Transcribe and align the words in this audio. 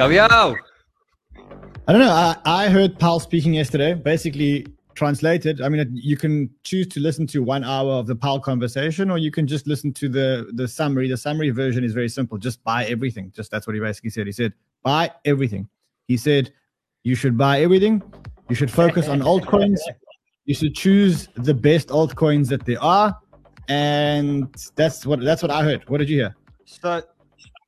Yo, 0.00 0.08
yo. 0.08 0.56
I 1.86 1.92
don't 1.92 2.00
know. 2.00 2.10
I, 2.10 2.34
I 2.46 2.68
heard 2.70 2.98
Powell 2.98 3.20
speaking 3.20 3.52
yesterday. 3.52 3.92
Basically, 3.92 4.66
translated. 4.94 5.60
I 5.60 5.68
mean, 5.68 5.90
you 5.92 6.16
can 6.16 6.48
choose 6.64 6.86
to 6.88 7.00
listen 7.00 7.26
to 7.26 7.42
one 7.42 7.64
hour 7.64 7.92
of 7.92 8.06
the 8.06 8.16
Powell 8.16 8.40
conversation, 8.40 9.10
or 9.10 9.18
you 9.18 9.30
can 9.30 9.46
just 9.46 9.66
listen 9.66 9.92
to 9.92 10.08
the 10.08 10.52
the 10.54 10.66
summary. 10.66 11.06
The 11.06 11.18
summary 11.18 11.50
version 11.50 11.84
is 11.84 11.92
very 11.92 12.08
simple. 12.08 12.38
Just 12.38 12.64
buy 12.64 12.86
everything. 12.86 13.30
Just 13.36 13.50
that's 13.50 13.66
what 13.66 13.74
he 13.74 13.80
basically 13.80 14.08
said. 14.08 14.24
He 14.24 14.32
said, 14.32 14.54
buy 14.82 15.10
everything. 15.26 15.68
He 16.08 16.16
said, 16.16 16.50
you 17.02 17.14
should 17.14 17.36
buy 17.36 17.60
everything. 17.60 18.02
You 18.48 18.54
should 18.54 18.70
focus 18.70 19.06
on 19.06 19.20
altcoins. 19.20 19.80
You 20.46 20.54
should 20.54 20.74
choose 20.74 21.28
the 21.36 21.52
best 21.52 21.88
altcoins 21.88 22.48
that 22.48 22.64
there 22.64 22.82
are, 22.82 23.14
and 23.68 24.48
that's 24.76 25.04
what 25.04 25.20
that's 25.20 25.42
what 25.42 25.50
I 25.50 25.62
heard. 25.62 25.86
What 25.90 25.98
did 25.98 26.08
you 26.08 26.20
hear? 26.20 26.34
So 26.64 27.02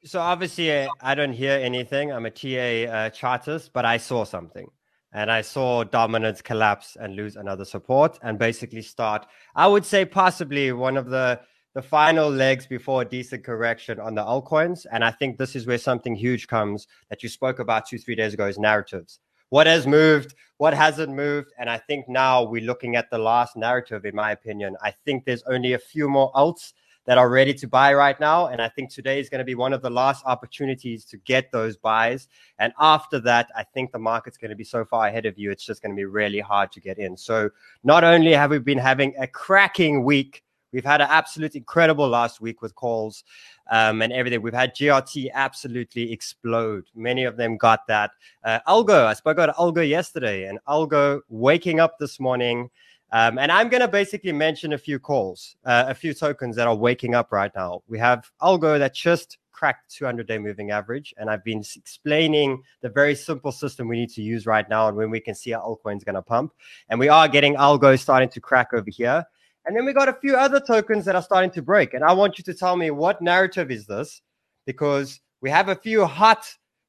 so 0.04 0.20
obviously, 0.20 0.88
I 1.00 1.14
don't 1.14 1.32
hear 1.32 1.52
anything. 1.52 2.12
I'm 2.12 2.26
a 2.26 2.30
TA 2.30 2.92
uh, 2.92 3.10
chartist, 3.10 3.72
but 3.72 3.84
I 3.84 3.96
saw 3.96 4.24
something, 4.24 4.68
and 5.12 5.30
I 5.30 5.42
saw 5.42 5.84
dominance 5.84 6.42
collapse 6.42 6.96
and 7.00 7.14
lose 7.14 7.36
another 7.36 7.64
support, 7.64 8.18
and 8.22 8.38
basically 8.38 8.82
start. 8.82 9.26
I 9.54 9.68
would 9.68 9.84
say 9.84 10.04
possibly 10.04 10.72
one 10.72 10.96
of 10.96 11.08
the 11.08 11.40
the 11.74 11.82
final 11.82 12.28
legs 12.28 12.66
before 12.66 13.00
a 13.00 13.04
decent 13.04 13.44
correction 13.44 13.98
on 13.98 14.14
the 14.14 14.22
altcoins, 14.22 14.84
and 14.92 15.04
I 15.04 15.10
think 15.10 15.38
this 15.38 15.56
is 15.56 15.66
where 15.66 15.78
something 15.78 16.14
huge 16.14 16.46
comes 16.46 16.86
that 17.08 17.22
you 17.22 17.28
spoke 17.28 17.60
about 17.60 17.86
two 17.86 17.98
three 17.98 18.16
days 18.16 18.34
ago 18.34 18.46
is 18.46 18.58
narratives. 18.58 19.20
What 19.50 19.66
has 19.66 19.86
moved? 19.86 20.34
What 20.56 20.74
hasn't 20.74 21.12
moved? 21.12 21.52
And 21.58 21.68
I 21.68 21.76
think 21.76 22.08
now 22.08 22.42
we're 22.42 22.64
looking 22.64 22.96
at 22.96 23.10
the 23.10 23.18
last 23.18 23.54
narrative. 23.54 24.04
In 24.06 24.14
my 24.14 24.32
opinion, 24.32 24.76
I 24.82 24.94
think 25.04 25.24
there's 25.24 25.42
only 25.42 25.74
a 25.74 25.78
few 25.78 26.08
more 26.08 26.32
alts 26.32 26.72
that 27.06 27.18
are 27.18 27.28
ready 27.28 27.52
to 27.54 27.66
buy 27.66 27.92
right 27.94 28.18
now. 28.20 28.46
And 28.46 28.60
I 28.60 28.68
think 28.68 28.90
today 28.90 29.18
is 29.18 29.28
going 29.28 29.40
to 29.40 29.44
be 29.44 29.54
one 29.54 29.72
of 29.72 29.82
the 29.82 29.90
last 29.90 30.24
opportunities 30.26 31.04
to 31.06 31.16
get 31.18 31.50
those 31.50 31.76
buys. 31.76 32.28
And 32.58 32.72
after 32.78 33.18
that, 33.20 33.50
I 33.56 33.64
think 33.64 33.92
the 33.92 33.98
market's 33.98 34.38
going 34.38 34.50
to 34.50 34.56
be 34.56 34.64
so 34.64 34.84
far 34.84 35.06
ahead 35.06 35.26
of 35.26 35.38
you, 35.38 35.50
it's 35.50 35.64
just 35.64 35.82
going 35.82 35.92
to 35.92 35.96
be 35.96 36.04
really 36.04 36.40
hard 36.40 36.72
to 36.72 36.80
get 36.80 36.98
in. 36.98 37.16
So 37.16 37.50
not 37.84 38.04
only 38.04 38.32
have 38.32 38.50
we 38.50 38.58
been 38.58 38.78
having 38.78 39.14
a 39.18 39.26
cracking 39.26 40.04
week, 40.04 40.42
We've 40.72 40.84
had 40.84 41.02
an 41.02 41.08
absolute 41.10 41.54
incredible 41.54 42.08
last 42.08 42.40
week 42.40 42.62
with 42.62 42.74
calls 42.74 43.24
um, 43.70 44.00
and 44.00 44.12
everything. 44.12 44.40
We've 44.40 44.54
had 44.54 44.74
GRT 44.74 45.30
absolutely 45.32 46.10
explode. 46.12 46.84
Many 46.94 47.24
of 47.24 47.36
them 47.36 47.58
got 47.58 47.86
that. 47.88 48.12
Uh, 48.42 48.60
Algo, 48.66 49.04
I 49.04 49.12
spoke 49.12 49.36
about 49.36 49.54
Algo 49.56 49.86
yesterday, 49.86 50.46
and 50.46 50.58
Algo 50.66 51.20
waking 51.28 51.78
up 51.78 51.98
this 51.98 52.18
morning 52.18 52.70
um, 53.12 53.38
and 53.38 53.52
I'm 53.52 53.68
going 53.68 53.82
to 53.82 53.88
basically 53.88 54.32
mention 54.32 54.72
a 54.72 54.78
few 54.78 54.98
calls, 54.98 55.56
uh, 55.64 55.84
a 55.88 55.94
few 55.94 56.14
tokens 56.14 56.56
that 56.56 56.66
are 56.66 56.74
waking 56.74 57.14
up 57.14 57.30
right 57.30 57.52
now. 57.54 57.82
We 57.86 57.98
have 57.98 58.30
Algo 58.40 58.78
that 58.78 58.94
just 58.94 59.38
cracked 59.52 59.94
200 59.94 60.26
day 60.26 60.38
moving 60.38 60.70
average. 60.70 61.14
And 61.18 61.30
I've 61.30 61.44
been 61.44 61.62
explaining 61.76 62.62
the 62.80 62.88
very 62.88 63.14
simple 63.14 63.52
system 63.52 63.86
we 63.86 63.96
need 63.96 64.10
to 64.10 64.22
use 64.22 64.46
right 64.46 64.68
now 64.68 64.88
and 64.88 64.96
when 64.96 65.10
we 65.10 65.20
can 65.20 65.34
see 65.34 65.52
our 65.52 65.62
altcoins 65.62 66.04
going 66.04 66.14
to 66.14 66.22
pump. 66.22 66.52
And 66.88 66.98
we 66.98 67.08
are 67.08 67.28
getting 67.28 67.54
Algo 67.54 67.96
starting 68.00 68.30
to 68.30 68.40
crack 68.40 68.72
over 68.72 68.90
here. 68.90 69.24
And 69.66 69.76
then 69.76 69.84
we 69.84 69.92
got 69.92 70.08
a 70.08 70.14
few 70.14 70.34
other 70.34 70.58
tokens 70.58 71.04
that 71.04 71.14
are 71.14 71.22
starting 71.22 71.50
to 71.52 71.62
break. 71.62 71.94
And 71.94 72.02
I 72.02 72.12
want 72.12 72.38
you 72.38 72.44
to 72.44 72.54
tell 72.54 72.76
me 72.76 72.90
what 72.90 73.22
narrative 73.22 73.70
is 73.70 73.86
this? 73.86 74.22
Because 74.66 75.20
we 75.42 75.50
have 75.50 75.68
a 75.68 75.76
few 75.76 76.06
hot 76.06 76.44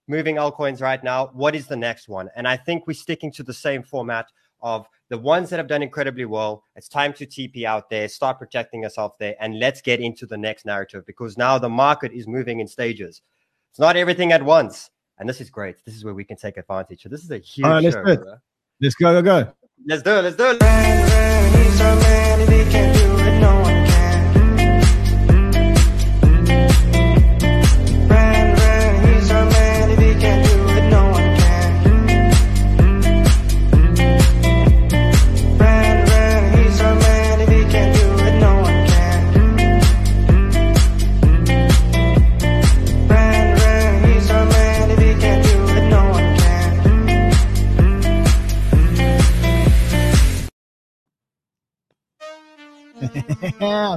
moving 0.07 0.37
altcoins 0.37 0.81
right 0.81 1.03
now. 1.03 1.27
What 1.33 1.53
is 1.53 1.67
the 1.67 1.75
next 1.75 2.09
one? 2.09 2.29
And 2.35 2.47
I 2.47 2.57
think 2.57 2.87
we're 2.87 2.93
sticking 2.93 3.31
to 3.33 3.43
the 3.43 3.53
same 3.53 3.83
format 3.83 4.27
of 4.63 4.87
the 5.09 5.17
ones 5.17 5.51
that 5.51 5.57
have 5.57 5.67
done 5.67 5.83
incredibly 5.83 6.25
well. 6.25 6.63
It's 6.75 6.87
time 6.87 7.13
to 7.13 7.27
TP 7.27 7.65
out 7.65 7.89
there, 7.89 8.07
start 8.07 8.39
protecting 8.39 8.81
yourself 8.81 9.17
there, 9.19 9.35
and 9.39 9.59
let's 9.59 9.81
get 9.81 9.99
into 9.99 10.25
the 10.25 10.37
next 10.37 10.65
narrative 10.65 11.05
because 11.05 11.37
now 11.37 11.59
the 11.59 11.69
market 11.69 12.13
is 12.13 12.25
moving 12.25 12.61
in 12.61 12.67
stages. 12.67 13.21
It's 13.69 13.79
not 13.79 13.95
everything 13.95 14.31
at 14.31 14.43
once. 14.43 14.89
And 15.19 15.29
this 15.29 15.39
is 15.39 15.51
great. 15.51 15.75
This 15.85 15.95
is 15.95 16.03
where 16.03 16.15
we 16.15 16.23
can 16.23 16.37
take 16.37 16.57
advantage. 16.57 17.03
So 17.03 17.09
this 17.09 17.23
is 17.23 17.29
a 17.29 17.37
huge 17.37 17.65
All 17.65 17.71
right, 17.71 17.83
let's, 17.83 17.95
show, 17.95 18.03
do 18.03 18.11
it. 18.11 18.19
let's 18.81 18.95
go, 18.95 19.21
go, 19.21 19.21
go. 19.21 19.53
Let's 19.85 20.01
do 20.01 20.17
it. 20.17 20.23
Let's 20.23 20.35
do 20.35 20.57
it. 20.59 23.32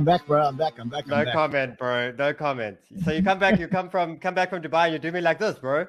Back, 0.07 0.27
bro. 0.27 0.43
I'm 0.45 0.57
back. 0.57 0.79
I'm 0.79 0.89
back. 0.89 1.05
I'm 1.05 1.11
no 1.11 1.25
back. 1.25 1.35
comment, 1.35 1.79
bro. 1.79 2.13
No 2.13 2.33
comment. 2.33 2.79
So 3.05 3.13
you 3.13 3.23
come 3.23 3.39
back. 3.39 3.61
You 3.61 3.69
come 3.69 3.91
from 3.91 4.19
come 4.19 4.35
back 4.35 4.49
from 4.49 4.63
Dubai. 4.63 4.93
You 4.93 4.99
do 4.99 5.13
me 5.13 5.21
like 5.21 5.39
this, 5.39 5.59
bro. 5.59 5.87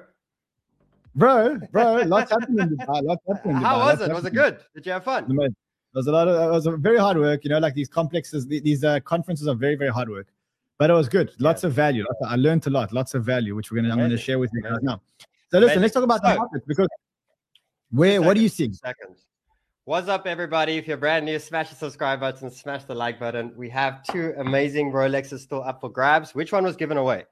Bro, 1.14 1.60
bro, 1.72 2.02
lots 2.06 2.30
happening 2.30 2.60
in 2.60 2.76
Dubai. 2.76 3.02
Lots 3.02 3.22
Dubai. 3.28 3.62
How 3.62 3.78
was 3.78 4.00
lots 4.00 4.10
it? 4.10 4.14
Was 4.14 4.24
it 4.26 4.34
good? 4.34 4.58
Did 4.74 4.84
you 4.84 4.92
have 4.92 5.04
fun? 5.04 5.24
It 5.40 5.54
was 5.94 6.06
a 6.06 6.12
lot 6.12 6.28
of. 6.28 6.34
It 6.48 6.52
was 6.52 6.66
a 6.66 6.76
very 6.76 6.98
hard 6.98 7.16
work. 7.16 7.44
You 7.44 7.50
know, 7.50 7.58
like 7.58 7.74
these 7.74 7.88
complexes, 7.88 8.46
these 8.46 8.84
uh, 8.84 9.00
conferences 9.00 9.48
are 9.48 9.54
very, 9.54 9.76
very 9.76 9.90
hard 9.90 10.10
work. 10.10 10.26
But 10.78 10.90
it 10.90 10.92
was 10.92 11.08
good. 11.08 11.32
Lots 11.38 11.62
yeah. 11.62 11.68
of 11.68 11.72
value. 11.72 12.04
I 12.26 12.36
learned 12.36 12.66
a 12.66 12.70
lot. 12.70 12.92
Lots 12.92 13.14
of 13.14 13.24
value, 13.24 13.54
which 13.56 13.72
we're 13.72 13.82
gonna 13.82 13.92
I'm 13.92 13.98
gonna 13.98 14.16
share 14.16 14.38
with 14.38 14.50
you 14.52 14.62
guys 14.62 14.78
now. 14.82 15.00
So 15.50 15.58
listen, 15.58 15.78
Amazing. 15.78 15.82
let's 15.82 15.94
talk 15.94 16.04
about 16.04 16.20
so, 16.22 16.28
the 16.28 16.36
market 16.36 16.62
because 16.66 16.88
where 17.90 18.10
seconds, 18.12 18.26
what 18.26 18.34
do 18.36 18.42
you 18.42 18.48
see? 18.48 18.72
Seconds. 18.74 19.27
What's 19.88 20.06
up, 20.06 20.26
everybody? 20.26 20.76
If 20.76 20.86
you're 20.86 20.98
brand 20.98 21.24
new, 21.24 21.38
smash 21.38 21.70
the 21.70 21.74
subscribe 21.74 22.20
button, 22.20 22.50
smash 22.50 22.84
the 22.84 22.94
like 22.94 23.18
button. 23.18 23.54
We 23.56 23.70
have 23.70 24.02
two 24.02 24.34
amazing 24.36 24.92
Rolexes 24.92 25.38
still 25.38 25.62
up 25.62 25.80
for 25.80 25.88
grabs. 25.88 26.34
Which 26.34 26.52
one 26.52 26.62
was 26.62 26.76
given 26.76 26.98
away? 26.98 27.24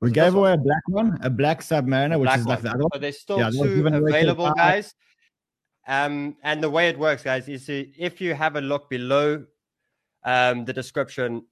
We 0.00 0.12
gave 0.12 0.36
away 0.36 0.50
one? 0.50 0.60
a 0.60 0.62
black 0.62 0.82
one, 0.86 1.18
a 1.22 1.30
black 1.30 1.62
Submariner, 1.62 2.20
which 2.20 2.30
is 2.30 2.46
one. 2.46 2.46
like 2.46 2.60
the 2.60 2.70
other 2.70 2.84
one. 2.84 2.90
So 2.94 3.00
there's 3.00 3.18
still 3.18 3.38
yeah, 3.40 3.50
two 3.50 3.84
available, 3.88 4.52
guys. 4.52 4.94
Um, 5.88 6.36
and 6.44 6.62
the 6.62 6.70
way 6.70 6.90
it 6.90 6.96
works, 6.96 7.24
guys, 7.24 7.48
is 7.48 7.64
if 7.68 8.20
you 8.20 8.34
have 8.34 8.54
a 8.54 8.60
look 8.60 8.88
below 8.88 9.44
um, 10.24 10.64
the 10.64 10.72
description, 10.72 11.44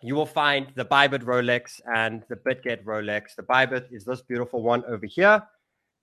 you 0.00 0.14
will 0.14 0.26
find 0.26 0.68
the 0.76 0.84
Bybit 0.84 1.24
Rolex 1.24 1.80
and 1.92 2.22
the 2.28 2.36
BitGet 2.36 2.84
Rolex. 2.84 3.34
The 3.36 3.42
Bybit 3.42 3.86
is 3.90 4.04
this 4.04 4.22
beautiful 4.22 4.62
one 4.62 4.84
over 4.84 5.06
here. 5.06 5.42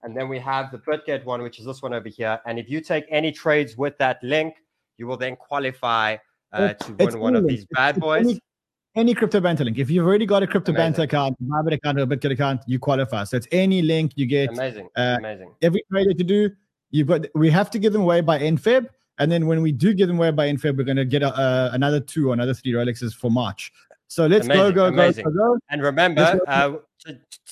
And 0.03 0.15
then 0.15 0.27
we 0.27 0.37
have 0.39 0.71
the 0.71 0.77
BitGet 0.79 1.23
one, 1.23 1.41
which 1.41 1.59
is 1.59 1.65
this 1.65 1.81
one 1.81 1.93
over 1.93 2.09
here. 2.09 2.39
And 2.45 2.59
if 2.59 2.69
you 2.69 2.81
take 2.81 3.05
any 3.09 3.31
trades 3.31 3.77
with 3.77 3.97
that 3.97 4.21
link, 4.21 4.55
you 4.97 5.07
will 5.07 5.17
then 5.17 5.35
qualify 5.35 6.17
uh, 6.51 6.73
to 6.73 6.93
win 6.93 7.19
one 7.19 7.35
of 7.35 7.47
these 7.47 7.65
bad 7.71 7.99
boys. 7.99 8.25
Any, 8.25 8.39
any 8.95 9.13
crypto 9.13 9.39
banter 9.39 9.63
link. 9.63 9.79
If 9.79 9.89
you've 9.89 10.05
already 10.05 10.25
got 10.25 10.43
a 10.43 10.47
crypto 10.47 10.71
Amazing. 10.71 10.91
banter 10.91 11.01
account, 11.03 11.37
Bybit 11.41 11.73
account, 11.73 11.99
or 11.99 12.05
BitGet 12.05 12.31
account, 12.31 12.61
you 12.67 12.79
qualify. 12.79 13.23
So 13.23 13.37
it's 13.37 13.47
any 13.51 13.81
link 13.81 14.11
you 14.15 14.25
get. 14.25 14.49
Amazing. 14.49 14.89
Uh, 14.95 15.15
Amazing. 15.19 15.55
Every 15.61 15.83
trade 15.91 16.09
that 16.09 16.19
you 16.19 16.25
do, 16.25 16.49
you've 16.91 17.07
got. 17.07 17.25
We 17.33 17.49
have 17.49 17.71
to 17.71 17.79
give 17.79 17.93
them 17.93 18.03
away 18.03 18.21
by 18.21 18.39
end 18.39 18.61
Feb. 18.61 18.87
And 19.19 19.31
then 19.31 19.47
when 19.47 19.61
we 19.61 19.71
do 19.71 19.93
give 19.93 20.07
them 20.07 20.17
away 20.17 20.31
by 20.31 20.47
end 20.47 20.61
Feb, 20.61 20.77
we're 20.77 20.83
going 20.83 20.97
to 20.97 21.05
get 21.05 21.23
a, 21.23 21.33
uh, 21.33 21.69
another 21.73 21.99
two 21.99 22.29
or 22.29 22.33
another 22.33 22.53
three 22.53 22.73
Rolexes 22.73 23.15
for 23.15 23.31
March. 23.31 23.71
So 24.07 24.27
let's 24.27 24.45
amazing, 24.45 24.73
go, 24.75 24.91
go, 24.91 24.95
go, 24.95 25.11
go, 25.11 25.31
go. 25.31 25.57
And 25.69 25.81
remember, 25.81 26.39
uh, 26.47 26.73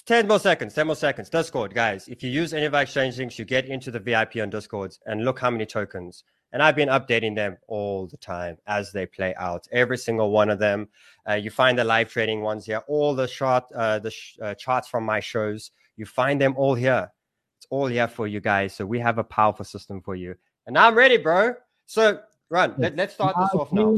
10 0.06 0.28
more 0.28 0.40
seconds, 0.40 0.74
10 0.74 0.88
more 0.88 0.96
seconds. 0.96 1.30
Discord, 1.30 1.74
guys. 1.74 2.08
If 2.08 2.24
you 2.24 2.30
use 2.30 2.54
any 2.54 2.66
of 2.66 2.74
our 2.74 2.84
exchange 2.84 3.18
links, 3.18 3.38
you 3.38 3.46
get 3.46 3.66
into 3.66 3.92
the 3.92 4.00
VIP 4.00 4.38
on 4.38 4.50
Discords 4.50 5.00
and 5.06 5.24
look 5.24 5.40
how 5.40 5.50
many 5.50 5.66
tokens. 5.66 6.24
And 6.54 6.62
I've 6.62 6.76
been 6.76 6.90
updating 6.90 7.36
them 7.36 7.58
all 7.68 8.08
the 8.08 8.18
time 8.18 8.58
as 8.68 8.92
they 8.92 9.06
play 9.06 9.34
out. 9.36 9.68
Every 9.72 9.98
single 9.98 10.32
one 10.32 10.50
of 10.50 10.60
them. 10.60 10.90
Uh, 11.30 11.36
you 11.36 11.50
find 11.50 11.78
the 11.78 11.84
live 11.84 12.10
trading 12.10 12.42
ones 12.42 12.66
here, 12.66 12.82
all 12.88 13.16
the 13.16 13.28
chart, 13.28 13.66
uh, 13.74 14.00
the 14.00 14.12
sh- 14.12 14.38
uh, 14.42 14.54
charts 14.56 14.88
from 14.88 15.06
my 15.06 15.20
shows. 15.20 15.72
You 15.96 16.06
find 16.06 16.42
them 16.42 16.56
all 16.58 16.76
here. 16.76 17.12
It's 17.58 17.68
all 17.70 17.88
here 17.88 18.08
for 18.08 18.28
you 18.28 18.42
guys. 18.42 18.74
So 18.74 18.86
we 18.86 19.00
have 19.00 19.18
a 19.18 19.24
powerful 19.24 19.66
system 19.66 20.02
for 20.02 20.16
you. 20.16 20.36
And 20.66 20.74
now 20.74 20.88
I'm 20.88 20.96
ready, 20.96 21.18
bro. 21.18 21.54
So 21.86 22.20
run. 22.50 22.74
Let, 22.78 23.00
us 23.00 23.14
start 23.14 23.36
this 23.40 23.54
off 23.54 23.72
now. 23.72 23.96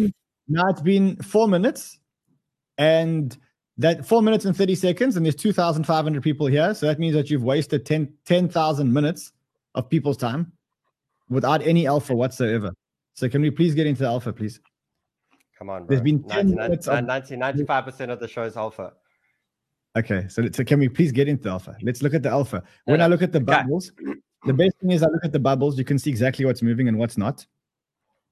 Now 0.47 0.67
it's 0.69 0.81
been 0.81 1.15
four 1.17 1.47
minutes 1.47 1.97
and 2.77 3.35
that 3.77 4.05
four 4.05 4.21
minutes 4.21 4.45
and 4.45 4.55
30 4.55 4.75
seconds, 4.75 5.17
and 5.17 5.25
there's 5.25 5.35
2,500 5.35 6.21
people 6.21 6.47
here. 6.47 6.73
So 6.73 6.85
that 6.87 6.99
means 6.99 7.15
that 7.15 7.29
you've 7.29 7.43
wasted 7.43 7.85
10,000 7.85 8.13
10, 8.55 8.93
minutes 8.93 9.31
of 9.75 9.89
people's 9.89 10.17
time 10.17 10.51
without 11.29 11.61
any 11.65 11.87
alpha 11.87 12.13
whatsoever. 12.13 12.71
So 13.15 13.29
can 13.29 13.41
we 13.41 13.51
please 13.51 13.73
get 13.73 13.87
into 13.87 14.03
the 14.03 14.07
alpha, 14.07 14.33
please? 14.33 14.59
Come 15.57 15.69
on, 15.69 15.85
bro. 15.85 15.95
There's 15.95 16.01
been 16.01 16.23
10 16.23 16.55
minutes 16.55 16.87
of, 16.87 17.05
90, 17.05 17.35
95% 17.35 18.11
of 18.11 18.19
the 18.19 18.27
show 18.27 18.43
is 18.43 18.57
alpha. 18.57 18.93
Okay, 19.95 20.25
so, 20.27 20.43
so 20.51 20.63
can 20.63 20.79
we 20.79 20.89
please 20.89 21.11
get 21.11 21.27
into 21.27 21.49
alpha? 21.49 21.75
Let's 21.83 22.01
look 22.01 22.15
at 22.15 22.23
the 22.23 22.29
alpha. 22.29 22.63
When 22.85 22.99
no, 22.99 23.05
I 23.05 23.07
look 23.07 23.21
at 23.21 23.31
the 23.31 23.39
bubbles, 23.39 23.91
okay. 24.01 24.19
the 24.45 24.53
best 24.53 24.75
thing 24.79 24.91
is 24.91 25.03
I 25.03 25.07
look 25.07 25.23
at 25.23 25.31
the 25.31 25.39
bubbles. 25.39 25.77
You 25.77 25.85
can 25.85 25.99
see 25.99 26.09
exactly 26.09 26.45
what's 26.45 26.63
moving 26.63 26.87
and 26.87 26.97
what's 26.97 27.17
not. 27.17 27.45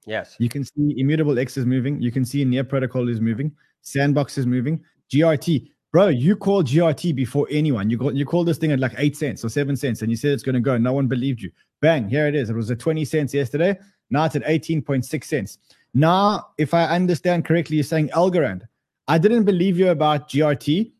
Yes. 0.07 0.35
You 0.39 0.49
can 0.49 0.63
see 0.63 0.95
immutable 0.97 1.37
X 1.37 1.57
is 1.57 1.65
moving. 1.65 2.01
You 2.01 2.11
can 2.11 2.25
see 2.25 2.43
near 2.43 2.63
protocol 2.63 3.07
is 3.09 3.21
moving. 3.21 3.51
Sandbox 3.81 4.37
is 4.39 4.47
moving. 4.47 4.83
GRT. 5.11 5.69
Bro, 5.91 6.07
you 6.07 6.35
called 6.37 6.67
GRT 6.67 7.13
before 7.15 7.47
anyone. 7.51 7.89
You 7.89 7.97
called 7.97 8.15
you 8.15 8.25
called 8.25 8.47
this 8.47 8.57
thing 8.57 8.71
at 8.71 8.79
like 8.79 8.93
eight 8.97 9.17
cents 9.17 9.43
or 9.43 9.49
seven 9.49 9.75
cents, 9.75 10.01
and 10.01 10.09
you 10.09 10.15
said 10.15 10.31
it's 10.31 10.43
going 10.43 10.55
to 10.55 10.61
go. 10.61 10.77
No 10.77 10.93
one 10.93 11.07
believed 11.07 11.41
you. 11.41 11.51
Bang! 11.81 12.07
Here 12.07 12.27
it 12.27 12.35
is. 12.35 12.49
It 12.49 12.55
was 12.55 12.71
at 12.71 12.79
twenty 12.79 13.03
cents 13.03 13.33
yesterday. 13.33 13.77
Now 14.09 14.25
it's 14.25 14.35
at 14.35 14.43
eighteen 14.45 14.81
point 14.81 15.05
six 15.05 15.27
cents. 15.27 15.57
Now, 15.93 16.47
if 16.57 16.73
I 16.73 16.85
understand 16.85 17.43
correctly, 17.43 17.75
you're 17.77 17.83
saying 17.83 18.09
Algorand. 18.09 18.61
I 19.07 19.17
didn't 19.17 19.43
believe 19.43 19.77
you 19.77 19.89
about 19.89 20.29
GRT. 20.29 20.91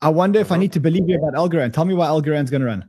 I 0.00 0.08
wonder 0.08 0.38
if 0.38 0.52
I 0.52 0.54
uh-huh. 0.54 0.60
need 0.60 0.72
to 0.72 0.80
believe 0.80 1.08
you 1.08 1.16
about 1.16 1.34
Algorand. 1.34 1.72
Tell 1.72 1.84
me 1.84 1.94
why 1.94 2.06
Algorand's 2.06 2.50
going 2.50 2.60
to 2.60 2.66
run. 2.66 2.88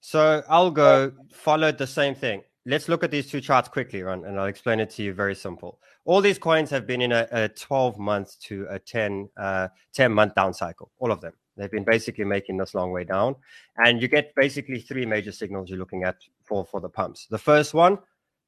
So 0.00 0.42
Algo 0.48 1.12
followed 1.32 1.78
the 1.78 1.86
same 1.86 2.14
thing. 2.14 2.42
Let's 2.64 2.88
look 2.88 3.02
at 3.02 3.10
these 3.10 3.28
two 3.28 3.40
charts 3.40 3.68
quickly, 3.68 4.02
Ran, 4.02 4.24
and 4.24 4.38
I'll 4.38 4.46
explain 4.46 4.78
it 4.78 4.90
to 4.90 5.02
you 5.02 5.12
very 5.12 5.34
simple. 5.34 5.80
All 6.06 6.20
these 6.20 6.38
coins 6.38 6.70
have 6.70 6.86
been 6.86 7.02
in 7.02 7.12
a, 7.12 7.26
a 7.32 7.48
12 7.48 7.98
months 7.98 8.36
to 8.36 8.66
a 8.70 8.78
10, 8.78 9.28
uh, 9.36 9.68
10 9.92 10.12
month 10.12 10.34
down 10.34 10.54
cycle, 10.54 10.90
all 10.98 11.10
of 11.10 11.20
them. 11.20 11.32
They've 11.56 11.70
been 11.70 11.84
basically 11.84 12.24
making 12.24 12.58
this 12.58 12.74
long 12.74 12.92
way 12.92 13.04
down. 13.04 13.34
And 13.78 14.00
you 14.00 14.08
get 14.08 14.34
basically 14.36 14.80
three 14.80 15.04
major 15.04 15.32
signals 15.32 15.68
you're 15.68 15.78
looking 15.78 16.04
at 16.04 16.16
for, 16.44 16.64
for 16.64 16.80
the 16.80 16.88
pumps. 16.88 17.26
The 17.28 17.38
first 17.38 17.74
one 17.74 17.98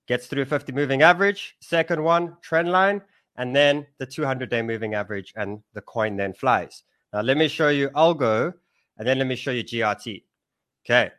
gets 0.06 0.26
through 0.26 0.44
50 0.44 0.72
moving 0.72 1.02
average, 1.02 1.56
second 1.60 2.02
one, 2.02 2.36
trend 2.42 2.70
line, 2.70 3.02
and 3.36 3.54
then 3.54 3.86
the 3.98 4.06
200 4.06 4.50
day 4.50 4.62
moving 4.62 4.94
average, 4.94 5.32
and 5.36 5.60
the 5.74 5.80
coin 5.82 6.16
then 6.16 6.34
flies. 6.34 6.84
Now, 7.12 7.22
let 7.22 7.36
me 7.36 7.48
show 7.48 7.68
you 7.68 7.88
Algo, 7.90 8.52
and 8.98 9.08
then 9.08 9.18
let 9.18 9.26
me 9.26 9.36
show 9.36 9.50
you 9.50 9.64
GRT. 9.64 10.22
Okay. 10.84 11.10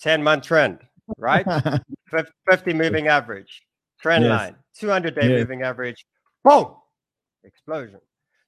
10 0.00 0.22
month 0.22 0.44
trend, 0.44 0.80
right? 1.18 1.46
50 2.50 2.72
moving 2.72 3.08
average, 3.08 3.65
trend 4.00 4.24
yes. 4.24 4.30
line, 4.30 4.56
200 4.78 5.14
day 5.14 5.28
yes. 5.28 5.40
moving 5.40 5.62
average, 5.62 6.06
boom, 6.44 6.74
explosion. 7.44 8.00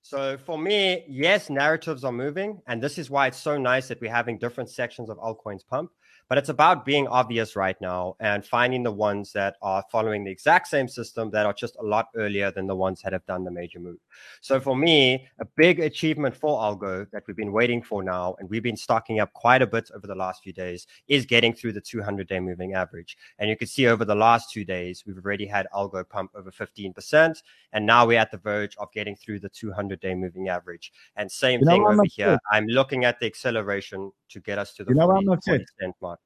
So 0.03 0.39
for 0.39 0.57
me, 0.57 1.05
yes, 1.07 1.51
narratives 1.51 2.03
are 2.05 2.13
moving. 2.13 2.63
And 2.67 2.83
this 2.83 2.97
is 2.97 3.11
why 3.11 3.27
it's 3.27 3.39
so 3.39 3.59
nice 3.59 3.89
that 3.89 4.01
we're 4.01 4.11
having 4.11 4.39
different 4.39 4.71
sections 4.71 5.11
of 5.11 5.19
altcoins 5.19 5.67
pump 5.69 5.91
but 6.29 6.39
it's 6.39 6.49
about 6.49 6.85
being 6.85 7.09
obvious 7.09 7.57
right 7.57 7.81
now 7.81 8.15
and 8.21 8.45
finding 8.45 8.83
the 8.83 8.93
ones 8.93 9.33
that 9.33 9.57
are 9.63 9.83
following 9.91 10.25
the 10.25 10.31
exact 10.31 10.69
same 10.69 10.87
system 10.87 11.31
that 11.31 11.47
are 11.47 11.53
just 11.53 11.77
a 11.77 11.83
lot 11.83 12.09
earlier 12.15 12.51
than 12.51 12.67
the 12.67 12.77
ones 12.77 13.01
that 13.03 13.13
have 13.13 13.25
done 13.27 13.45
the 13.45 13.51
major 13.51 13.81
move. 13.81 13.99
So 14.41 14.61
for 14.61 14.77
me, 14.77 15.27
a 15.41 15.47
big 15.57 15.81
achievement 15.81 16.37
for 16.37 16.59
Algo 16.59 17.11
that 17.11 17.23
we've 17.27 17.37
been 17.37 17.53
waiting 17.53 17.83
for 17.83 18.03
now, 18.03 18.37
and 18.39 18.49
we've 18.49 18.63
been 18.63 18.77
stocking 18.77 19.21
up 19.21 19.33
quite 19.33 19.63
a 19.63 19.67
bit 19.67 19.91
over 19.95 20.07
the 20.07 20.15
last 20.15 20.43
few 20.43 20.53
days, 20.53 20.87
is 21.09 21.25
getting 21.25 21.53
through 21.55 21.73
the 21.73 21.81
200 21.81 22.29
day 22.29 22.41
moving 22.41 22.75
average. 22.75 23.17
And 23.39 23.49
you 23.49 23.57
can 23.57 23.67
see 23.67 23.87
over 23.87 24.05
the 24.05 24.15
last 24.15 24.51
two 24.51 24.65
days, 24.65 25.05
we've 25.07 25.17
already 25.17 25.47
had 25.47 25.67
Algo 25.75 26.07
pump 26.09 26.33
over 26.35 26.51
15%. 26.51 27.43
And 27.73 27.87
now 27.87 28.07
we're 28.07 28.19
at 28.19 28.31
the 28.31 28.39
verge 28.39 28.77
of 28.77 28.93
getting 28.93 29.17
through 29.17 29.41
the 29.41 29.49
200 29.49 30.01
day 30.01 30.15
moving 30.15 30.49
average. 30.49 30.93
And 31.17 31.31
same 31.31 31.61
you 31.61 31.67
thing 31.67 31.87
over 31.87 32.03
here. 32.05 32.39
I'm 32.51 32.67
looking 32.67 33.05
at 33.05 33.19
the 33.21 33.27
acceleration 33.27 34.13
to 34.31 34.41
get 34.41 34.59
us 34.59 34.75
to 34.75 34.85
the 34.85 34.91
you 34.91 34.97
know 34.97 35.07
40, 35.07 35.41
40 35.47 35.65
mark. 36.01 36.18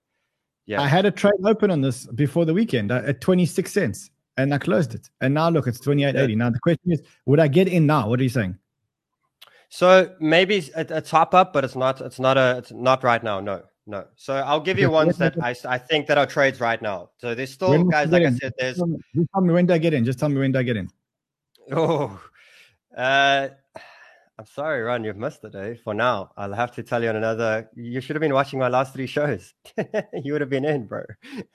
Yeah. 0.66 0.80
I 0.80 0.86
had 0.86 1.04
a 1.06 1.10
trade 1.10 1.32
open 1.44 1.70
on 1.70 1.80
this 1.80 2.06
before 2.06 2.44
the 2.44 2.54
weekend 2.54 2.92
at 2.92 3.20
26 3.20 3.72
cents 3.72 4.10
and 4.36 4.54
I 4.54 4.58
closed 4.58 4.94
it. 4.94 5.10
And 5.20 5.34
now 5.34 5.48
look, 5.48 5.66
it's 5.66 5.80
28.80. 5.80 6.28
Yeah. 6.28 6.34
Now 6.36 6.50
the 6.50 6.60
question 6.60 6.92
is, 6.92 7.02
would 7.26 7.40
I 7.40 7.48
get 7.48 7.68
in 7.68 7.86
now? 7.86 8.08
What 8.08 8.20
are 8.20 8.22
you 8.22 8.28
saying? 8.28 8.58
So 9.68 10.14
maybe 10.20 10.70
a, 10.76 10.86
a 10.90 11.00
top 11.00 11.34
up, 11.34 11.54
but 11.54 11.64
it's 11.64 11.74
not. 11.74 12.02
It's 12.02 12.20
not 12.20 12.36
a. 12.36 12.58
It's 12.58 12.72
not 12.72 13.02
right 13.02 13.22
now. 13.22 13.40
No, 13.40 13.62
no. 13.86 14.06
So 14.16 14.34
I'll 14.34 14.60
give 14.60 14.78
you 14.78 14.90
ones 14.90 15.16
that 15.16 15.42
I, 15.42 15.56
I 15.66 15.78
think 15.78 16.08
that 16.08 16.18
are 16.18 16.26
trades 16.26 16.60
right 16.60 16.80
now. 16.82 17.08
So 17.16 17.34
there's 17.34 17.52
still 17.52 17.82
guys 17.84 18.10
like 18.10 18.22
I 18.22 18.32
said. 18.32 18.52
There's. 18.58 18.76
Just 18.76 19.28
tell 19.32 19.40
me 19.40 19.54
when 19.54 19.64
do 19.64 19.72
I 19.72 19.78
get 19.78 19.94
in? 19.94 20.04
Just 20.04 20.18
tell 20.18 20.28
me 20.28 20.38
when 20.38 20.52
do 20.52 20.58
I 20.58 20.62
get 20.62 20.76
in? 20.76 20.90
Oh, 21.70 22.20
uh, 22.94 23.48
I'm 24.42 24.46
sorry, 24.46 24.82
Ran, 24.82 25.04
you've 25.04 25.16
missed 25.16 25.40
the 25.40 25.50
day 25.50 25.78
For 25.84 25.94
now, 25.94 26.32
I'll 26.36 26.52
have 26.52 26.72
to 26.72 26.82
tell 26.82 27.00
you 27.00 27.10
on 27.10 27.14
another. 27.14 27.70
You 27.76 28.00
should 28.00 28.16
have 28.16 28.20
been 28.20 28.34
watching 28.34 28.58
my 28.58 28.66
last 28.66 28.92
three 28.92 29.06
shows. 29.06 29.54
you 30.24 30.32
would 30.32 30.40
have 30.40 30.50
been 30.50 30.64
in, 30.64 30.86
bro. 30.86 31.04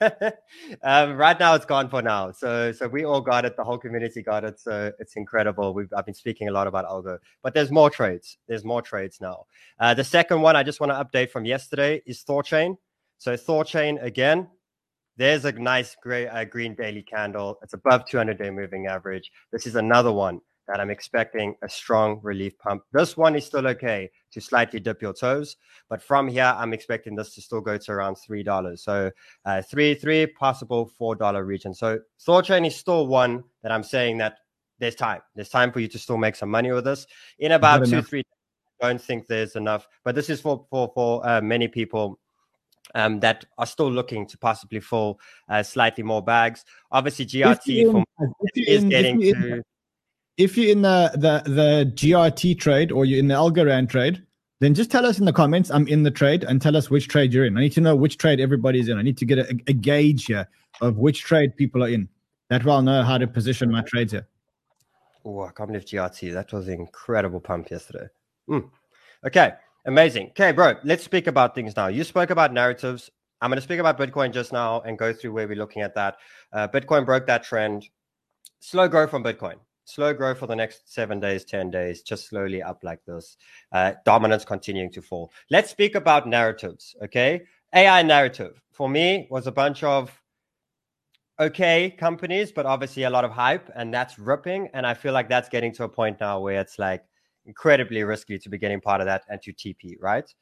um, 0.82 1.14
right 1.16 1.38
now, 1.38 1.54
it's 1.54 1.66
gone 1.66 1.90
for 1.90 2.00
now. 2.00 2.30
So, 2.30 2.72
so 2.72 2.88
we 2.88 3.04
all 3.04 3.20
got 3.20 3.44
it. 3.44 3.58
The 3.58 3.62
whole 3.62 3.76
community 3.76 4.22
got 4.22 4.42
it. 4.42 4.58
So 4.58 4.90
it's 4.98 5.16
incredible. 5.16 5.74
We've 5.74 5.92
I've 5.94 6.06
been 6.06 6.14
speaking 6.14 6.48
a 6.48 6.50
lot 6.50 6.66
about 6.66 6.86
algo, 6.86 7.18
but 7.42 7.52
there's 7.52 7.70
more 7.70 7.90
trades. 7.90 8.38
There's 8.48 8.64
more 8.64 8.80
trades 8.80 9.20
now. 9.20 9.44
Uh, 9.78 9.92
the 9.92 10.02
second 10.02 10.40
one 10.40 10.56
I 10.56 10.62
just 10.62 10.80
want 10.80 10.90
to 10.90 10.96
update 10.96 11.30
from 11.30 11.44
yesterday 11.44 12.00
is 12.06 12.24
Thorchain. 12.24 12.78
So 13.18 13.34
Thorchain 13.34 14.02
again. 14.02 14.48
There's 15.18 15.44
a 15.44 15.50
nice 15.50 15.96
gray, 16.00 16.28
uh, 16.28 16.44
green 16.44 16.76
daily 16.76 17.02
candle. 17.02 17.58
It's 17.60 17.74
above 17.74 18.08
200 18.08 18.38
day 18.38 18.50
moving 18.50 18.86
average. 18.86 19.32
This 19.50 19.66
is 19.66 19.74
another 19.74 20.12
one 20.12 20.40
that 20.68 20.80
I'm 20.80 20.90
expecting 20.90 21.56
a 21.62 21.68
strong 21.68 22.20
relief 22.22 22.56
pump. 22.58 22.84
This 22.92 23.16
one 23.16 23.34
is 23.34 23.44
still 23.46 23.66
okay 23.68 24.10
to 24.30 24.40
slightly 24.40 24.78
dip 24.78 25.02
your 25.02 25.14
toes, 25.14 25.56
but 25.88 26.02
from 26.02 26.28
here, 26.28 26.54
I'm 26.56 26.72
expecting 26.72 27.16
this 27.16 27.34
to 27.34 27.40
still 27.40 27.60
go 27.60 27.78
to 27.78 27.92
around 27.92 28.16
three 28.16 28.42
dollars. 28.42 28.82
So 28.82 29.10
uh, 29.44 29.62
three, 29.62 29.94
three, 29.94 30.26
possible 30.26 30.86
four 30.98 31.16
dollar 31.16 31.44
region. 31.44 31.74
So 31.74 31.98
Thorchain 32.24 32.66
is 32.66 32.76
still 32.76 33.06
one 33.06 33.42
that 33.62 33.72
I'm 33.72 33.82
saying 33.82 34.18
that 34.18 34.38
there's 34.78 34.94
time. 34.94 35.22
There's 35.34 35.48
time 35.48 35.72
for 35.72 35.80
you 35.80 35.88
to 35.88 35.98
still 35.98 36.18
make 36.18 36.36
some 36.36 36.50
money 36.50 36.70
with 36.70 36.84
this. 36.84 37.06
In 37.38 37.52
about 37.52 37.84
two, 37.84 37.94
enough. 37.94 38.08
three, 38.08 38.22
I 38.82 38.88
don't 38.88 39.00
think 39.00 39.26
there's 39.26 39.56
enough. 39.56 39.88
But 40.04 40.14
this 40.14 40.30
is 40.30 40.40
for 40.40 40.66
for 40.70 40.92
for 40.94 41.26
uh, 41.26 41.40
many 41.40 41.66
people 41.66 42.18
um, 42.94 43.20
that 43.20 43.44
are 43.56 43.66
still 43.66 43.90
looking 43.90 44.26
to 44.26 44.38
possibly 44.38 44.80
fill 44.80 45.18
uh, 45.48 45.62
slightly 45.62 46.04
more 46.04 46.22
bags. 46.22 46.64
Obviously, 46.90 47.26
GRT 47.26 48.04
is 48.54 48.82
in, 48.82 48.88
getting 48.88 49.20
to 49.20 49.62
if 50.38 50.56
you're 50.56 50.70
in 50.70 50.82
the, 50.82 51.10
the, 51.14 51.50
the 51.50 51.92
GRT 51.94 52.58
trade 52.60 52.92
or 52.92 53.04
you're 53.04 53.18
in 53.18 53.26
the 53.26 53.34
Algorand 53.34 53.90
trade, 53.90 54.24
then 54.60 54.72
just 54.72 54.90
tell 54.90 55.04
us 55.04 55.18
in 55.18 55.24
the 55.24 55.32
comments, 55.32 55.70
I'm 55.70 55.86
in 55.88 56.04
the 56.04 56.10
trade, 56.10 56.44
and 56.44 56.62
tell 56.62 56.76
us 56.76 56.90
which 56.90 57.08
trade 57.08 57.32
you're 57.32 57.44
in. 57.44 57.56
I 57.56 57.60
need 57.60 57.72
to 57.72 57.80
know 57.80 57.94
which 57.94 58.18
trade 58.18 58.40
everybody's 58.40 58.88
in. 58.88 58.98
I 58.98 59.02
need 59.02 59.18
to 59.18 59.24
get 59.24 59.38
a, 59.38 59.48
a 59.66 59.72
gauge 59.72 60.26
here 60.26 60.48
of 60.80 60.96
which 60.96 61.22
trade 61.22 61.56
people 61.56 61.82
are 61.84 61.88
in. 61.88 62.08
That 62.50 62.64
way 62.64 62.72
I'll 62.72 62.82
know 62.82 63.02
how 63.02 63.18
to 63.18 63.26
position 63.26 63.70
my 63.70 63.82
trades 63.82 64.12
here. 64.12 64.26
Oh, 65.24 65.42
I 65.42 65.50
can't 65.50 65.68
believe 65.68 65.84
GRT. 65.84 66.32
That 66.32 66.52
was 66.52 66.68
an 66.68 66.74
incredible 66.74 67.40
pump 67.40 67.70
yesterday. 67.70 68.06
Mm. 68.48 68.70
Okay, 69.26 69.52
amazing. 69.86 70.28
Okay, 70.28 70.52
bro, 70.52 70.74
let's 70.84 71.02
speak 71.02 71.26
about 71.26 71.54
things 71.54 71.76
now. 71.76 71.88
You 71.88 72.04
spoke 72.04 72.30
about 72.30 72.52
narratives. 72.52 73.10
I'm 73.40 73.50
going 73.50 73.58
to 73.58 73.62
speak 73.62 73.80
about 73.80 73.98
Bitcoin 73.98 74.32
just 74.32 74.52
now 74.52 74.80
and 74.80 74.98
go 74.98 75.12
through 75.12 75.32
where 75.32 75.46
we're 75.46 75.56
looking 75.56 75.82
at 75.82 75.94
that. 75.96 76.16
Uh, 76.52 76.68
Bitcoin 76.68 77.04
broke 77.04 77.26
that 77.26 77.44
trend. 77.44 77.88
Slow 78.60 78.88
growth 78.88 79.10
from 79.10 79.22
Bitcoin 79.22 79.56
slow 79.88 80.12
growth 80.12 80.38
for 80.38 80.46
the 80.46 80.56
next 80.56 80.92
seven 80.92 81.18
days, 81.18 81.44
10 81.44 81.70
days, 81.70 82.02
just 82.02 82.28
slowly 82.28 82.62
up 82.62 82.84
like 82.84 83.02
this. 83.06 83.36
Uh, 83.72 83.92
dominance 84.04 84.44
continuing 84.44 84.92
to 84.92 85.00
fall. 85.00 85.32
Let's 85.50 85.70
speak 85.70 85.94
about 85.94 86.28
narratives, 86.28 86.94
okay? 87.02 87.42
AI 87.74 88.02
narrative 88.02 88.60
for 88.72 88.88
me 88.88 89.26
was 89.30 89.46
a 89.46 89.52
bunch 89.52 89.82
of 89.82 90.10
okay 91.40 91.90
companies, 91.90 92.52
but 92.52 92.66
obviously 92.66 93.04
a 93.04 93.10
lot 93.10 93.24
of 93.24 93.30
hype, 93.30 93.70
and 93.74 93.92
that's 93.92 94.18
ripping. 94.18 94.68
And 94.74 94.86
I 94.86 94.94
feel 94.94 95.12
like 95.12 95.28
that's 95.28 95.48
getting 95.48 95.72
to 95.74 95.84
a 95.84 95.88
point 95.88 96.20
now 96.20 96.40
where 96.40 96.60
it's 96.60 96.78
like 96.78 97.04
incredibly 97.46 98.02
risky 98.04 98.38
to 98.38 98.48
be 98.48 98.58
getting 98.58 98.80
part 98.80 99.00
of 99.00 99.06
that 99.06 99.22
and 99.30 99.40
to 99.42 99.52
TP, 99.52 99.96
right? 100.00 100.32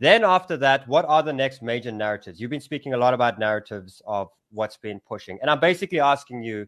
Then 0.00 0.24
after 0.24 0.56
that, 0.58 0.88
what 0.88 1.04
are 1.06 1.22
the 1.22 1.32
next 1.32 1.62
major 1.62 1.92
narratives? 1.92 2.40
You've 2.40 2.50
been 2.50 2.60
speaking 2.60 2.94
a 2.94 2.98
lot 2.98 3.14
about 3.14 3.38
narratives 3.38 4.00
of 4.06 4.28
what's 4.50 4.76
been 4.76 5.00
pushing. 5.00 5.38
And 5.40 5.50
I'm 5.50 5.60
basically 5.60 6.00
asking 6.00 6.42
you, 6.42 6.66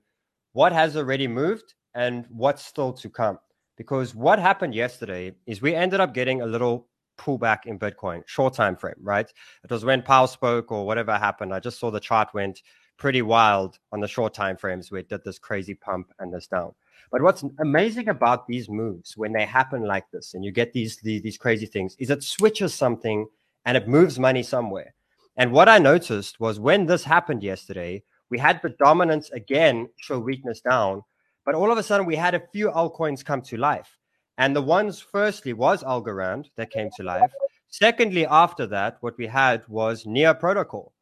what 0.52 0.72
has 0.72 0.96
already 0.96 1.28
moved 1.28 1.74
and 1.98 2.24
what's 2.30 2.64
still 2.64 2.92
to 2.92 3.10
come. 3.10 3.38
Because 3.76 4.14
what 4.14 4.38
happened 4.38 4.72
yesterday 4.72 5.32
is 5.46 5.60
we 5.60 5.74
ended 5.74 5.98
up 5.98 6.14
getting 6.14 6.42
a 6.42 6.46
little 6.46 6.86
pullback 7.18 7.66
in 7.66 7.76
Bitcoin, 7.76 8.22
short 8.26 8.54
time 8.54 8.76
frame, 8.76 8.94
right? 9.02 9.28
It 9.64 9.70
was 9.70 9.84
when 9.84 10.02
Powell 10.02 10.28
spoke 10.28 10.70
or 10.70 10.86
whatever 10.86 11.18
happened. 11.18 11.52
I 11.52 11.58
just 11.58 11.80
saw 11.80 11.90
the 11.90 11.98
chart 11.98 12.28
went 12.32 12.62
pretty 12.98 13.22
wild 13.22 13.80
on 13.90 14.00
the 14.00 14.06
short 14.06 14.32
time 14.32 14.56
frames 14.56 14.90
where 14.90 15.00
it 15.00 15.08
did 15.08 15.24
this 15.24 15.40
crazy 15.40 15.74
pump 15.74 16.12
and 16.20 16.32
this 16.32 16.46
down. 16.46 16.72
But 17.10 17.22
what's 17.22 17.44
amazing 17.58 18.08
about 18.08 18.46
these 18.46 18.68
moves 18.68 19.16
when 19.16 19.32
they 19.32 19.44
happen 19.44 19.82
like 19.82 20.08
this 20.12 20.34
and 20.34 20.44
you 20.44 20.52
get 20.52 20.72
these, 20.72 20.98
these, 20.98 21.22
these 21.22 21.38
crazy 21.38 21.66
things 21.66 21.96
is 21.98 22.10
it 22.10 22.22
switches 22.22 22.74
something 22.74 23.26
and 23.64 23.76
it 23.76 23.88
moves 23.88 24.20
money 24.20 24.44
somewhere. 24.44 24.94
And 25.36 25.50
what 25.52 25.68
I 25.68 25.78
noticed 25.78 26.38
was 26.38 26.60
when 26.60 26.86
this 26.86 27.02
happened 27.02 27.42
yesterday, 27.42 28.04
we 28.30 28.38
had 28.38 28.60
the 28.62 28.74
dominance 28.78 29.30
again 29.30 29.88
show 29.96 30.18
weakness 30.18 30.60
down, 30.60 31.02
but 31.48 31.54
all 31.54 31.72
of 31.72 31.78
a 31.78 31.82
sudden, 31.82 32.04
we 32.04 32.14
had 32.14 32.34
a 32.34 32.46
few 32.52 32.68
altcoins 32.68 33.24
come 33.24 33.40
to 33.40 33.56
life. 33.56 33.96
And 34.36 34.54
the 34.54 34.60
ones, 34.60 35.00
firstly, 35.00 35.54
was 35.54 35.82
Algorand 35.82 36.50
that 36.56 36.68
came 36.70 36.90
to 36.98 37.02
life. 37.02 37.32
Secondly, 37.68 38.26
after 38.26 38.66
that, 38.66 38.98
what 39.00 39.16
we 39.16 39.26
had 39.26 39.66
was 39.66 40.04
Near 40.04 40.34
Protocol. 40.34 40.92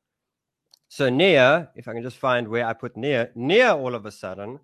So 0.87 1.09
Near, 1.09 1.69
if 1.75 1.89
I 1.89 1.95
can 1.95 2.05
just 2.05 2.19
find 2.19 2.47
where 2.47 2.65
I 2.65 2.75
put 2.75 2.97
Near, 2.97 3.33
Near 3.35 3.71
all 3.71 3.97
of 3.97 4.07
a 4.07 4.13
sudden 4.13 4.61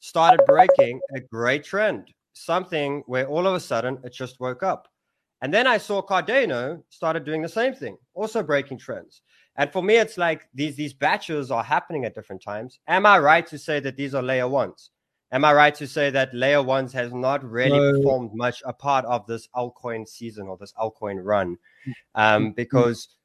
started 0.00 0.44
breaking 0.44 1.00
a 1.16 1.20
great 1.20 1.64
trend, 1.64 2.12
something 2.34 3.02
where 3.06 3.26
all 3.26 3.46
of 3.46 3.54
a 3.54 3.60
sudden 3.60 4.00
it 4.04 4.12
just 4.12 4.38
woke 4.38 4.62
up. 4.62 4.86
And 5.40 5.50
then 5.52 5.66
I 5.66 5.78
saw 5.78 6.02
Cardano 6.02 6.82
started 6.90 7.24
doing 7.24 7.40
the 7.40 7.48
same 7.48 7.72
thing, 7.72 7.96
also 8.12 8.42
breaking 8.42 8.80
trends. 8.80 9.22
And 9.56 9.72
for 9.72 9.82
me, 9.82 9.96
it's 9.96 10.18
like 10.18 10.46
these 10.52 10.76
these 10.76 10.92
batches 10.92 11.50
are 11.50 11.64
happening 11.64 12.04
at 12.04 12.14
different 12.14 12.42
times. 12.42 12.80
Am 12.86 13.06
I 13.06 13.18
right 13.18 13.46
to 13.46 13.56
say 13.56 13.80
that 13.80 13.96
these 13.96 14.14
are 14.14 14.22
layer 14.22 14.46
ones? 14.46 14.90
Am 15.32 15.46
I 15.46 15.54
right 15.54 15.74
to 15.76 15.86
say 15.86 16.10
that 16.10 16.34
layer 16.34 16.62
ones 16.62 16.92
has 16.92 17.12
not 17.12 17.42
really 17.42 17.78
uh, 17.78 17.92
performed 17.92 18.34
much 18.34 18.62
a 18.66 18.72
part 18.72 19.06
of 19.06 19.26
this 19.26 19.48
altcoin 19.56 20.06
season 20.06 20.46
or 20.46 20.58
this 20.58 20.74
altcoin 20.74 21.20
run? 21.24 21.56
Um, 22.14 22.48
mm, 22.48 22.56
because 22.56 23.16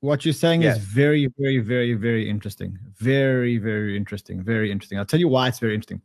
what 0.00 0.24
you're 0.24 0.32
saying 0.34 0.62
is 0.62 0.78
very, 0.78 1.28
very, 1.38 1.58
very, 1.58 1.94
very 1.94 2.28
interesting. 2.28 2.78
Very, 2.98 3.58
very 3.58 3.96
interesting. 3.96 4.42
Very 4.42 4.70
interesting. 4.70 4.98
I'll 4.98 5.04
tell 5.04 5.18
you 5.18 5.28
why 5.28 5.48
it's 5.48 5.58
very 5.58 5.74
interesting. 5.74 6.00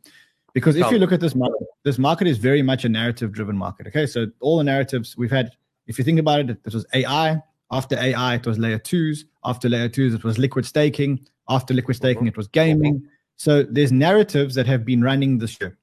Because 0.52 0.74
if 0.74 0.90
you 0.90 0.98
look 0.98 1.12
at 1.12 1.20
this 1.20 1.36
market, 1.36 1.68
this 1.84 1.98
market 1.98 2.26
is 2.26 2.38
very 2.38 2.62
much 2.62 2.84
a 2.84 2.88
narrative 2.88 3.30
driven 3.30 3.56
market. 3.56 3.86
Okay. 3.86 4.06
So 4.06 4.26
all 4.40 4.58
the 4.58 4.64
narratives 4.64 5.16
we've 5.16 5.30
had, 5.30 5.52
if 5.86 5.96
you 5.96 6.04
think 6.04 6.18
about 6.18 6.40
it, 6.40 6.64
this 6.64 6.74
was 6.74 6.86
AI. 6.92 7.40
After 7.70 7.96
AI, 7.96 8.34
it 8.34 8.46
was 8.46 8.58
layer 8.58 8.78
twos. 8.78 9.26
After 9.44 9.68
layer 9.68 9.88
twos, 9.88 10.12
it 10.12 10.24
was 10.24 10.38
liquid 10.38 10.66
staking. 10.66 11.24
After 11.48 11.72
liquid 11.72 11.96
staking, 11.96 12.22
mm-hmm. 12.22 12.28
it 12.28 12.36
was 12.36 12.48
gaming. 12.48 13.06
So 13.40 13.62
there's 13.62 13.90
narratives 13.90 14.54
that 14.56 14.66
have 14.66 14.84
been 14.84 15.00
running 15.00 15.38
this 15.38 15.58
year. 15.62 15.78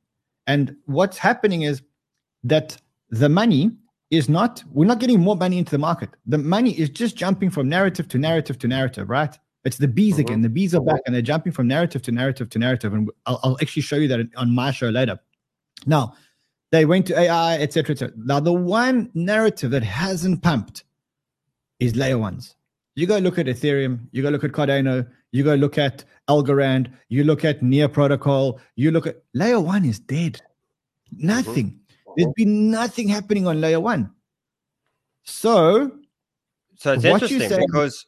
And 0.46 0.76
what's 0.86 1.18
happening 1.18 1.64
is 1.64 1.82
that 2.44 2.78
the 3.10 3.30
money 3.30 3.72
is 4.12 4.30
not, 4.30 4.64
we're 4.72 4.86
not 4.86 5.00
getting 5.00 5.22
more 5.22 5.36
money 5.36 5.58
into 5.58 5.72
the 5.72 5.80
market. 5.80 6.12
The 6.28 6.38
money 6.38 6.78
is 6.80 6.88
just 6.88 7.16
jumping 7.16 7.50
from 7.50 7.68
narrative 7.68 8.08
to 8.10 8.20
narrative 8.20 8.60
to 8.60 8.68
narrative, 8.68 9.10
right? 9.10 9.36
It's 9.66 9.78
the 9.78 9.88
bees 9.88 10.20
again. 10.20 10.44
The 10.44 10.50
bees 10.50 10.76
are 10.76 10.82
back 10.82 11.02
and 11.08 11.16
they're 11.16 11.24
jumping 11.24 11.52
from 11.52 11.68
narrative 11.68 12.04
to 12.04 12.12
narrative 12.12 12.48
to 12.52 12.60
narrative. 12.60 12.94
And 12.94 13.10
I'll, 13.26 13.40
I'll 13.44 13.58
actually 13.60 13.82
show 13.82 13.96
you 13.96 14.08
that 14.10 14.30
on 14.38 14.54
my 14.54 14.70
show 14.70 14.90
later. 14.90 15.20
Now, 15.88 16.14
they 16.70 16.86
went 16.86 17.08
to 17.08 17.20
AI, 17.20 17.58
etc. 17.58 17.96
Et 18.00 18.12
now, 18.18 18.40
the 18.40 18.54
one 18.54 19.10
narrative 19.16 19.72
that 19.72 19.82
hasn't 19.82 20.44
pumped 20.44 20.84
is 21.80 21.96
layer 21.96 22.20
ones. 22.20 22.56
You 22.98 23.06
go 23.06 23.20
look 23.20 23.38
at 23.38 23.46
Ethereum, 23.46 24.08
you 24.12 24.24
go 24.24 24.30
look 24.30 24.44
at 24.44 24.54
Cardano, 24.54 25.08
you 25.32 25.44
go 25.44 25.54
look 25.54 25.78
at 25.78 26.04
Algorand, 26.28 26.92
you 27.10 27.24
look 27.24 27.46
at 27.46 27.62
Near 27.62 27.88
Protocol, 27.88 28.60
you 28.76 28.90
look 28.90 29.06
at 29.06 29.22
layer 29.36 29.60
one 29.60 29.86
is 29.86 30.00
dead. 30.00 30.42
Nothing. 31.12 31.68
Mm-hmm. 31.68 32.12
There's 32.18 32.34
been 32.36 32.72
nothing 32.72 33.08
happening 33.08 33.46
on 33.46 33.62
layer 33.62 33.80
one. 33.80 34.10
So, 35.26 35.92
so 36.76 36.94
it's 36.94 37.06
interesting 37.06 37.48
say, 37.48 37.60
because, 37.60 38.08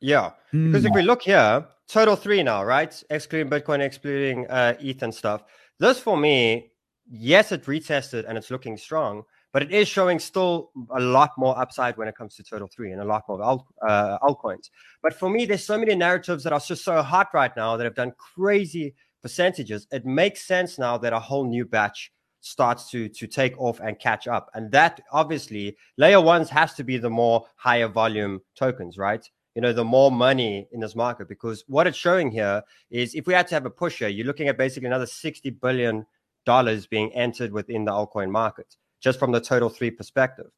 yeah, 0.00 0.30
mm, 0.54 0.72
because 0.72 0.86
if 0.86 0.94
we 0.94 1.02
look 1.02 1.20
here, 1.20 1.66
total 1.86 2.16
three 2.16 2.42
now, 2.42 2.64
right? 2.64 3.04
Excluding 3.10 3.50
Bitcoin, 3.50 3.80
excluding 3.80 4.46
uh, 4.46 4.74
ETH 4.80 5.02
and 5.02 5.14
stuff. 5.14 5.42
This 5.78 5.98
for 5.98 6.16
me, 6.16 6.70
yes, 7.10 7.52
it 7.52 7.64
retested 7.64 8.24
and 8.26 8.38
it's 8.38 8.50
looking 8.50 8.78
strong, 8.78 9.24
but 9.54 9.62
it 9.62 9.70
is 9.70 9.86
showing 9.86 10.18
still 10.18 10.72
a 10.96 11.00
lot 11.00 11.30
more 11.38 11.56
upside 11.56 11.96
when 11.96 12.08
it 12.08 12.16
comes 12.16 12.34
to 12.34 12.42
total 12.42 12.66
three 12.66 12.90
and 12.90 13.00
a 13.00 13.04
lot 13.04 13.22
more 13.28 13.40
alt, 13.40 13.64
uh, 13.86 14.18
altcoins. 14.18 14.68
But 15.00 15.14
for 15.14 15.30
me, 15.30 15.46
there's 15.46 15.64
so 15.64 15.78
many 15.78 15.94
narratives 15.94 16.42
that 16.42 16.52
are 16.52 16.58
just 16.58 16.84
so 16.84 17.00
hot 17.02 17.28
right 17.32 17.52
now 17.56 17.76
that 17.76 17.84
have 17.84 17.94
done 17.94 18.14
crazy 18.18 18.96
percentages. 19.22 19.86
It 19.92 20.04
makes 20.04 20.42
sense 20.44 20.76
now 20.76 20.98
that 20.98 21.12
a 21.12 21.20
whole 21.20 21.46
new 21.46 21.64
batch 21.64 22.10
starts 22.40 22.90
to 22.90 23.08
to 23.08 23.28
take 23.28 23.58
off 23.58 23.80
and 23.80 23.98
catch 23.98 24.28
up 24.28 24.50
and 24.52 24.70
that 24.70 25.00
obviously 25.12 25.74
layer 25.96 26.20
ones 26.20 26.50
has 26.50 26.74
to 26.74 26.84
be 26.84 26.98
the 26.98 27.08
more 27.08 27.46
higher 27.56 27.88
volume 27.88 28.38
tokens 28.54 28.98
right 28.98 29.30
you 29.54 29.62
know 29.62 29.72
the 29.72 29.82
more 29.82 30.12
money 30.12 30.68
in 30.72 30.78
this 30.78 30.94
market 30.94 31.26
because 31.26 31.64
what 31.68 31.86
it's 31.86 31.96
showing 31.96 32.30
here 32.30 32.62
is 32.90 33.14
if 33.14 33.26
we 33.26 33.32
had 33.32 33.48
to 33.48 33.54
have 33.54 33.64
a 33.64 33.70
pusher 33.70 34.10
you're 34.10 34.26
looking 34.26 34.48
at 34.48 34.58
basically 34.58 34.86
another 34.86 35.06
60 35.06 35.48
billion 35.52 36.04
dollars 36.44 36.86
being 36.86 37.10
entered 37.14 37.50
within 37.50 37.86
the 37.86 37.90
altcoin 37.90 38.30
market 38.30 38.76
just 39.04 39.18
from 39.18 39.30
the 39.30 39.40
total 39.40 39.68
three 39.68 39.90
perspective 39.90 40.50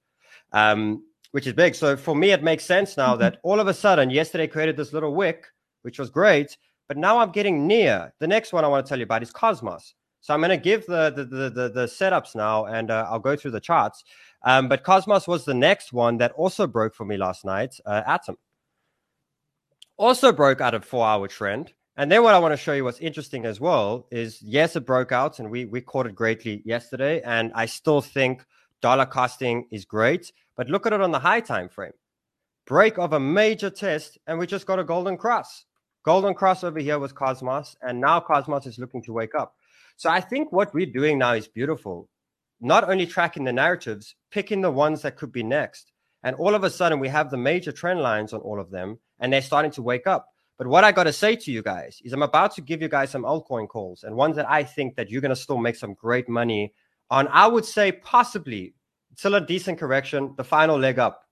um, 0.53 1.03
which 1.33 1.47
is 1.47 1.53
big 1.53 1.75
so 1.75 1.97
for 1.97 2.15
me 2.15 2.31
it 2.31 2.43
makes 2.43 2.65
sense 2.65 2.97
now 2.97 3.11
mm-hmm. 3.13 3.21
that 3.21 3.39
all 3.43 3.61
of 3.61 3.67
a 3.67 3.75
sudden 3.75 4.09
yesterday 4.09 4.47
created 4.47 4.77
this 4.77 4.93
little 4.93 5.15
wick 5.15 5.47
which 5.83 5.99
was 5.99 6.09
great 6.09 6.57
but 6.89 6.97
now 6.97 7.19
i'm 7.19 7.33
getting 7.33 7.67
near 7.67 8.13
the 8.21 8.27
next 8.27 8.53
one 8.53 8.65
i 8.65 8.69
want 8.69 8.87
to 8.87 8.89
tell 8.89 8.99
you 8.99 9.05
about 9.05 9.23
is 9.23 9.33
cosmos 9.33 9.95
so 10.27 10.35
I'm 10.35 10.41
going 10.41 10.51
to 10.51 10.57
give 10.57 10.85
the, 10.87 11.13
the 11.15 11.25
the, 11.25 11.51
the 11.51 11.69
the 11.69 11.87
setups 11.87 12.35
now, 12.35 12.67
and 12.67 12.91
uh, 12.91 13.07
I'll 13.09 13.21
go 13.21 13.37
through 13.37 13.53
the 13.53 13.61
charts. 13.61 14.03
Um, 14.43 14.69
but 14.69 14.83
Cosmos 14.83 15.29
was 15.29 15.45
the 15.45 15.55
next 15.55 15.93
one 15.93 16.19
that 16.19 16.33
also 16.33 16.67
broke 16.67 16.97
for 16.97 17.05
me 17.05 17.17
last 17.17 17.45
night. 17.45 17.79
Uh, 17.87 18.03
Atom 18.05 18.37
also 19.97 20.33
broke 20.33 20.61
out 20.61 20.75
of 20.75 20.85
four-hour 20.85 21.29
trend. 21.29 21.75
And 21.99 22.13
then 22.13 22.23
what 22.23 22.35
I 22.35 22.39
want 22.39 22.53
to 22.53 22.59
show 22.59 22.75
you 22.75 22.85
what's 22.85 23.01
interesting 23.01 23.47
as 23.47 23.59
well 23.59 24.07
is 24.11 24.43
yes, 24.43 24.77
it 24.77 24.85
broke 24.85 25.13
out, 25.13 25.39
and 25.39 25.51
we 25.51 25.65
we 25.65 25.81
caught 25.81 26.07
it 26.07 26.15
greatly 26.15 26.63
yesterday. 26.65 27.23
And 27.23 27.53
I 27.55 27.67
still 27.67 28.03
think 28.03 28.45
dollar 28.83 29.07
costing 29.07 29.67
is 29.71 29.87
great, 29.87 30.31
but 30.57 30.69
look 30.69 30.87
at 30.87 30.93
it 30.93 31.01
on 31.01 31.11
the 31.11 31.19
high 31.19 31.41
time 31.41 31.69
frame. 31.69 31.93
Break 32.67 32.99
of 32.99 33.13
a 33.13 33.21
major 33.21 33.71
test, 33.71 34.19
and 34.27 34.39
we 34.39 34.47
just 34.47 34.67
got 34.67 34.79
a 34.79 34.85
golden 34.85 35.17
cross. 35.17 35.65
Golden 36.05 36.35
cross 36.35 36.65
over 36.65 36.79
here 36.79 36.99
was 36.99 37.13
Cosmos, 37.13 37.77
and 37.81 38.01
now 38.01 38.21
Cosmos 38.21 38.67
is 38.67 38.79
looking 38.79 39.03
to 39.05 39.13
wake 39.13 39.35
up. 39.35 39.55
So 39.97 40.11
I 40.11 40.21
think 40.21 40.53
what 40.53 40.75
we're 40.75 40.87
doing 40.87 41.19
now 41.19 41.33
is 41.33 41.49
beautiful. 41.49 42.09
Not 42.61 42.89
only 42.89 43.07
tracking 43.07 43.45
the 43.45 43.53
narratives, 43.53 44.15
picking 44.31 44.61
the 44.61 44.71
ones 44.71 45.03
that 45.03 45.17
could 45.17 45.33
be 45.33 45.43
next. 45.43 45.93
And 46.23 46.37
all 46.37 46.55
of 46.55 46.65
a 46.65 46.71
sudden, 46.71 47.01
we 47.01 47.09
have 47.09 47.31
the 47.31 47.37
major 47.37 47.73
trend 47.73 48.01
lines 48.01 48.33
on 48.33 48.41
all 48.41 48.61
of 48.61 48.71
them, 48.71 48.99
and 49.19 49.33
they're 49.33 49.43
starting 49.43 49.71
to 49.73 49.83
wake 49.83 50.07
up. 50.07 50.29
But 50.59 50.67
what 50.67 50.85
I 50.85 50.93
got 50.93 51.05
to 51.05 51.13
say 51.13 51.37
to 51.37 51.53
you 51.53 51.63
guys 51.63 52.01
is 52.05 52.13
I'm 52.13 52.23
about 52.23 52.55
to 52.55 52.63
give 52.63 52.81
you 52.81 52.89
guys 52.89 53.11
some 53.11 53.23
altcoin 53.23 53.69
calls 53.69 54.05
and 54.05 54.17
ones 54.17 54.37
that 54.37 54.49
I 54.49 54.65
think 54.65 54.97
that 54.97 55.11
you're 55.11 55.21
going 55.21 55.31
to 55.31 55.37
still 55.37 55.59
make 55.59 55.77
some 55.77 55.95
great 55.95 56.29
money 56.29 56.73
on. 57.11 57.29
I 57.29 57.47
would 57.47 57.65
say 57.65 57.93
possibly 57.93 58.75
still 59.17 59.35
a 59.35 59.41
decent 59.41 59.79
correction, 59.79 60.35
the 60.37 60.45
final 60.45 60.79
leg 60.79 60.99
up. 60.99 61.23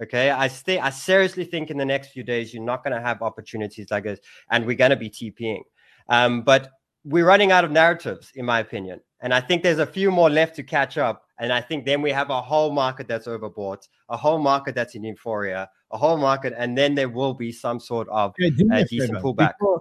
Okay, 0.00 0.30
I 0.30 0.46
stay. 0.46 0.78
I 0.78 0.90
seriously 0.90 1.44
think 1.44 1.70
in 1.70 1.76
the 1.76 1.84
next 1.84 2.08
few 2.08 2.22
days 2.22 2.54
you're 2.54 2.62
not 2.62 2.84
going 2.84 2.94
to 2.94 3.02
have 3.02 3.20
opportunities 3.20 3.90
like 3.90 4.04
this, 4.04 4.20
and 4.50 4.64
we're 4.64 4.76
going 4.76 4.92
to 4.92 4.96
be 4.96 5.10
TPing. 5.10 5.62
Um, 6.08 6.42
but 6.42 6.70
we're 7.04 7.26
running 7.26 7.50
out 7.50 7.64
of 7.64 7.72
narratives, 7.72 8.30
in 8.34 8.44
my 8.44 8.60
opinion. 8.60 9.00
And 9.20 9.34
I 9.34 9.40
think 9.40 9.62
there's 9.62 9.80
a 9.80 9.86
few 9.86 10.10
more 10.10 10.30
left 10.30 10.54
to 10.56 10.62
catch 10.62 10.98
up. 10.98 11.24
And 11.40 11.52
I 11.52 11.60
think 11.60 11.84
then 11.84 12.02
we 12.02 12.10
have 12.10 12.30
a 12.30 12.40
whole 12.40 12.72
market 12.72 13.08
that's 13.08 13.26
overbought, 13.26 13.88
a 14.08 14.16
whole 14.16 14.38
market 14.38 14.74
that's 14.74 14.94
in 14.94 15.04
euphoria, 15.04 15.68
a 15.90 15.98
whole 15.98 16.16
market, 16.16 16.54
and 16.56 16.76
then 16.76 16.94
there 16.94 17.08
will 17.08 17.34
be 17.34 17.52
some 17.52 17.80
sort 17.80 18.08
of 18.08 18.34
okay, 18.40 18.52
uh, 18.72 18.84
decent 18.88 19.18
pullback. 19.18 19.54
Before, 19.58 19.80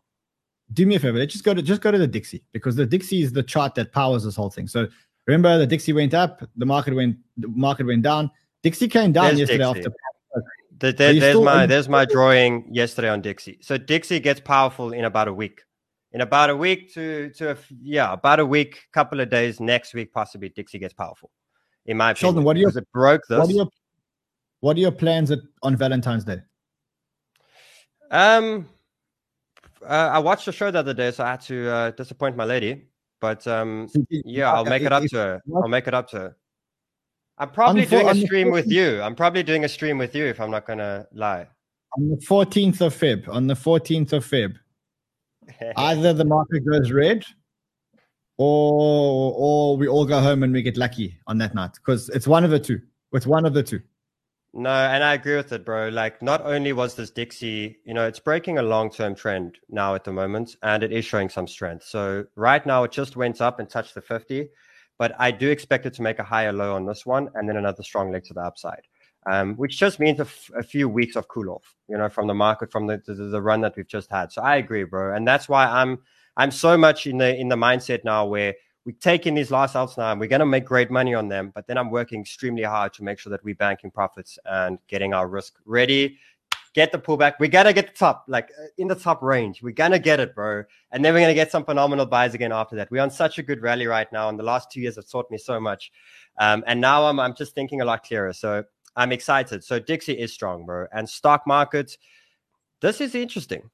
do 0.74 0.86
me 0.86 0.96
a 0.96 1.00
favor. 1.00 1.18
Let's 1.18 1.34
just 1.34 1.46
go 1.46 1.54
to 1.54 1.62
just 1.62 1.82
go 1.82 1.92
to 1.92 1.98
the 1.98 2.08
Dixie 2.08 2.44
because 2.52 2.76
the 2.76 2.86
Dixie 2.86 3.22
is 3.22 3.32
the 3.32 3.44
chart 3.44 3.76
that 3.76 3.92
powers 3.92 4.24
this 4.24 4.36
whole 4.36 4.50
thing. 4.50 4.68
So 4.68 4.88
remember, 5.26 5.58
the 5.58 5.68
Dixie 5.68 5.94
went 5.94 6.14
up, 6.14 6.42
the 6.56 6.66
market 6.66 6.94
went 6.96 7.18
the 7.38 7.48
market 7.48 7.86
went 7.86 8.04
down. 8.04 8.32
Dixie 8.64 8.88
came 8.88 9.12
down 9.12 9.36
there's 9.36 9.40
yesterday 9.40 9.64
Dixie. 9.64 9.80
after. 9.80 9.94
The, 10.80 10.92
the, 10.92 11.20
there's 11.20 11.40
my 11.40 11.66
there's 11.66 11.90
my 11.90 12.06
drawing 12.06 12.68
yesterday 12.72 13.10
on 13.10 13.22
Dixie. 13.22 13.60
So 13.62 13.78
Dixie 13.78 14.20
gets 14.20 14.40
powerful 14.40 14.94
in 14.94 15.06
about 15.06 15.28
a 15.28 15.34
week 15.34 15.62
in 16.12 16.22
about 16.22 16.50
a 16.50 16.56
week 16.56 16.94
to 16.94 17.30
to 17.32 17.52
a, 17.52 17.58
yeah 17.82 18.14
about 18.14 18.40
a 18.40 18.46
week, 18.46 18.88
couple 18.94 19.20
of 19.20 19.30
days 19.30 19.60
next 19.60 19.94
week, 19.94 20.14
possibly 20.14 20.50
Dixie 20.50 20.80
gets 20.80 20.94
powerful. 20.94 21.32
In 21.86 21.98
my 21.98 22.12
opinion, 22.12 22.22
Sheldon, 22.22 22.44
what 22.44 22.56
are 22.56 22.60
your 22.60 22.78
it 22.78 22.92
broke 22.94 23.22
this? 23.30 23.40
What 23.40 23.50
are 23.50 23.54
your 23.54 23.70
what 24.60 24.78
are 24.78 24.80
your 24.80 24.92
plans 24.92 25.32
at, 25.32 25.40
on 25.64 25.76
Valentine's 25.76 26.24
Day? 26.24 26.42
Um, 28.10 28.68
uh, 29.86 30.10
I 30.14 30.20
watched 30.20 30.46
the 30.46 30.52
show 30.52 30.72
the 30.72 30.80
other 30.80 30.94
day, 30.94 31.12
so 31.12 31.24
I 31.24 31.32
had 31.32 31.42
to 31.42 31.70
uh, 31.70 31.92
disappoint 31.92 32.36
my 32.36 32.46
lady. 32.46 32.88
But 33.20 33.46
um, 33.48 33.90
yeah, 34.10 34.52
I'll 34.52 34.66
make 34.66 34.84
it 34.84 34.92
up 34.92 35.04
to 35.04 35.18
her. 35.18 35.42
I'll 35.56 35.68
make 35.68 35.88
it 35.88 35.94
up 35.94 36.10
to 36.10 36.18
her. 36.18 36.36
I'm 37.40 37.52
probably 37.52 37.86
doing 37.86 38.10
a 38.10 38.16
stream 38.16 38.52
with 38.52 38.72
you. 38.72 39.02
I'm 39.02 39.16
probably 39.16 39.44
doing 39.44 39.64
a 39.64 39.70
stream 39.70 39.98
with 39.98 40.16
you 40.16 40.26
if 40.26 40.42
I'm 40.42 40.50
not 40.50 40.66
gonna 40.66 41.08
lie. 41.14 41.48
On 41.98 42.10
the 42.10 42.18
14th 42.18 42.82
of 42.82 42.96
Feb. 42.96 43.28
On 43.30 43.48
the 43.48 43.54
14th 43.54 44.14
of 44.14 44.26
Feb. 44.26 44.56
Either 45.78 46.14
the 46.14 46.26
market 46.26 46.66
goes 46.66 46.92
red 46.92 47.26
or 48.38 49.34
or 49.36 49.78
we 49.78 49.88
all 49.88 50.06
go 50.06 50.20
home 50.20 50.44
and 50.44 50.52
we 50.52 50.62
get 50.62 50.78
lucky 50.78 51.18
on 51.28 51.38
that 51.38 51.56
night 51.56 51.72
because 51.76 52.10
it's 52.10 52.28
one 52.28 52.44
of 52.44 52.50
the 52.50 52.60
two. 52.60 52.82
It's 53.14 53.28
one 53.28 53.46
of 53.46 53.54
the 53.54 53.64
two. 53.64 53.82
No, 54.58 54.72
and 54.72 55.04
I 55.04 55.14
agree 55.14 55.38
with 55.38 55.52
it, 55.54 55.64
bro. 55.64 55.90
Like, 55.90 56.22
not 56.22 56.42
only 56.44 56.74
was 56.74 56.96
this 56.96 57.12
Dixie, 57.12 57.78
you 57.86 57.94
know, 57.94 58.08
it's 58.08 58.20
breaking 58.20 58.58
a 58.58 58.64
long 58.64 58.92
term 58.92 59.16
trend 59.16 59.60
now 59.70 59.96
at 59.96 60.04
the 60.04 60.12
moment, 60.12 60.56
and 60.64 60.84
it 60.84 60.92
is 60.92 61.06
showing 61.06 61.30
some 61.30 61.48
strength. 61.48 61.86
So, 61.86 62.26
right 62.36 62.66
now, 62.66 62.84
it 62.84 62.92
just 62.92 63.16
went 63.16 63.40
up 63.42 63.60
and 63.60 63.70
touched 63.70 63.96
the 63.96 64.02
50, 64.02 64.50
but 64.98 65.14
I 65.20 65.32
do 65.32 65.50
expect 65.52 65.86
it 65.86 65.94
to 65.96 66.02
make 66.02 66.20
a 66.20 66.24
higher 66.24 66.52
low 66.54 66.76
on 66.76 66.88
this 66.88 67.06
one 67.06 67.30
and 67.36 67.48
then 67.48 67.58
another 67.58 67.84
strong 67.84 68.12
leg 68.12 68.24
to 68.26 68.34
the 68.34 68.42
upside 68.42 68.82
um, 69.30 69.56
which 69.56 69.78
just 69.78 70.00
means 70.00 70.20
a, 70.20 70.24
f- 70.24 70.52
a 70.58 70.64
few 70.64 70.88
weeks 70.88 71.16
of 71.16 71.28
cool 71.28 71.50
off, 71.50 71.76
you 71.90 71.98
know, 71.98 72.10
from 72.10 72.28
the 72.28 72.34
market, 72.34 72.72
from 72.72 72.88
the, 72.88 73.02
the, 73.06 73.14
the 73.14 73.42
run 73.42 73.62
that 73.62 73.76
we've 73.76 73.88
just 73.88 74.10
had. 74.10 74.32
So 74.32 74.42
I 74.42 74.56
agree, 74.58 74.84
bro, 74.86 75.14
and 75.16 75.28
that's 75.28 75.50
why 75.50 75.66
I'm 75.66 76.00
I'm 76.38 76.52
so 76.52 76.78
much 76.78 77.08
in 77.08 77.18
the 77.18 77.36
in 77.36 77.50
the 77.50 77.56
mindset 77.56 78.04
now 78.06 78.26
where 78.26 78.56
we 78.88 78.94
take 78.94 79.28
in 79.28 79.34
these 79.34 79.52
last 79.52 79.76
outs 79.76 79.98
now 79.98 80.14
and 80.14 80.20
we're 80.20 80.30
going 80.30 80.40
to 80.40 80.46
make 80.46 80.64
great 80.64 80.90
money 80.90 81.14
on 81.14 81.28
them, 81.28 81.52
but 81.54 81.68
then 81.68 81.78
I'm 81.78 81.92
working 81.92 82.22
extremely 82.22 82.64
hard 82.64 82.94
to 82.94 83.04
make 83.04 83.20
sure 83.20 83.30
that 83.32 83.44
we're 83.44 83.54
banking 83.54 83.92
profits 83.92 84.40
and 84.46 84.80
getting 84.88 85.14
our 85.14 85.28
risk 85.28 85.56
ready. 85.66 86.18
Get 86.74 86.94
the 86.94 86.98
pullback. 86.98 87.34
We 87.38 87.50
gotta 87.50 87.74
get 87.74 87.88
the 87.88 87.94
top, 87.94 88.26
like 88.28 88.50
uh, 88.58 88.68
in 88.78 88.88
the 88.88 88.96
top 88.96 89.24
range. 89.24 89.64
We're 89.64 89.74
gonna 89.74 90.00
get 90.00 90.20
it, 90.20 90.36
bro. 90.36 90.64
And 90.92 91.04
then 91.04 91.14
we're 91.14 91.22
gonna 91.22 91.34
get 91.34 91.52
some 91.52 91.66
phenomenal 91.66 92.06
buys 92.06 92.36
again 92.36 92.52
after 92.52 92.76
that. 92.76 92.92
We're 92.92 93.02
on 93.02 93.10
such 93.10 93.40
a 93.40 93.44
good 93.44 93.64
rally 93.64 93.88
right 93.88 94.10
now, 94.14 94.30
and 94.30 94.38
the 94.38 94.44
last 94.44 94.72
two 94.72 94.80
years 94.80 94.96
have 94.96 95.10
taught 95.10 95.32
me 95.32 95.40
so 95.40 95.60
much. 95.60 95.92
Um, 96.38 96.64
and 96.68 96.80
now 96.80 97.06
I'm 97.06 97.20
I'm 97.20 97.34
just 97.34 97.56
thinking 97.56 97.82
a 97.82 97.86
lot 97.86 98.04
clearer. 98.04 98.32
So 98.32 98.64
I'm 98.96 99.12
excited. 99.12 99.64
So 99.64 99.80
Dixie 99.80 100.20
is 100.20 100.32
strong, 100.32 100.68
bro. 100.68 100.86
And 100.94 101.10
stock 101.10 101.48
market, 101.48 101.98
this 102.80 103.02
is 103.02 103.16
interesting. 103.16 103.72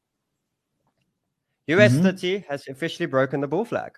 US 1.68 1.92
mm-hmm. 1.92 2.04
30 2.04 2.46
has 2.48 2.68
officially 2.70 3.08
broken 3.08 3.42
the 3.42 3.48
bull 3.48 3.66
flag. 3.66 3.92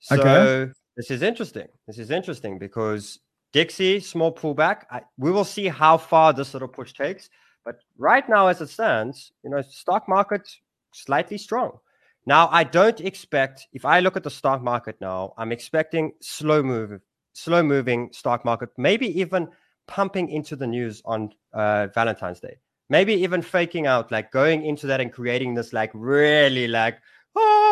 So 0.00 0.16
Okay. 0.16 0.72
this 0.96 1.10
is 1.10 1.22
interesting. 1.22 1.68
This 1.86 1.98
is 1.98 2.10
interesting 2.10 2.58
because 2.58 3.20
Dixie, 3.52 4.00
small 4.00 4.34
pullback. 4.34 4.84
I, 4.90 5.02
we 5.18 5.30
will 5.30 5.44
see 5.44 5.68
how 5.68 5.96
far 5.98 6.32
this 6.32 6.52
little 6.52 6.68
push 6.68 6.92
takes. 6.92 7.30
But 7.64 7.76
right 7.98 8.26
now, 8.28 8.46
as 8.48 8.60
it 8.60 8.68
stands, 8.68 9.32
you 9.44 9.50
know, 9.50 9.62
stock 9.62 10.08
market 10.08 10.48
slightly 10.92 11.38
strong. 11.38 11.78
Now, 12.26 12.48
I 12.50 12.64
don't 12.64 13.00
expect, 13.00 13.66
if 13.72 13.84
I 13.84 14.00
look 14.00 14.16
at 14.16 14.22
the 14.24 14.30
stock 14.30 14.62
market 14.62 14.96
now, 15.00 15.34
I'm 15.38 15.52
expecting 15.52 16.12
slow 16.20 16.62
move, 16.62 17.00
slow 17.32 17.62
moving 17.62 18.10
stock 18.12 18.44
market, 18.44 18.70
maybe 18.76 19.18
even 19.20 19.48
pumping 19.86 20.28
into 20.28 20.56
the 20.56 20.66
news 20.66 21.02
on 21.04 21.30
uh, 21.52 21.88
Valentine's 21.94 22.40
Day. 22.40 22.58
Maybe 22.88 23.14
even 23.14 23.40
faking 23.40 23.86
out, 23.86 24.10
like 24.10 24.32
going 24.32 24.64
into 24.64 24.86
that 24.88 25.00
and 25.00 25.12
creating 25.12 25.54
this, 25.54 25.72
like 25.72 25.90
really 25.94 26.66
like, 26.66 26.98
oh, 27.36 27.69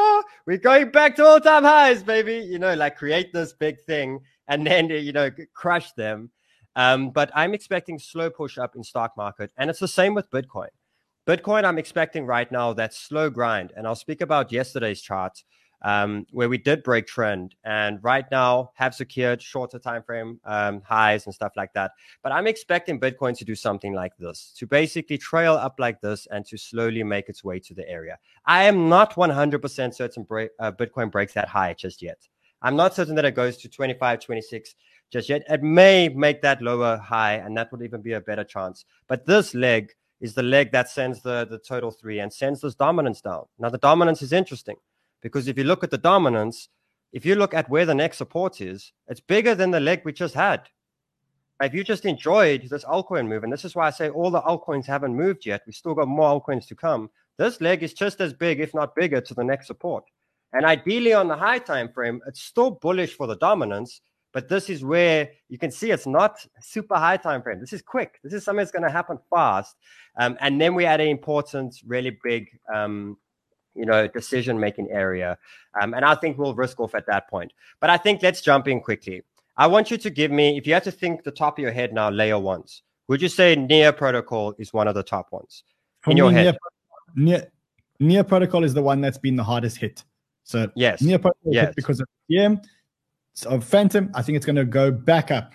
we're 0.48 0.56
going 0.56 0.90
back 0.90 1.14
to 1.14 1.26
all 1.26 1.38
time 1.38 1.62
highs, 1.62 2.02
baby. 2.02 2.36
You 2.36 2.58
know, 2.58 2.72
like 2.72 2.96
create 2.96 3.34
this 3.34 3.52
big 3.52 3.78
thing 3.82 4.20
and 4.48 4.66
then, 4.66 4.88
you 4.88 5.12
know, 5.12 5.28
crush 5.52 5.92
them. 5.92 6.30
Um, 6.74 7.10
but 7.10 7.30
I'm 7.34 7.52
expecting 7.52 7.98
slow 7.98 8.30
push 8.30 8.56
up 8.56 8.74
in 8.74 8.82
stock 8.82 9.14
market. 9.14 9.52
And 9.58 9.68
it's 9.68 9.78
the 9.78 9.86
same 9.86 10.14
with 10.14 10.30
Bitcoin. 10.30 10.70
Bitcoin, 11.26 11.66
I'm 11.66 11.76
expecting 11.76 12.24
right 12.24 12.50
now 12.50 12.72
that 12.72 12.94
slow 12.94 13.28
grind. 13.28 13.74
And 13.76 13.86
I'll 13.86 13.94
speak 13.94 14.22
about 14.22 14.50
yesterday's 14.50 15.02
chart 15.02 15.44
um, 15.82 16.26
where 16.30 16.49
we 16.49 16.58
did 16.58 16.82
break 16.82 17.06
trend 17.06 17.54
and 17.64 18.02
right 18.02 18.25
now 18.30 18.70
have 18.75 18.94
secured 18.94 19.40
shorter 19.40 19.78
time 19.78 20.02
frame 20.02 20.40
um, 20.44 20.82
highs 20.82 21.26
and 21.26 21.35
stuff 21.35 21.52
like 21.56 21.73
that. 21.75 21.92
But 22.23 22.32
I'm 22.32 22.47
expecting 22.47 22.99
Bitcoin 22.99 23.37
to 23.38 23.44
do 23.44 23.54
something 23.54 23.92
like 23.92 24.16
this, 24.18 24.52
to 24.58 24.66
basically 24.66 25.18
trail 25.18 25.54
up 25.54 25.76
like 25.78 26.00
this 26.00 26.26
and 26.30 26.44
to 26.47 26.58
slowly 26.58 27.02
make 27.02 27.28
its 27.28 27.44
way 27.44 27.58
to 27.61 27.75
the 27.75 27.88
area. 27.88 28.18
I 28.47 28.64
am 28.64 28.88
not 28.88 29.14
100% 29.14 29.94
certain 29.94 30.23
break, 30.25 30.50
uh, 30.58 30.73
Bitcoin 30.73 31.11
breaks 31.11 31.35
that 31.35 31.49
high 31.49 31.75
just 31.75 32.02
yet. 32.02 32.18
I'm 32.61 32.75
not 32.75 32.94
certain 32.94 33.14
that 33.14 33.25
it 33.25 33.37
goes 33.37 33.56
to 33.58 33.68
25, 33.68 34.20
26 34.20 34.75
just 35.11 35.28
yet. 35.28 35.42
It 35.49 35.62
may 35.62 36.08
make 36.08 36.42
that 36.42 36.61
lower 36.61 36.97
high, 36.97 37.35
and 37.35 37.56
that 37.56 37.70
would 37.70 37.82
even 37.82 38.02
be 38.02 38.14
a 38.14 38.20
better 38.20 38.44
chance. 38.44 38.85
But 39.06 39.26
this 39.26 39.54
leg 39.54 39.92
is 40.20 40.35
the 40.35 40.42
leg 40.42 40.73
that 40.73 40.88
sends 40.90 41.23
the, 41.23 41.47
the 41.49 41.58
total 41.58 41.92
three 41.92 42.18
and 42.18 42.32
sends 42.32 42.61
this 42.61 42.75
dominance 42.75 43.20
down. 43.20 43.44
Now, 43.58 43.68
the 43.70 43.78
dominance 43.78 44.23
is 44.23 44.32
interesting 44.32 44.76
because 45.22 45.48
if 45.48 45.58
you 45.58 45.64
look 45.64 45.84
at 45.84 45.90
the 45.90 45.98
dominance, 45.98 46.68
if 47.12 47.25
you 47.25 47.34
look 47.34 47.54
at 47.54 47.70
where 47.70 47.87
the 47.87 47.94
next 47.94 48.18
support 48.18 48.60
is, 48.60 48.92
it's 49.08 49.20
bigger 49.20 49.54
than 49.54 49.70
the 49.70 49.80
leg 49.80 50.02
we 50.04 50.12
just 50.12 50.34
had. 50.34 50.62
If 51.60 51.75
you 51.75 51.82
just 51.82 52.04
enjoyed 52.04 52.68
this 52.70 52.84
altcoin 52.84 53.26
move, 53.26 53.42
and 53.42 53.52
this 53.52 53.64
is 53.64 53.75
why 53.75 53.88
I 53.88 53.90
say 53.90 54.10
all 54.10 54.30
the 54.30 54.42
altcoins 54.42 54.87
haven't 54.87 55.16
moved 55.16 55.44
yet, 55.44 55.62
we 55.66 55.72
still 55.72 55.94
got 55.94 56.06
more 56.06 56.40
altcoins 56.40 56.68
to 56.68 56.76
come. 56.76 57.10
This 57.37 57.60
leg 57.60 57.82
is 57.82 57.94
just 57.94 58.20
as 58.20 58.32
big, 58.32 58.60
if 58.60 58.75
not 58.75 58.94
bigger, 58.94 59.20
to 59.20 59.34
the 59.34 59.44
next 59.44 59.66
support. 59.66 60.04
And 60.52 60.64
ideally, 60.64 61.12
on 61.12 61.28
the 61.28 61.37
high 61.37 61.58
time 61.58 61.90
frame, 61.92 62.20
it's 62.26 62.42
still 62.42 62.70
bullish 62.70 63.14
for 63.14 63.26
the 63.26 63.37
dominance, 63.37 64.00
but 64.32 64.48
this 64.48 64.70
is 64.70 64.84
where 64.84 65.30
you 65.48 65.58
can 65.58 65.70
see 65.70 65.90
it's 65.90 66.06
not 66.06 66.44
super 66.60 66.96
high 66.96 67.16
time 67.16 67.42
frame. 67.42 67.60
This 67.60 67.72
is 67.72 67.82
quick. 67.82 68.18
This 68.22 68.32
is 68.32 68.44
something 68.44 68.58
that's 68.58 68.70
going 68.70 68.84
to 68.84 68.90
happen 68.90 69.18
fast. 69.30 69.76
Um, 70.18 70.37
and 70.40 70.60
then 70.60 70.75
we 70.75 70.84
add 70.84 71.00
an 71.00 71.08
important, 71.08 71.75
really 71.87 72.16
big, 72.22 72.48
um, 72.72 73.16
you 73.78 73.87
know, 73.87 74.06
decision 74.08 74.58
making 74.58 74.90
area. 74.90 75.38
Um, 75.80 75.94
and 75.94 76.04
I 76.04 76.14
think 76.14 76.37
we'll 76.37 76.54
risk 76.54 76.80
off 76.80 76.94
at 76.94 77.06
that 77.06 77.28
point. 77.30 77.52
But 77.80 77.90
I 77.90 77.97
think 77.97 78.23
let's 78.23 78.40
jump 78.40 78.68
in 78.68 78.80
quickly. 78.80 79.23
I 79.56 79.66
want 79.66 79.90
you 79.90 79.99
to 79.99 80.11
give 80.11 80.30
me, 80.30 80.56
if 80.56 80.66
you 80.66 80.75
had 80.75 80.85
to 80.85 80.92
think 80.92 81.25
the 81.25 81.30
top 81.30 81.58
of 81.58 81.62
your 81.62 81.73
head 81.73 81.92
now, 81.92 82.11
layer 82.11 82.38
ones, 82.38 82.82
would 83.08 83.23
you 83.23 83.28
say 83.28 83.56
Near 83.56 83.92
Protocol 83.92 84.54
is 84.58 84.73
one 84.73 84.87
of 84.87 84.94
the 84.94 85.02
top 85.02 85.32
ones 85.32 85.64
in 86.06 86.16
your 86.16 86.30
head? 86.30 86.56
Near, 87.16 87.38
Near, 87.38 87.50
Near 88.00 88.25
Protocol 88.25 88.64
is 88.64 88.75
the 88.75 88.82
one 88.82 89.00
that's 89.00 89.18
been 89.18 89.37
the 89.37 89.44
hardest 89.44 89.78
hit. 89.78 90.04
So 90.44 90.70
yes. 90.75 91.02
Near 91.02 91.18
Protocol 91.18 91.52
Yes. 91.52 91.66
hit 91.66 91.76
because 91.76 92.00
of 92.00 92.08
yeah, 92.28 92.54
of 93.47 93.64
Fantom. 93.64 94.11
I 94.14 94.23
think 94.23 94.37
it's 94.37 94.47
going 94.47 94.56
to 94.56 94.64
go 94.64 94.90
back 94.90 95.30
up. 95.30 95.54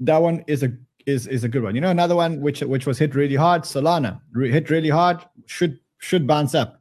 That 0.00 0.18
one 0.18 0.44
is 0.46 0.62
a 0.62 0.72
is 1.06 1.26
is 1.26 1.44
a 1.44 1.48
good 1.48 1.62
one. 1.62 1.74
You 1.74 1.80
know, 1.80 1.90
another 1.90 2.16
one 2.16 2.40
which 2.40 2.60
which 2.60 2.86
was 2.86 2.98
hit 2.98 3.14
really 3.14 3.36
hard. 3.36 3.62
Solana 3.62 4.20
re- 4.32 4.50
hit 4.50 4.70
really 4.70 4.88
hard. 4.90 5.24
Should 5.46 5.80
should 5.98 6.26
bounce 6.26 6.54
up. 6.54 6.79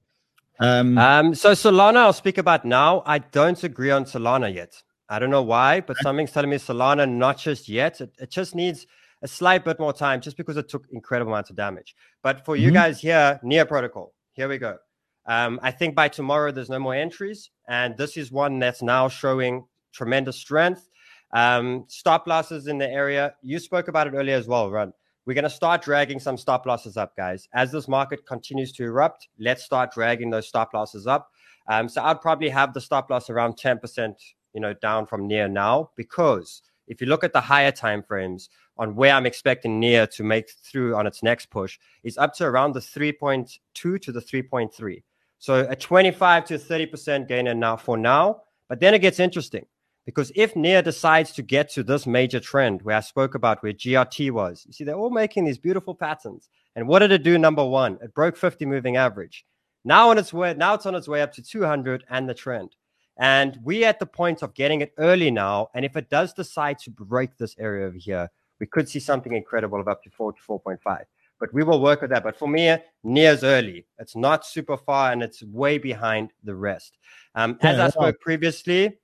Um, 0.60 0.98
Um, 0.98 1.36
so 1.36 1.52
Solana, 1.52 1.98
I'll 1.98 2.14
speak 2.14 2.38
about 2.38 2.66
now. 2.66 3.02
I 3.06 3.20
don't 3.20 3.64
agree 3.64 3.92
on 3.92 4.06
Solana 4.06 4.54
yet. 4.54 4.82
I 5.10 5.18
don't 5.18 5.30
know 5.32 5.42
why, 5.42 5.82
but 5.82 5.98
something's 5.98 6.32
telling 6.32 6.50
me 6.50 6.58
Solana 6.58 7.10
not 7.10 7.38
just 7.38 7.68
yet. 7.70 8.02
It, 8.02 8.12
it 8.20 8.30
just 8.30 8.56
needs 8.56 8.86
a 9.22 9.28
slight 9.28 9.66
bit 9.66 9.80
more 9.80 9.94
time, 9.94 10.22
just 10.22 10.38
because 10.38 10.58
it 10.58 10.70
took 10.70 10.86
incredible 10.92 11.32
amounts 11.32 11.50
of 11.50 11.56
damage. 11.56 11.96
But 12.22 12.46
for 12.46 12.56
you 12.56 12.70
Mhm. 12.70 12.74
guys 12.74 13.02
here, 13.02 13.40
near 13.44 13.66
protocol, 13.66 14.14
here 14.34 14.48
we 14.48 14.58
go. 14.58 14.78
Um, 15.26 15.60
I 15.64 15.72
think 15.72 15.96
by 15.96 16.10
tomorrow 16.10 16.52
there's 16.52 16.70
no 16.70 16.80
more 16.80 16.96
entries, 16.96 17.50
and 17.68 17.98
this 17.98 18.18
is 18.18 18.32
one 18.32 18.60
that's 18.60 18.82
now 18.82 19.08
showing 19.10 19.66
tremendous 19.94 20.38
strength. 20.38 20.88
Um, 21.32 21.86
stop 21.88 22.28
losses 22.28 22.68
in 22.68 22.78
the 22.78 22.90
area. 22.90 23.36
You 23.42 23.60
spoke 23.60 23.88
about 23.88 24.08
it 24.08 24.14
earlier 24.14 24.36
as 24.36 24.48
well, 24.48 24.70
Ran. 24.70 24.94
We're 25.30 25.36
going 25.36 25.44
to 25.44 25.50
start 25.52 25.84
dragging 25.84 26.20
some 26.20 26.38
stop 26.38 26.66
losses 26.66 26.98
up, 26.98 27.16
guys. 27.16 27.48
As 27.54 27.72
this 27.72 27.88
market 27.88 28.26
continues 28.26 28.72
to 28.72 28.84
erupt, 28.84 29.28
let's 29.38 29.64
start 29.64 29.94
dragging 29.94 30.32
those 30.32 30.48
stop 30.48 30.74
losses 30.74 31.06
up. 31.06 31.30
Um, 31.68 31.88
so 31.88 32.02
I'd 32.02 32.20
probably 32.20 32.50
have 32.50 32.74
the 32.74 32.82
stop 32.82 33.12
loss 33.12 33.30
around 33.30 33.54
10%, 33.54 34.16
you 34.56 34.60
know, 34.60 34.74
down 34.74 35.06
from 35.06 35.28
near 35.28 35.48
now, 35.48 35.92
because 35.96 36.64
if 36.88 37.00
you 37.00 37.06
look 37.06 37.24
at 37.24 37.32
the 37.32 37.42
higher 37.42 37.72
time 37.72 38.02
frames 38.02 38.50
on 38.80 38.96
where 38.96 39.14
I'm 39.14 39.28
expecting 39.28 39.80
near 39.80 40.08
to 40.08 40.24
make 40.24 40.50
through 40.50 40.96
on 40.96 41.06
its 41.06 41.22
next 41.22 41.52
push, 41.52 41.78
is 42.04 42.18
up 42.18 42.34
to 42.38 42.46
around 42.46 42.74
the 42.74 42.80
3.2 42.80 43.60
to 43.76 44.12
the 44.12 44.20
3.3. 44.20 45.04
So 45.38 45.68
a 45.70 45.76
25 45.76 46.46
to 46.46 46.58
30% 46.58 47.28
gainer 47.28 47.54
now 47.54 47.78
for 47.78 47.98
now. 47.98 48.42
But 48.68 48.80
then 48.80 48.96
it 48.96 49.00
gets 49.04 49.20
interesting 49.20 49.68
because 50.10 50.32
if 50.34 50.56
near 50.56 50.82
decides 50.82 51.34
to 51.34 51.44
get 51.44 51.70
to 51.70 51.84
this 51.84 52.08
major 52.08 52.40
trend 52.40 52.82
where 52.82 52.98
I 52.98 53.00
spoke 53.00 53.36
about 53.36 53.62
where 53.62 53.74
GRT 53.74 54.32
was, 54.32 54.64
you 54.66 54.74
see, 54.74 54.84
they're 54.84 54.96
all 54.96 55.12
making 55.12 55.46
these 55.46 55.60
beautiful 55.60 55.94
patterns. 55.94 56.50
And 56.76 56.88
what 56.88 57.00
did 57.00 57.12
it 57.12 57.22
do? 57.22 57.38
Number 57.38 57.64
one, 57.64 58.00
it 58.02 58.16
broke 58.16 58.36
50 58.36 58.66
moving 58.66 58.98
average. 58.98 59.46
Now 59.86 60.10
on 60.10 60.18
its 60.18 60.34
way, 60.34 60.56
now 60.56 60.74
it's 60.74 60.88
on 60.88 60.96
its 60.96 61.08
way 61.08 61.22
up 61.22 61.32
to 61.34 61.44
200 61.44 62.06
and 62.10 62.28
the 62.28 62.34
trend. 62.34 62.76
And 63.20 63.60
we 63.64 63.86
are 63.86 63.90
at 63.90 64.00
the 64.00 64.08
point 64.08 64.42
of 64.42 64.56
getting 64.56 64.82
it 64.82 64.94
early 64.98 65.30
now. 65.30 65.68
And 65.76 65.86
if 65.86 65.96
it 65.96 66.10
does 66.10 66.34
decide 66.34 66.80
to 66.80 66.90
break 66.90 67.38
this 67.38 67.56
area 67.60 67.86
over 67.86 67.98
here, 67.98 68.32
we 68.60 68.66
could 68.66 68.90
see 68.90 69.00
something 69.00 69.36
incredible 69.36 69.80
of 69.80 69.88
up 69.88 70.02
to 70.06 70.10
4 70.10 70.34
to 70.34 70.42
4.5. 70.42 71.04
But 71.40 71.54
we 71.54 71.64
will 71.64 71.84
work 71.84 72.02
with 72.02 72.10
that. 72.10 72.24
But 72.24 72.36
for 72.36 72.48
me, 72.48 72.76
near's 73.04 73.44
early. 73.44 73.86
It's 74.00 74.16
not 74.16 74.44
super 74.44 74.76
far 74.76 75.12
and 75.12 75.22
it's 75.22 75.44
way 75.44 75.78
behind 75.78 76.32
the 76.44 76.56
rest. 76.56 76.98
Um, 77.36 77.60
as 77.62 77.78
Yeah, 77.78 77.86
I 77.86 77.90
spoke 77.90 78.20
previously, 78.22 78.98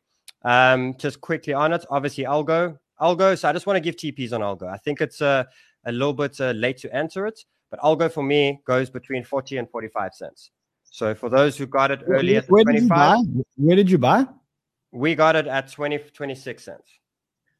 um, 0.45 0.95
just 0.97 1.19
quickly 1.19 1.53
on 1.53 1.73
it, 1.73 1.86
obviously 1.89 2.23
Algo, 2.23 2.77
I'll 2.99 3.15
go 3.15 3.34
Algo. 3.34 3.38
So 3.38 3.49
I 3.49 3.53
just 3.53 3.65
want 3.67 3.75
to 3.75 3.81
give 3.81 3.95
TPs 3.97 4.31
on 4.31 4.41
Algo. 4.41 4.71
I 4.71 4.77
think 4.77 5.01
it's 5.01 5.21
uh, 5.21 5.43
a 5.86 5.91
little 5.91 6.13
bit 6.13 6.39
uh, 6.39 6.51
late 6.51 6.77
to 6.77 6.95
enter 6.95 7.25
it, 7.27 7.39
but 7.69 7.79
Algo 7.81 8.10
for 8.12 8.23
me 8.23 8.62
goes 8.65 8.89
between 8.89 9.23
40 9.23 9.58
and 9.58 9.69
45 9.69 10.13
cents. 10.13 10.51
So 10.84 11.13
for 11.13 11.27
those 11.29 11.58
who 11.58 11.67
got 11.67 11.91
it 11.91 12.03
early 12.08 12.34
where, 12.34 12.38
at 12.38 12.47
the 12.47 12.63
did 12.71 12.81
you 12.84 12.88
25, 12.88 12.89
buy? 12.89 13.43
Where 13.58 13.75
did 13.75 13.91
you 13.91 13.97
buy? 13.97 14.25
we 14.91 15.13
got 15.13 15.36
it 15.36 15.45
at 15.45 15.69
20, 15.69 15.97
26 16.13 16.63
cents. 16.63 16.89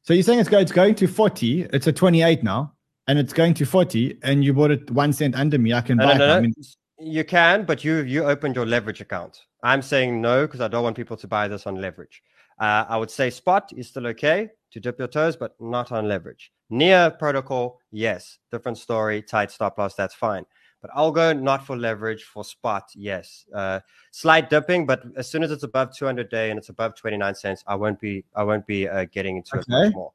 So 0.04 0.14
you're 0.14 0.24
saying 0.24 0.40
it's 0.40 0.48
going, 0.48 0.62
it's 0.64 0.72
going 0.72 0.96
to 0.96 1.08
40. 1.08 1.64
It's 1.74 1.88
a 1.88 1.92
28 1.92 2.44
now, 2.44 2.74
and 3.08 3.20
it's 3.20 3.34
going 3.34 3.54
to 3.56 3.66
40, 3.66 4.20
and 4.24 4.42
you 4.44 4.54
bought 4.54 4.72
it 4.72 4.90
one 4.92 5.12
cent 5.12 5.36
under 5.36 5.58
me. 5.58 5.74
I 5.74 5.82
can 5.82 5.98
No, 5.98 6.06
buy 6.06 6.14
no, 6.14 6.26
it. 6.26 6.28
no, 6.28 6.38
I 6.38 6.40
mean, 6.42 6.54
You 6.98 7.26
can, 7.26 7.66
but 7.66 7.84
you 7.84 8.04
you 8.04 8.24
opened 8.24 8.56
your 8.56 8.66
leverage 8.66 9.02
account. 9.02 9.42
I'm 9.64 9.82
saying 9.82 10.22
no 10.22 10.46
because 10.48 10.62
I 10.62 10.70
don't 10.70 10.84
want 10.84 10.96
people 10.96 11.18
to 11.18 11.28
buy 11.28 11.50
this 11.50 11.68
on 11.68 11.76
leverage. 11.82 12.24
Uh, 12.60 12.86
I 12.88 12.98
would 12.98 13.12
say 13.12 13.30
spot 13.30 13.72
is 13.76 13.88
still 13.90 14.08
okay 14.08 14.50
to 14.72 14.80
dip 14.80 14.98
your 15.00 15.08
toes, 15.08 15.36
but 15.36 15.56
not 15.60 15.92
on 15.92 16.08
leverage. 16.08 16.52
Near 16.70 17.12
protocol, 17.12 17.80
yes, 17.92 18.40
different 18.52 18.78
story. 18.78 19.22
Tight 19.22 19.52
stop 19.52 19.78
loss, 19.78 19.96
that's 19.96 20.16
fine. 20.16 20.46
But 20.82 20.92
Algo 20.92 21.40
not 21.40 21.66
for 21.66 21.76
leverage 21.76 22.24
for 22.24 22.44
spot. 22.44 22.90
Yes, 22.96 23.46
uh, 23.54 23.80
slight 24.12 24.50
dipping, 24.50 24.86
but 24.86 25.04
as 25.16 25.30
soon 25.30 25.44
as 25.44 25.52
it's 25.52 25.64
above 25.64 25.96
200 25.96 26.30
day 26.30 26.50
and 26.50 26.58
it's 26.58 26.70
above 26.70 26.96
29 26.96 27.36
cents, 27.36 27.64
I 27.68 27.76
won't 27.76 28.00
be 28.00 28.24
I 28.36 28.44
won't 28.44 28.66
be 28.68 28.88
uh, 28.88 29.06
getting 29.12 29.38
into 29.38 29.58
it 29.58 29.66
much 29.68 29.94
more. 29.94 30.12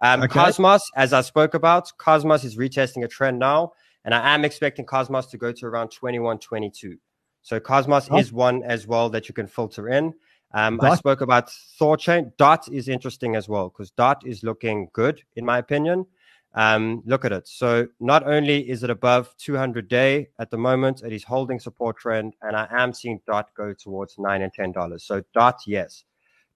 Um, 0.00 0.22
Okay. 0.22 0.32
Cosmos, 0.32 0.82
as 0.96 1.12
I 1.12 1.20
spoke 1.20 1.54
about, 1.54 1.92
Cosmos 1.98 2.44
is 2.44 2.56
retesting 2.56 3.04
a 3.04 3.08
trend 3.08 3.38
now, 3.38 3.72
and 4.04 4.14
I 4.14 4.34
am 4.34 4.44
expecting 4.44 4.84
Cosmos 4.84 5.26
to 5.26 5.38
go 5.38 5.52
to 5.52 5.66
around 5.66 5.90
21, 5.90 6.38
22. 6.38 6.98
So 7.42 7.58
Cosmos 7.60 8.08
Oh. 8.10 8.18
is 8.18 8.32
one 8.32 8.62
as 8.62 8.86
well 8.86 9.08
that 9.10 9.28
you 9.28 9.34
can 9.34 9.46
filter 9.46 9.88
in. 9.88 10.14
Um, 10.54 10.80
I 10.82 10.94
spoke 10.96 11.20
about 11.22 11.48
Thorchain. 11.80 12.32
Dot 12.36 12.68
is 12.68 12.88
interesting 12.88 13.36
as 13.36 13.48
well 13.48 13.68
because 13.70 13.90
Dot 13.90 14.26
is 14.26 14.42
looking 14.42 14.88
good 14.92 15.22
in 15.36 15.44
my 15.44 15.58
opinion. 15.58 16.06
Um, 16.54 17.02
look 17.06 17.24
at 17.24 17.32
it. 17.32 17.48
So 17.48 17.88
not 17.98 18.26
only 18.26 18.68
is 18.68 18.82
it 18.82 18.90
above 18.90 19.34
200 19.38 19.88
day 19.88 20.28
at 20.38 20.50
the 20.50 20.58
moment, 20.58 21.02
it 21.02 21.12
is 21.12 21.24
holding 21.24 21.58
support 21.58 21.96
trend, 21.96 22.34
and 22.42 22.54
I 22.54 22.68
am 22.70 22.92
seeing 22.92 23.20
Dot 23.26 23.48
go 23.56 23.72
towards 23.72 24.18
nine 24.18 24.42
and 24.42 24.52
ten 24.52 24.72
dollars. 24.72 25.04
So 25.04 25.22
Dot, 25.32 25.60
yes, 25.66 26.04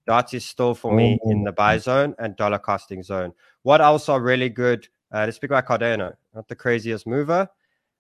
Dot 0.07 0.35
is 0.35 0.45
still 0.45 0.75
for 0.75 0.95
me 0.95 1.19
in 1.25 1.45
the 1.45 1.53
buy 1.53 1.79
zone 1.79 2.15
and 2.19 2.37
dollar 2.37 2.59
costing 2.59 3.03
zone. 3.03 3.33
What 3.63 3.81
else 3.81 4.09
are 4.11 4.21
really 4.21 4.51
good? 4.51 4.87
Uh, 5.13 5.25
let's 5.25 5.37
speak 5.37 5.51
about 5.51 5.67
Cardano, 5.67 6.13
not 6.35 6.47
the 6.49 6.55
craziest 6.55 7.07
mover. 7.07 7.49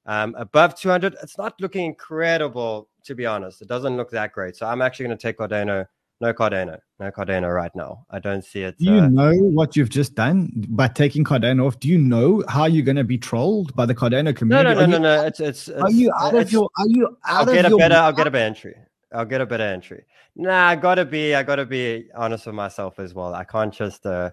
Um, 0.04 0.34
above 0.38 0.78
200, 0.78 1.16
it's 1.22 1.36
not 1.36 1.60
looking 1.60 1.86
incredible, 1.86 2.88
to 3.06 3.14
be 3.14 3.26
honest. 3.26 3.62
It 3.62 3.68
doesn't 3.68 3.96
look 3.96 4.10
that 4.10 4.32
great. 4.32 4.56
So 4.56 4.66
I'm 4.66 4.82
actually 4.82 5.06
going 5.06 5.18
to 5.18 5.22
take 5.22 5.38
Cardano 5.38 5.86
no 6.20 6.32
Cardano, 6.32 6.78
no 6.98 7.10
Cardano 7.10 7.54
right 7.54 7.74
now. 7.74 8.06
I 8.10 8.18
don't 8.18 8.42
see 8.42 8.62
it. 8.62 8.78
Do 8.78 8.86
you 8.86 9.00
uh, 9.00 9.08
know 9.08 9.34
what 9.34 9.76
you've 9.76 9.90
just 9.90 10.14
done 10.14 10.50
by 10.68 10.88
taking 10.88 11.24
Cardano 11.24 11.66
off? 11.66 11.78
Do 11.78 11.88
you 11.88 11.98
know 11.98 12.42
how 12.48 12.64
you're 12.64 12.84
going 12.84 12.96
to 12.96 13.04
be 13.04 13.18
trolled 13.18 13.74
by 13.76 13.84
the 13.86 13.94
Cardano 13.94 14.34
community? 14.34 14.68
no, 14.68 14.74
no, 14.74 14.80
you- 14.80 14.86
no, 14.86 14.98
no. 14.98 15.26
It's 15.26 15.40
it's. 15.40 15.68
Are 15.68 15.90
you 15.90 16.10
out 16.18 16.34
of 16.34 16.50
your? 16.50 16.70
Are 16.78 16.88
you 16.88 17.06
out 17.24 17.42
I'll 17.42 17.48
of 17.48 17.54
get 17.54 17.66
a 17.66 17.68
your? 17.68 17.78
better. 17.78 17.96
I'll 17.96 18.12
get 18.12 18.26
a 18.26 18.30
better 18.30 18.46
entry. 18.46 18.74
I'll 19.12 19.24
get 19.26 19.40
a 19.40 19.46
better 19.46 19.64
entry. 19.64 20.04
Nah, 20.34 20.68
I 20.68 20.76
gotta 20.76 21.04
be. 21.04 21.34
I 21.34 21.42
gotta 21.42 21.66
be 21.66 22.08
honest 22.14 22.46
with 22.46 22.54
myself 22.54 22.98
as 22.98 23.14
well. 23.14 23.34
I 23.34 23.44
can't 23.44 23.72
just 23.72 24.06
uh, 24.06 24.30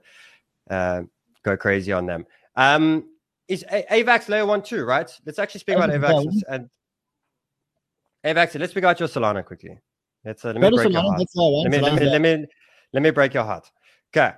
uh, 0.70 1.02
go 1.44 1.58
crazy 1.58 1.92
on 1.92 2.06
them. 2.06 2.26
Um, 2.56 3.10
is 3.50 3.66
A- 3.72 4.04
Avax 4.04 4.30
layer 4.30 4.46
one 4.46 4.62
too, 4.62 4.86
right? 4.86 5.10
Let's 5.26 5.40
actually 5.40 5.60
speak 5.60 5.76
about 5.76 5.90
Avax 5.90 6.34
Avax 6.50 6.70
and 8.24 8.38
Avax. 8.38 8.60
Let's 8.60 8.72
speak 8.72 8.84
about 8.84 9.00
your 9.00 9.10
Solana 9.10 9.46
quickly. 9.46 9.80
Let's 10.26 10.46
uh, 10.46 10.54
let 10.54 10.62
me 10.62 10.70
break 10.70 10.92
your 10.94 11.02
heart. 11.02 11.20
Let 11.36 11.72
me, 11.72 11.80
let 11.80 11.94
me, 12.00 12.06
let 12.06 12.22
me, 12.22 12.46
let 12.94 13.04
me 13.04 13.12
break 13.12 13.34
your 13.34 13.44
heart. 13.44 13.70
Okay. 14.16 14.34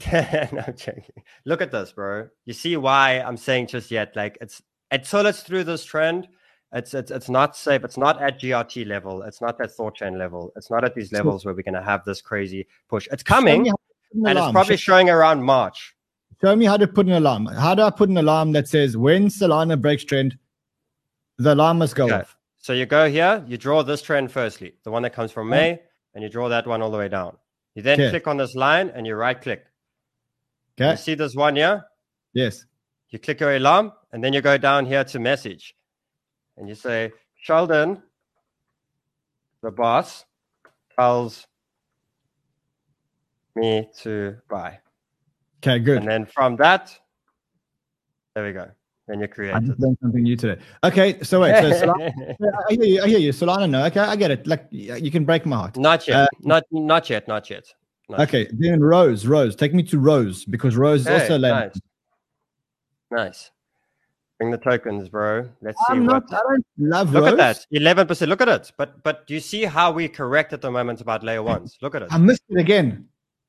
no, 0.12 0.62
I'm 0.66 0.76
joking. 0.76 1.04
Look 1.44 1.60
at 1.60 1.72
this, 1.72 1.92
bro. 1.92 2.28
You 2.44 2.52
see 2.52 2.76
why 2.76 3.20
I'm 3.20 3.36
saying 3.36 3.66
just 3.66 3.90
yet? 3.90 4.14
Like 4.14 4.38
it's 4.40 4.62
until 4.92 5.26
it's 5.26 5.42
through 5.42 5.64
this 5.64 5.84
trend, 5.84 6.28
it's 6.72 6.94
it's 6.94 7.10
it's 7.10 7.28
not 7.28 7.56
safe. 7.56 7.82
It's 7.82 7.96
not 7.96 8.22
at 8.22 8.40
GRT 8.40 8.86
level. 8.86 9.22
It's 9.22 9.40
not 9.40 9.60
at 9.60 9.70
Thorchain 9.76 10.16
level. 10.16 10.52
It's 10.54 10.70
not 10.70 10.84
at 10.84 10.94
these 10.94 11.12
levels 11.12 11.44
where 11.44 11.52
we're 11.52 11.62
gonna 11.62 11.82
have 11.82 12.04
this 12.04 12.20
crazy 12.20 12.68
push. 12.88 13.08
It's 13.10 13.24
coming, 13.24 13.64
me 13.64 13.68
how 13.70 13.74
to 13.74 13.80
put 14.12 14.20
an 14.20 14.26
and 14.28 14.38
it's 14.38 14.52
probably 14.52 14.76
Show- 14.76 14.92
showing 14.92 15.10
around 15.10 15.42
March. 15.42 15.96
Show 16.40 16.54
me 16.54 16.66
how 16.66 16.76
to 16.76 16.86
put 16.86 17.06
an 17.06 17.14
alarm. 17.14 17.46
How 17.46 17.74
do 17.74 17.82
I 17.82 17.90
put 17.90 18.08
an 18.08 18.18
alarm 18.18 18.52
that 18.52 18.68
says 18.68 18.96
when 18.96 19.26
Solana 19.26 19.80
breaks 19.80 20.04
trend, 20.04 20.38
the 21.38 21.54
alarm 21.54 21.78
must 21.78 21.96
go 21.96 22.04
Okay. 22.04 22.14
off? 22.14 22.36
So 22.68 22.74
you 22.74 22.84
go 22.84 23.08
here, 23.08 23.42
you 23.48 23.56
draw 23.56 23.82
this 23.82 24.02
trend 24.02 24.30
firstly, 24.30 24.74
the 24.84 24.90
one 24.90 25.02
that 25.04 25.14
comes 25.14 25.32
from 25.32 25.48
May, 25.48 25.72
mm. 25.72 25.78
and 26.12 26.22
you 26.22 26.28
draw 26.28 26.50
that 26.50 26.66
one 26.66 26.82
all 26.82 26.90
the 26.90 26.98
way 26.98 27.08
down. 27.08 27.38
You 27.74 27.80
then 27.80 27.98
Okay. 27.98 28.10
click 28.10 28.26
on 28.26 28.36
this 28.36 28.54
line 28.54 28.90
and 28.90 29.06
you 29.06 29.14
right 29.14 29.40
click. 29.40 29.64
Okay. 30.78 30.90
You 30.90 30.96
see 30.98 31.14
this 31.14 31.34
one 31.34 31.56
here? 31.56 31.86
Yes. 32.34 32.66
you 33.08 33.18
click 33.18 33.40
your 33.40 33.56
alarm 33.56 33.94
and 34.12 34.22
then 34.22 34.34
you 34.34 34.42
go 34.42 34.58
down 34.58 34.84
here 34.84 35.02
to 35.02 35.18
message 35.18 35.74
and 36.58 36.68
you 36.68 36.74
say 36.74 37.10
sheldon 37.36 38.02
the 39.62 39.70
boss 39.70 40.26
tells 40.94 41.46
me 43.56 43.88
to 44.02 44.36
buy 44.50 44.78
Okay. 45.62 45.78
Good. 45.78 45.96
and 45.96 46.06
then 46.06 46.26
from 46.26 46.56
that 46.56 46.94
there 48.34 48.44
we 48.44 48.52
go 48.52 48.70
then 49.08 49.18
you 49.20 49.24
I 49.24 49.26
create 49.28 49.62
just 49.64 49.80
learned 49.80 49.98
something 50.02 50.22
new 50.22 50.36
today. 50.36 50.60
Okay. 50.84 51.18
So 51.22 51.40
wait. 51.40 51.56
So 51.62 51.86
Solana, 51.86 52.12
Yeah, 52.38 52.50
I 52.70 52.72
hear 52.74 52.84
you. 52.84 53.02
I 53.02 53.08
hear 53.08 53.18
you. 53.18 53.32
Solana. 53.32 53.68
No. 53.68 53.84
Okay. 53.86 54.00
I 54.00 54.14
get 54.16 54.30
it. 54.30 54.46
Like 54.46 54.66
you 54.70 55.10
can 55.10 55.24
break 55.24 55.44
my 55.46 55.56
heart. 55.56 55.76
not 55.76 56.06
yet 56.06 56.16
Uh, 56.16 56.26
not 56.40 56.62
not 56.70 57.08
yet 57.10 57.26
not 57.26 57.48
yet 57.50 57.64
not 58.08 58.18
yet. 58.20 58.28
Okay. 58.28 58.48
Then 58.52 58.80
Rose. 58.80 59.26
Rose. 59.26 59.56
Take 59.56 59.74
me 59.74 59.82
to 59.84 59.98
Rose 59.98 60.44
because 60.44 60.76
Rose 60.76 61.00
is 61.00 61.06
also 61.08 61.38
late. 61.38 61.50
nice 61.50 61.80
nice 63.10 63.50
bring 64.38 64.50
the 64.50 64.58
tokens 64.58 65.08
bro 65.08 65.48
let's 65.62 65.78
see 65.88 65.94
I'm 65.94 66.06
what 66.06 66.30
not. 66.30 66.40
I 66.40 66.42
don't 66.48 66.66
love 66.78 67.12
Look 67.12 67.24
Rose. 67.24 67.32
at 67.32 67.36
that, 67.38 67.66
eleven 67.72 68.06
percent. 68.06 68.28
Look 68.28 68.40
at 68.42 68.48
it. 68.48 68.70
But 68.76 69.02
but 69.02 69.26
do 69.26 69.34
you 69.34 69.40
see 69.40 69.64
how 69.64 69.90
we 69.92 70.06
correct 70.08 70.52
at 70.52 70.60
the 70.60 70.70
moment 70.70 71.00
about 71.00 71.24
layer 71.24 71.42
ones? 71.42 71.76
Look 71.82 71.94
at 71.94 72.02
it. 72.02 72.08
I 72.12 72.18
missed 72.18 72.44
it 72.50 72.58
again. 72.60 73.08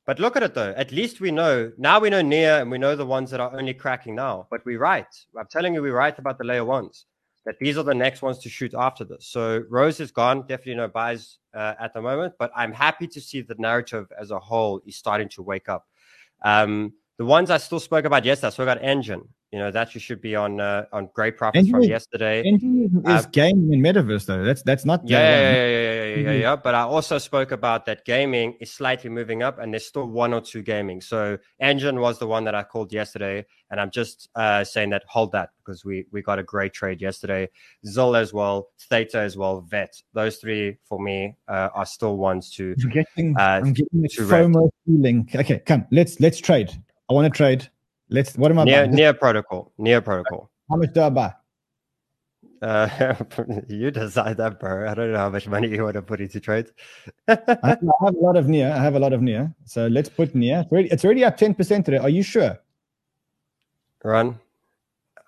But 0.10 0.18
look 0.18 0.36
at 0.36 0.42
it 0.42 0.56
though. 0.56 0.74
At 0.76 0.92
least 0.92 1.22
we 1.22 1.30
know 1.30 1.72
now. 1.78 2.00
We 2.00 2.10
know 2.10 2.24
near, 2.24 2.60
and 2.62 2.72
we 2.72 2.80
know 2.80 2.96
the 2.96 3.06
ones 3.06 3.30
that 3.30 3.40
are 3.40 3.56
only 3.56 3.76
cracking 3.76 4.16
now. 4.16 4.48
But 4.50 4.66
we 4.66 4.76
right. 4.76 5.06
I'm 5.38 5.46
telling 5.46 5.76
you, 5.76 5.84
we 5.84 5.92
right 5.92 6.18
about 6.18 6.40
the 6.40 6.44
layer 6.44 6.66
ones. 6.66 7.06
That 7.46 7.60
these 7.60 7.78
are 7.78 7.84
the 7.84 7.94
next 7.94 8.24
ones 8.24 8.40
to 8.40 8.50
shoot 8.50 8.74
after 8.74 9.06
this. 9.06 9.28
So 9.28 9.64
Rose 9.70 10.00
is 10.00 10.10
gone. 10.10 10.48
Definitely 10.48 10.78
no 10.78 10.88
buys 10.88 11.38
uh, 11.54 11.76
at 11.80 11.94
the 11.94 12.02
moment. 12.02 12.34
But 12.40 12.50
I'm 12.56 12.74
happy 12.74 13.06
to 13.06 13.22
see 13.22 13.42
the 13.42 13.54
narrative 13.60 14.08
as 14.20 14.32
a 14.32 14.40
whole 14.40 14.82
is 14.84 14.96
starting 14.96 15.30
to 15.30 15.44
wake 15.44 15.70
up. 15.70 15.88
Um, 16.42 16.94
the 17.20 17.26
ones 17.26 17.52
I 17.52 17.58
still 17.58 17.80
spoke 17.80 18.06
about 18.06 18.26
yesterday, 18.26 18.48
I 18.48 18.50
spoke 18.50 18.68
about 18.68 18.82
Enjin. 18.82 19.28
You 19.52 19.58
know 19.58 19.72
that 19.72 19.96
you 19.96 20.00
should 20.00 20.22
be 20.22 20.36
on 20.36 20.60
uh, 20.60 20.86
on 20.94 21.10
great 21.16 21.36
profits 21.36 21.70
from 21.70 21.82
yesterday. 21.82 22.44
Enjin 22.44 22.86
is 22.86 23.26
Uh, 23.26 23.30
gaming 23.32 23.74
in 23.74 23.82
metaverse 23.82 24.28
though. 24.28 24.44
That's 24.44 24.62
that's 24.62 24.86
not. 24.86 25.02
Yeah, 25.10 25.18
yeah, 25.20 25.40
yeah, 25.40 25.52
yeah, 25.52 25.66
yeah, 25.66 25.94
yeah, 25.94 26.16
yeah, 26.22 26.30
Mhm. 26.38 26.42
yeah. 26.42 26.56
But 26.56 26.76
I 26.76 26.82
also 26.82 27.18
spoke 27.18 27.52
about 27.52 27.88
that 27.88 28.06
gaming 28.06 28.54
is 28.62 28.72
slightly 28.72 29.10
moving 29.10 29.42
up, 29.42 29.58
and 29.58 29.74
there's 29.74 29.88
still 29.88 30.08
one 30.08 30.34
or 30.34 30.42
two 30.42 30.62
gaming. 30.62 31.02
So 31.02 31.40
Enjin 31.60 32.00
was 32.00 32.20
the 32.20 32.28
one 32.28 32.44
that 32.44 32.54
I 32.54 32.62
called 32.62 32.94
yesterday, 32.94 33.44
and 33.72 33.82
I'm 33.82 33.90
just 33.90 34.30
uh, 34.36 34.64
saying 34.64 34.92
that 34.92 35.02
hold 35.08 35.32
that 35.32 35.50
because 35.58 35.84
we 35.84 36.06
we 36.12 36.22
got 36.22 36.38
a 36.38 36.44
great 36.44 36.74
trade 36.74 37.02
yesterday. 37.02 37.50
Zill 37.88 38.16
as 38.16 38.32
well, 38.32 38.70
Theta 38.78 39.18
as 39.18 39.36
well, 39.36 39.62
Vet. 39.62 40.00
Those 40.14 40.38
three 40.38 40.78
for 40.84 41.00
me 41.00 41.38
uh, 41.48 41.70
are 41.74 41.88
still 41.88 42.18
ones 42.18 42.52
to. 42.58 42.76
I'm 42.84 42.90
getting, 42.92 43.36
Uh, 43.36 43.62
I'm 43.64 43.74
getting 43.74 44.02
red. 44.04 44.46
FOMO 44.46 44.70
feeling. 44.86 45.28
Okay, 45.34 45.58
come. 45.66 45.88
Let's 45.90 46.20
let's 46.20 46.38
trade. 46.38 46.72
I 47.10 47.14
want 47.14 47.26
to 47.34 47.36
trade. 47.36 47.68
Let's. 48.10 48.36
What 48.38 48.52
am 48.52 48.60
I 48.60 48.64
Near 48.66 48.82
buying? 48.82 48.92
near 48.96 49.14
protocol, 49.14 49.72
near 49.78 50.02
protocol. 50.02 50.50
How 50.70 50.76
much 50.78 50.94
do 50.94 51.02
I 51.02 51.10
buy? 51.10 51.34
Uh, 52.62 53.16
you 53.70 53.92
decide 53.92 54.38
that, 54.38 54.60
bro. 54.60 54.90
I 54.90 54.94
don't 54.94 55.12
know 55.12 55.18
how 55.18 55.30
much 55.30 55.48
money 55.48 55.70
you 55.70 55.84
want 55.84 55.94
to 55.96 56.02
put 56.02 56.20
into 56.20 56.40
trades. 56.40 56.72
I 57.28 57.38
have 57.64 57.82
a 57.84 58.20
lot 58.20 58.36
of 58.36 58.48
near. 58.48 58.72
I 58.72 58.78
have 58.82 58.96
a 58.96 59.00
lot 59.00 59.14
of 59.14 59.22
near. 59.22 59.54
So 59.66 59.88
let's 59.88 60.10
put 60.10 60.36
near. 60.36 60.60
It's 60.62 60.72
already, 60.72 60.90
it's 60.90 61.06
already 61.06 61.24
up 61.24 61.38
ten 61.38 61.54
percent 61.54 61.86
today. 61.86 61.98
Are 61.98 62.10
you 62.10 62.24
sure? 62.24 62.58
Run. 64.04 64.40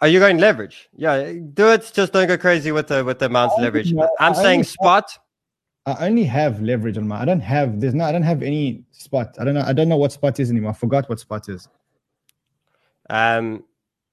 Are 0.02 0.08
you 0.08 0.20
going 0.20 0.40
leverage? 0.40 0.90
Yeah, 0.96 1.32
do 1.54 1.70
it. 1.70 1.92
Just 1.94 2.12
don't 2.14 2.28
go 2.28 2.38
crazy 2.38 2.72
with 2.72 2.88
the 2.88 3.06
with 3.06 3.20
the 3.20 3.28
amounts 3.28 3.56
leverage. 3.60 3.94
only- 3.94 4.08
I'm 4.20 4.34
I 4.34 4.36
saying 4.36 4.64
spot. 4.64 5.18
I 5.86 6.08
only 6.08 6.24
have 6.26 6.62
leverage 6.62 6.98
on 6.98 7.08
my. 7.08 7.22
I 7.22 7.26
don't 7.26 7.40
have. 7.40 7.80
There's 7.80 7.94
no. 7.94 8.04
I 8.06 8.12
don't 8.12 8.24
have 8.24 8.42
any 8.44 8.84
spot. 8.92 9.36
I 9.40 9.44
don't 9.46 9.54
know. 9.54 9.62
I 9.66 9.74
don't 9.74 9.90
know 9.90 9.98
what 9.98 10.12
spot 10.12 10.40
is 10.40 10.50
anymore. 10.52 10.72
I 10.72 10.74
forgot 10.74 11.08
what 11.10 11.20
spot 11.20 11.48
is. 11.50 11.68
Um, 13.12 13.64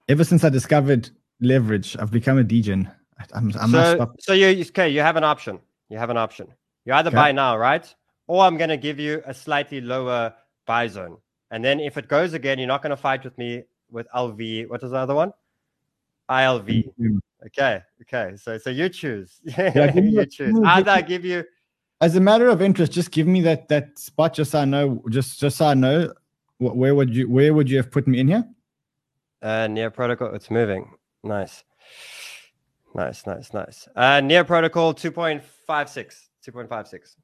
Ever 0.09 0.25
since 0.25 0.43
I 0.45 0.49
discovered 0.49 1.11
leverage, 1.41 1.97
I've 1.99 2.11
become 2.11 2.37
a 2.39 2.45
degen. 2.45 2.91
I'm, 3.33 3.53
I 3.59 3.67
must 3.67 3.97
so 3.97 4.13
so 4.19 4.33
you 4.33 4.63
okay? 4.67 4.89
You 4.89 5.01
have 5.01 5.17
an 5.17 5.25
option. 5.25 5.59
You 5.89 5.99
have 5.99 6.11
an 6.11 6.17
option. 6.17 6.49
You 6.85 6.93
either 6.95 7.09
Okay. 7.09 7.17
buy 7.17 7.33
now, 7.33 7.57
right? 7.57 7.87
Or 8.27 8.45
I'm 8.45 8.57
going 8.57 8.71
to 8.71 8.77
give 8.77 8.99
you 8.99 9.23
a 9.27 9.33
slightly 9.35 9.81
lower 9.81 10.35
buy 10.67 10.87
zone, 10.89 11.17
and 11.51 11.65
then 11.65 11.81
if 11.81 11.97
it 11.97 12.09
goes 12.09 12.33
again, 12.35 12.59
you're 12.59 12.69
not 12.69 12.83
going 12.83 12.91
to 12.91 12.97
fight 12.97 13.25
with 13.25 13.37
me 13.39 13.63
with 13.91 14.07
LV. 14.15 14.69
What 14.69 14.83
is 14.83 14.91
the 14.91 14.97
other 14.99 15.15
one? 15.15 15.33
ILV. 16.29 16.91
Okay, 17.47 17.83
okay. 18.03 18.37
So 18.37 18.59
so 18.59 18.71
you 18.71 18.89
choose. 18.89 19.41
give 19.57 20.05
you 20.05 20.27
choose. 20.27 20.59
Either 20.65 20.91
I 20.91 21.03
give 21.03 21.25
you. 21.25 21.45
As 22.01 22.17
a 22.17 22.21
matter 22.21 22.49
of 22.49 22.63
interest, 22.63 22.93
just 22.93 23.11
give 23.11 23.27
me 23.27 23.41
that 23.43 23.69
that 23.69 23.99
spot, 23.99 24.35
just 24.35 24.53
so 24.53 24.61
I 24.61 24.65
know. 24.65 25.03
Just 25.09 25.39
just 25.41 25.57
so 25.57 25.67
I 25.67 25.75
know. 25.75 26.13
wh- 26.59 26.75
Where 26.77 26.95
would 26.95 27.15
you 27.15 27.29
Where 27.29 27.53
would 27.55 27.69
you 27.71 27.77
have 27.79 27.91
put 27.91 28.07
me 28.09 28.19
in 28.21 28.29
here? 28.29 28.45
Uh, 29.43 29.67
near 29.69 29.91
protocol, 29.91 30.35
it's 30.35 30.51
moving. 30.51 30.91
Nice. 31.23 31.65
Nice, 32.95 33.27
nice, 33.27 33.53
nice. 33.53 33.89
Uh, 33.95 34.21
near 34.21 34.45
protocol 34.45 34.95
2.56. 34.95 35.43
2.56. 36.47 37.17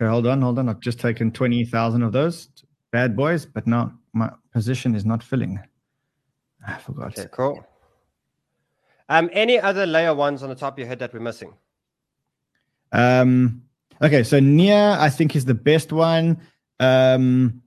Okay, 0.00 0.08
hold 0.08 0.26
on, 0.26 0.40
hold 0.40 0.58
on. 0.58 0.68
I've 0.68 0.80
just 0.80 0.98
taken 0.98 1.30
twenty 1.30 1.62
thousand 1.62 2.02
of 2.02 2.12
those 2.12 2.48
bad 2.90 3.14
boys, 3.14 3.44
but 3.44 3.66
now 3.66 3.92
my 4.14 4.30
position 4.50 4.94
is 4.94 5.04
not 5.04 5.22
filling. 5.22 5.60
I 6.66 6.78
forgot. 6.78 7.18
Okay, 7.18 7.28
cool. 7.30 7.66
Um, 9.10 9.28
any 9.32 9.58
other 9.58 9.86
layer 9.86 10.14
ones 10.14 10.42
on 10.42 10.48
the 10.48 10.54
top 10.54 10.74
of 10.74 10.78
your 10.78 10.88
head 10.88 11.00
that 11.00 11.12
we're 11.12 11.20
missing? 11.20 11.52
Um. 12.92 13.62
Okay, 14.00 14.22
so 14.22 14.40
near 14.40 14.96
I 14.98 15.10
think 15.10 15.36
is 15.36 15.44
the 15.44 15.54
best 15.54 15.92
one. 15.92 16.40
Um. 16.78 17.60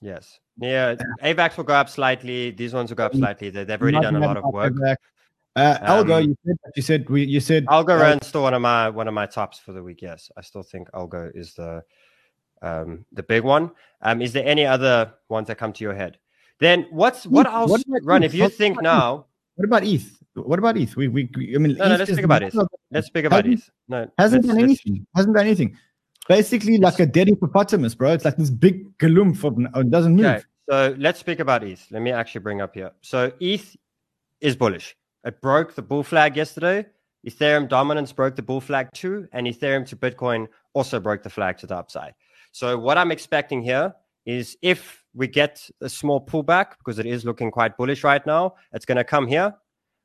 Yes. 0.00 0.38
Near 0.58 0.96
AVAX 1.22 1.56
will 1.56 1.64
go 1.64 1.74
up 1.74 1.88
slightly. 1.88 2.50
These 2.50 2.74
ones 2.74 2.90
will 2.90 2.96
go 2.96 3.06
up 3.06 3.14
slightly. 3.14 3.50
They, 3.50 3.64
they've 3.64 3.80
already 3.80 4.00
done 4.00 4.16
a 4.16 4.20
lot 4.20 4.36
of 4.36 4.44
work. 4.52 4.74
Uh, 5.54 5.78
Algo, 5.80 6.22
Um, 6.22 6.28
you 6.30 6.36
said 6.46 6.56
you 6.76 6.82
said 6.82 7.10
we 7.10 7.24
you 7.24 7.40
said 7.40 7.66
Algorand's 7.70 8.26
still 8.26 8.42
one 8.42 8.54
of 8.54 8.62
my 8.62 8.88
one 8.88 9.06
of 9.06 9.12
my 9.14 9.26
tops 9.26 9.58
for 9.58 9.72
the 9.72 9.82
week. 9.82 10.00
Yes, 10.00 10.30
I 10.36 10.40
still 10.40 10.62
think 10.62 10.90
Algo 10.92 11.30
is 11.34 11.52
the 11.54 11.82
um 12.62 13.04
the 13.12 13.22
big 13.22 13.44
one. 13.44 13.70
Um, 14.00 14.22
is 14.22 14.32
there 14.32 14.46
any 14.46 14.64
other 14.64 15.12
ones 15.28 15.48
that 15.48 15.56
come 15.58 15.72
to 15.74 15.84
your 15.84 15.94
head? 15.94 16.16
Then 16.58 16.86
what's 16.90 17.26
what 17.26 17.46
ETH, 17.46 17.52
else? 17.52 17.70
what 17.86 18.00
Run. 18.04 18.22
ETH? 18.22 18.26
If 18.30 18.34
you 18.34 18.44
What 18.44 18.54
think 18.54 18.74
about 18.78 18.82
now, 18.84 19.26
What 19.56 19.64
about 19.66 19.84
ETH? 19.84 20.22
What 20.34 20.58
about 20.58 20.78
ETH? 20.78 20.96
We 20.96 21.08
we, 21.08 21.28
I 21.54 21.58
mean, 21.58 21.76
No, 21.76 21.88
no, 21.88 21.94
ETH 21.94 21.98
let's 21.98 22.10
think 22.14 22.24
about 22.24 22.42
ETH. 22.42 22.56
let's 22.90 23.06
speak 23.08 23.26
about 23.26 23.44
Hasn't- 23.44 23.70
No, 23.88 24.08
Hasn't 24.18 24.46
done 24.46 24.58
anything. 24.58 25.06
Hasn't 25.14 25.34
done 25.36 25.44
anything. 25.46 25.76
Basically, 26.28 26.78
like 26.78 27.00
a 27.00 27.06
dead 27.06 27.28
hippopotamus, 27.28 27.94
bro. 27.94 28.12
It's 28.12 28.24
like 28.24 28.36
this 28.36 28.50
big 28.50 28.96
galumph 28.98 29.44
of 29.44 29.58
it 29.76 29.90
doesn't 29.90 30.14
move. 30.14 30.24
Okay, 30.24 30.42
so 30.70 30.94
let's 30.98 31.18
speak 31.18 31.40
about 31.40 31.64
ETH. 31.64 31.84
Let 31.90 32.02
me 32.02 32.12
actually 32.12 32.42
bring 32.42 32.60
up 32.60 32.74
here. 32.74 32.92
So 33.00 33.32
ETH 33.40 33.76
is 34.40 34.56
bullish. 34.56 34.96
It 35.24 35.40
broke 35.40 35.74
the 35.74 35.82
bull 35.82 36.02
flag 36.02 36.36
yesterday. 36.36 36.86
Ethereum 37.26 37.68
dominance 37.68 38.12
broke 38.12 38.34
the 38.34 38.42
bull 38.42 38.60
flag 38.60 38.88
too, 38.92 39.28
and 39.32 39.46
Ethereum 39.46 39.86
to 39.88 39.96
Bitcoin 39.96 40.48
also 40.74 40.98
broke 40.98 41.22
the 41.22 41.30
flag 41.30 41.56
to 41.58 41.66
the 41.66 41.76
upside. 41.76 42.14
So 42.50 42.78
what 42.78 42.98
I'm 42.98 43.12
expecting 43.12 43.62
here 43.62 43.94
is 44.26 44.56
if 44.62 45.04
we 45.14 45.26
get 45.26 45.68
a 45.80 45.88
small 45.88 46.24
pullback 46.24 46.78
because 46.78 46.98
it 46.98 47.06
is 47.06 47.24
looking 47.24 47.50
quite 47.50 47.76
bullish 47.76 48.02
right 48.02 48.24
now, 48.26 48.54
it's 48.72 48.84
going 48.84 48.96
to 48.96 49.04
come 49.04 49.26
here, 49.26 49.54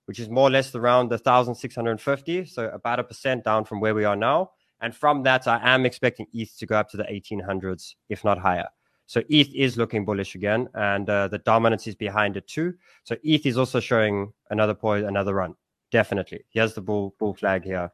which 0.06 0.19
is 0.19 0.30
more 0.30 0.47
or 0.47 0.51
less 0.51 0.73
around 0.75 1.10
the 1.10 1.15
1,650, 1.15 2.45
so 2.45 2.69
about 2.69 2.99
a 2.99 3.03
percent 3.03 3.43
down 3.43 3.65
from 3.65 3.80
where 3.80 3.95
we 3.95 4.03
are 4.03 4.15
now. 4.15 4.51
And 4.82 4.96
from 4.96 5.24
that, 5.24 5.48
I 5.48 5.60
am 5.63 5.86
expecting 5.86 6.28
ETH 6.34 6.56
to 6.60 6.66
go 6.66 6.76
up 6.76 6.90
to 6.92 6.98
the 6.98 7.04
1800s, 7.04 7.96
if 8.10 8.24
not 8.24 8.38
higher. 8.38 8.68
So 9.08 9.24
ETH 9.30 9.54
is 9.56 9.78
looking 9.78 10.04
bullish 10.04 10.36
again, 10.36 10.68
and 10.74 11.10
uh, 11.10 11.30
the 11.30 11.38
dominance 11.40 11.88
is 11.88 11.96
behind 11.96 12.36
it 12.36 12.46
too. 12.46 12.74
So 13.06 13.16
ETH 13.24 13.46
is 13.46 13.58
also 13.58 13.80
showing 13.80 14.34
another 14.50 14.74
point, 14.74 15.06
another 15.06 15.34
run. 15.34 15.56
Definitely, 15.92 16.44
here's 16.50 16.74
the 16.74 16.82
bull 16.82 17.16
bull 17.18 17.34
flag 17.34 17.63
here. 17.63 17.90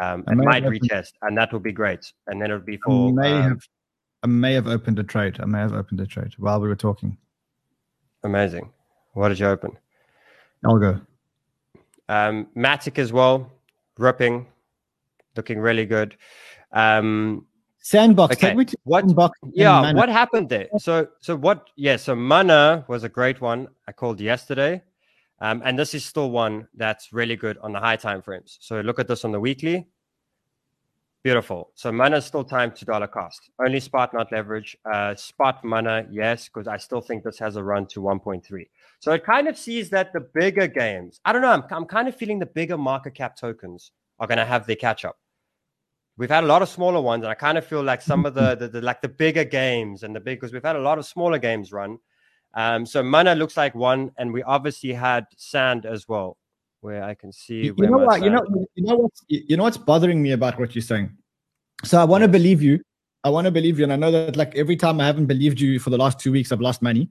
Um, 0.00 0.22
it 0.28 0.36
might 0.36 0.62
retest, 0.62 1.14
and 1.22 1.36
that 1.36 1.52
will 1.52 1.60
be 1.60 1.72
great. 1.72 2.12
And 2.28 2.40
then 2.40 2.52
it'll 2.52 2.64
be 2.64 2.76
for. 2.76 3.08
I 3.08 3.12
may 3.12 3.32
um, 3.32 3.42
have, 3.42 3.68
I 4.22 4.26
may 4.28 4.54
have 4.54 4.68
opened 4.68 5.00
a 5.00 5.02
trade. 5.02 5.40
I 5.40 5.46
may 5.46 5.58
have 5.58 5.72
opened 5.72 6.00
a 6.00 6.06
trade 6.06 6.34
while 6.38 6.60
we 6.60 6.68
were 6.68 6.76
talking. 6.76 7.18
Amazing. 8.22 8.70
What 9.14 9.30
did 9.30 9.40
you 9.40 9.46
open? 9.46 9.76
Algo. 10.64 11.04
Um, 12.08 12.46
Matic 12.56 12.98
as 12.98 13.12
well, 13.12 13.50
ripping, 13.98 14.46
looking 15.36 15.58
really 15.58 15.86
good. 15.86 16.16
Um, 16.72 17.46
Sandbox. 17.78 18.36
Okay. 18.36 18.48
Take 18.48 18.56
me 18.56 18.64
to 18.64 18.76
What- 18.84 19.04
Sandbox. 19.04 19.38
yeah, 19.52 19.80
Mana. 19.80 19.96
what 19.98 20.08
happened 20.08 20.48
there? 20.48 20.68
So, 20.78 21.06
so 21.20 21.36
what? 21.36 21.68
Yeah, 21.76 21.96
so 21.96 22.16
Mana 22.16 22.84
was 22.88 23.04
a 23.04 23.08
great 23.08 23.40
one. 23.40 23.68
I 23.86 23.92
called 23.92 24.20
yesterday, 24.20 24.82
um, 25.40 25.62
and 25.64 25.78
this 25.78 25.94
is 25.94 26.04
still 26.04 26.30
one 26.30 26.66
that's 26.74 27.12
really 27.12 27.36
good 27.36 27.58
on 27.58 27.72
the 27.72 27.78
high 27.78 27.96
time 27.96 28.22
frames. 28.22 28.58
So 28.60 28.80
look 28.80 28.98
at 28.98 29.06
this 29.06 29.24
on 29.24 29.30
the 29.32 29.38
weekly. 29.40 29.86
Beautiful. 31.22 31.70
So 31.74 31.90
Mana 31.90 32.18
is 32.18 32.24
still 32.24 32.44
time 32.44 32.70
to 32.72 32.84
dollar 32.84 33.08
cost. 33.08 33.50
Only 33.64 33.80
spot, 33.80 34.14
not 34.14 34.30
leverage. 34.30 34.76
Uh, 34.84 35.14
spot 35.16 35.64
Mana, 35.64 36.06
yes, 36.08 36.46
because 36.48 36.68
I 36.68 36.76
still 36.76 37.00
think 37.00 37.24
this 37.24 37.38
has 37.40 37.56
a 37.56 37.62
run 37.64 37.86
to 37.86 38.00
1.3. 38.00 38.68
So 39.00 39.10
it 39.12 39.24
kind 39.24 39.48
of 39.48 39.58
sees 39.58 39.90
that 39.90 40.12
the 40.12 40.20
bigger 40.20 40.68
games. 40.68 41.20
I 41.24 41.32
don't 41.32 41.42
know. 41.42 41.50
I'm, 41.50 41.64
I'm 41.70 41.84
kind 41.84 42.06
of 42.06 42.14
feeling 42.14 42.38
the 42.38 42.46
bigger 42.46 42.78
market 42.78 43.14
cap 43.14 43.34
tokens 43.36 43.90
are 44.20 44.28
going 44.28 44.38
to 44.38 44.44
have 44.44 44.68
their 44.68 44.76
catch 44.76 45.04
up. 45.04 45.18
We've 46.18 46.30
had 46.30 46.44
a 46.44 46.46
lot 46.46 46.62
of 46.62 46.68
smaller 46.68 47.00
ones, 47.00 47.24
and 47.24 47.30
I 47.30 47.34
kind 47.34 47.58
of 47.58 47.66
feel 47.66 47.82
like 47.82 48.00
some 48.00 48.24
of 48.24 48.34
the, 48.34 48.54
the, 48.58 48.68
the 48.68 48.80
like 48.80 49.02
the 49.02 49.08
bigger 49.08 49.44
games 49.44 50.02
and 50.02 50.14
the 50.14 50.20
big 50.20 50.40
because 50.40 50.52
we've 50.52 50.64
had 50.64 50.76
a 50.76 50.80
lot 50.80 50.98
of 50.98 51.06
smaller 51.06 51.38
games 51.38 51.72
run. 51.72 51.98
Um, 52.54 52.86
so 52.86 53.02
Mana 53.02 53.34
looks 53.34 53.56
like 53.56 53.74
one, 53.74 54.12
and 54.16 54.32
we 54.32 54.42
obviously 54.42 54.92
had 54.92 55.26
Sand 55.36 55.84
as 55.84 56.08
well, 56.08 56.38
where 56.80 57.02
I 57.02 57.14
can 57.14 57.32
see. 57.32 57.64
You, 57.64 57.74
where 57.74 57.90
know 57.90 57.98
what? 57.98 58.22
You 58.22 58.30
know. 58.30 58.44
You 58.74 58.84
know 58.84 58.96
what's 58.96 59.22
you 59.28 59.56
know 59.56 59.64
what's 59.64 59.76
bothering 59.76 60.22
me 60.22 60.32
about 60.32 60.58
what 60.58 60.74
you're 60.74 60.82
saying. 60.82 61.10
So 61.84 62.00
I 62.00 62.04
want 62.04 62.22
to 62.22 62.28
believe 62.28 62.62
you. 62.62 62.82
I 63.24 63.28
want 63.28 63.44
to 63.44 63.50
believe 63.50 63.78
you, 63.78 63.84
and 63.84 63.92
I 63.92 63.96
know 63.96 64.10
that 64.10 64.36
like 64.36 64.54
every 64.56 64.76
time 64.76 65.00
I 65.00 65.06
haven't 65.06 65.26
believed 65.26 65.60
you 65.60 65.78
for 65.78 65.90
the 65.90 65.98
last 65.98 66.18
two 66.18 66.32
weeks, 66.32 66.50
I've 66.50 66.60
lost 66.60 66.80
money. 66.80 67.10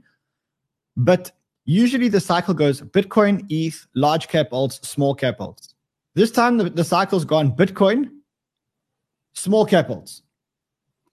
But 0.97 1.31
usually 1.65 2.07
the 2.07 2.21
cycle 2.21 2.53
goes 2.53 2.81
Bitcoin, 2.81 3.45
ETH, 3.49 3.85
large 3.95 4.27
cap 4.27 4.49
alts, 4.51 4.83
small 4.83 5.13
cap 5.13 5.39
alts. 5.39 5.73
This 6.13 6.31
time 6.31 6.57
the, 6.57 6.69
the 6.69 6.83
cycle's 6.83 7.25
gone 7.25 7.55
Bitcoin, 7.55 8.09
small 9.35 9.65
cap 9.65 9.89
alts. 9.89 10.21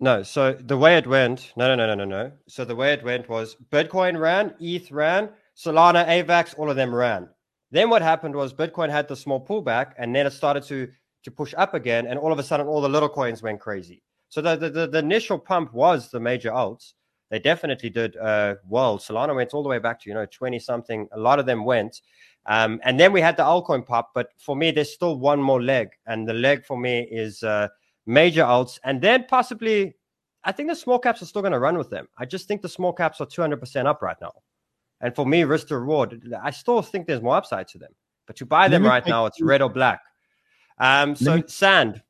No, 0.00 0.22
so 0.22 0.52
the 0.54 0.76
way 0.76 0.96
it 0.96 1.06
went, 1.06 1.52
no, 1.56 1.68
no, 1.68 1.76
no, 1.76 1.94
no, 1.94 2.04
no, 2.04 2.04
no. 2.04 2.32
So 2.48 2.64
the 2.64 2.74
way 2.74 2.92
it 2.92 3.04
went 3.04 3.28
was 3.28 3.56
Bitcoin 3.70 4.18
ran, 4.18 4.54
ETH 4.58 4.90
ran, 4.90 5.30
Solana, 5.56 6.06
AVAX, 6.08 6.58
all 6.58 6.68
of 6.68 6.76
them 6.76 6.92
ran. 6.92 7.28
Then 7.70 7.88
what 7.88 8.02
happened 8.02 8.34
was 8.34 8.52
Bitcoin 8.52 8.90
had 8.90 9.06
the 9.06 9.16
small 9.16 9.44
pullback, 9.44 9.92
and 9.98 10.14
then 10.14 10.26
it 10.26 10.32
started 10.32 10.64
to 10.64 10.88
to 11.22 11.30
push 11.30 11.54
up 11.56 11.74
again, 11.74 12.08
and 12.08 12.18
all 12.18 12.32
of 12.32 12.38
a 12.38 12.42
sudden 12.42 12.66
all 12.66 12.80
the 12.80 12.88
little 12.88 13.08
coins 13.08 13.42
went 13.42 13.60
crazy. 13.60 14.02
So 14.28 14.42
the 14.42 14.56
the, 14.56 14.70
the, 14.70 14.86
the 14.88 14.98
initial 14.98 15.38
pump 15.38 15.72
was 15.72 16.10
the 16.10 16.20
major 16.20 16.50
alts. 16.50 16.94
They 17.30 17.38
definitely 17.38 17.88
did 17.88 18.16
uh, 18.16 18.56
well. 18.68 18.98
Solana 18.98 19.34
went 19.34 19.54
all 19.54 19.62
the 19.62 19.68
way 19.68 19.78
back 19.78 20.00
to 20.00 20.08
you 20.08 20.14
know 20.14 20.26
twenty 20.26 20.58
something. 20.58 21.08
A 21.12 21.18
lot 21.18 21.38
of 21.38 21.46
them 21.46 21.64
went, 21.64 22.02
um, 22.46 22.80
and 22.84 23.00
then 23.00 23.12
we 23.12 23.20
had 23.20 23.36
the 23.36 23.42
altcoin 23.42 23.86
pop. 23.86 24.10
But 24.14 24.30
for 24.36 24.54
me, 24.54 24.70
there's 24.70 24.92
still 24.92 25.18
one 25.18 25.40
more 25.40 25.62
leg, 25.62 25.90
and 26.06 26.28
the 26.28 26.34
leg 26.34 26.66
for 26.66 26.76
me 26.76 27.08
is 27.10 27.42
uh, 27.42 27.68
major 28.06 28.42
alts, 28.42 28.78
and 28.84 29.00
then 29.00 29.24
possibly, 29.28 29.94
I 30.44 30.52
think 30.52 30.68
the 30.68 30.76
small 30.76 30.98
caps 30.98 31.22
are 31.22 31.26
still 31.26 31.42
going 31.42 31.52
to 31.52 31.58
run 31.58 31.78
with 31.78 31.90
them. 31.90 32.08
I 32.18 32.24
just 32.24 32.48
think 32.48 32.62
the 32.62 32.68
small 32.68 32.92
caps 32.92 33.20
are 33.20 33.26
200% 33.26 33.86
up 33.86 34.02
right 34.02 34.16
now. 34.20 34.32
And 35.00 35.14
for 35.14 35.26
me, 35.26 35.44
risk 35.44 35.68
to 35.68 35.78
reward, 35.78 36.22
I 36.42 36.50
still 36.50 36.80
think 36.82 37.06
there's 37.06 37.22
more 37.22 37.36
upside 37.36 37.68
to 37.68 37.78
them. 37.78 37.90
But 38.26 38.36
to 38.36 38.46
buy 38.46 38.68
them 38.68 38.84
right 38.84 39.04
now, 39.06 39.26
it's 39.26 39.40
red 39.40 39.60
or 39.62 39.68
black. 39.70 40.00
Um, 40.78 41.14
so 41.16 41.36
me- 41.36 41.44
sand, 41.48 42.02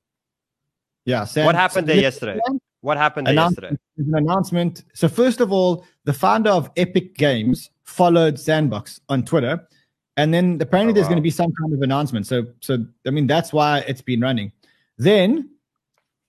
Yeah. 1.05 1.24
Sand, 1.24 1.46
what 1.46 1.55
happened 1.55 1.87
there 1.88 1.96
yesterday? 1.96 2.38
What 2.81 2.96
happened 2.96 3.26
there 3.26 3.33
announcement- 3.33 3.62
yesterday? 3.72 3.81
there's 3.96 4.09
an 4.09 4.14
announcement. 4.16 4.85
So 4.94 5.09
first 5.09 5.40
of 5.40 5.52
all, 5.52 5.85
the 6.05 6.12
founder 6.12 6.50
of 6.50 6.70
Epic 6.76 7.14
Games 7.16 7.70
followed 7.85 8.38
Sandbox 8.38 9.00
on 9.09 9.24
Twitter, 9.24 9.66
and 10.16 10.33
then 10.35 10.59
apparently 10.61 10.92
Oh, 10.92 10.94
there's 10.94 11.07
going 11.09 11.16
to 11.16 11.22
be 11.22 11.31
some 11.31 11.52
kind 11.61 11.72
of 11.72 11.81
announcement. 11.83 12.26
So, 12.26 12.46
so 12.61 12.85
I 13.07 13.11
mean 13.11 13.26
that's 13.26 13.52
why 13.52 13.81
it's 13.88 14.02
been 14.02 14.20
running. 14.20 14.52
Then, 14.98 15.48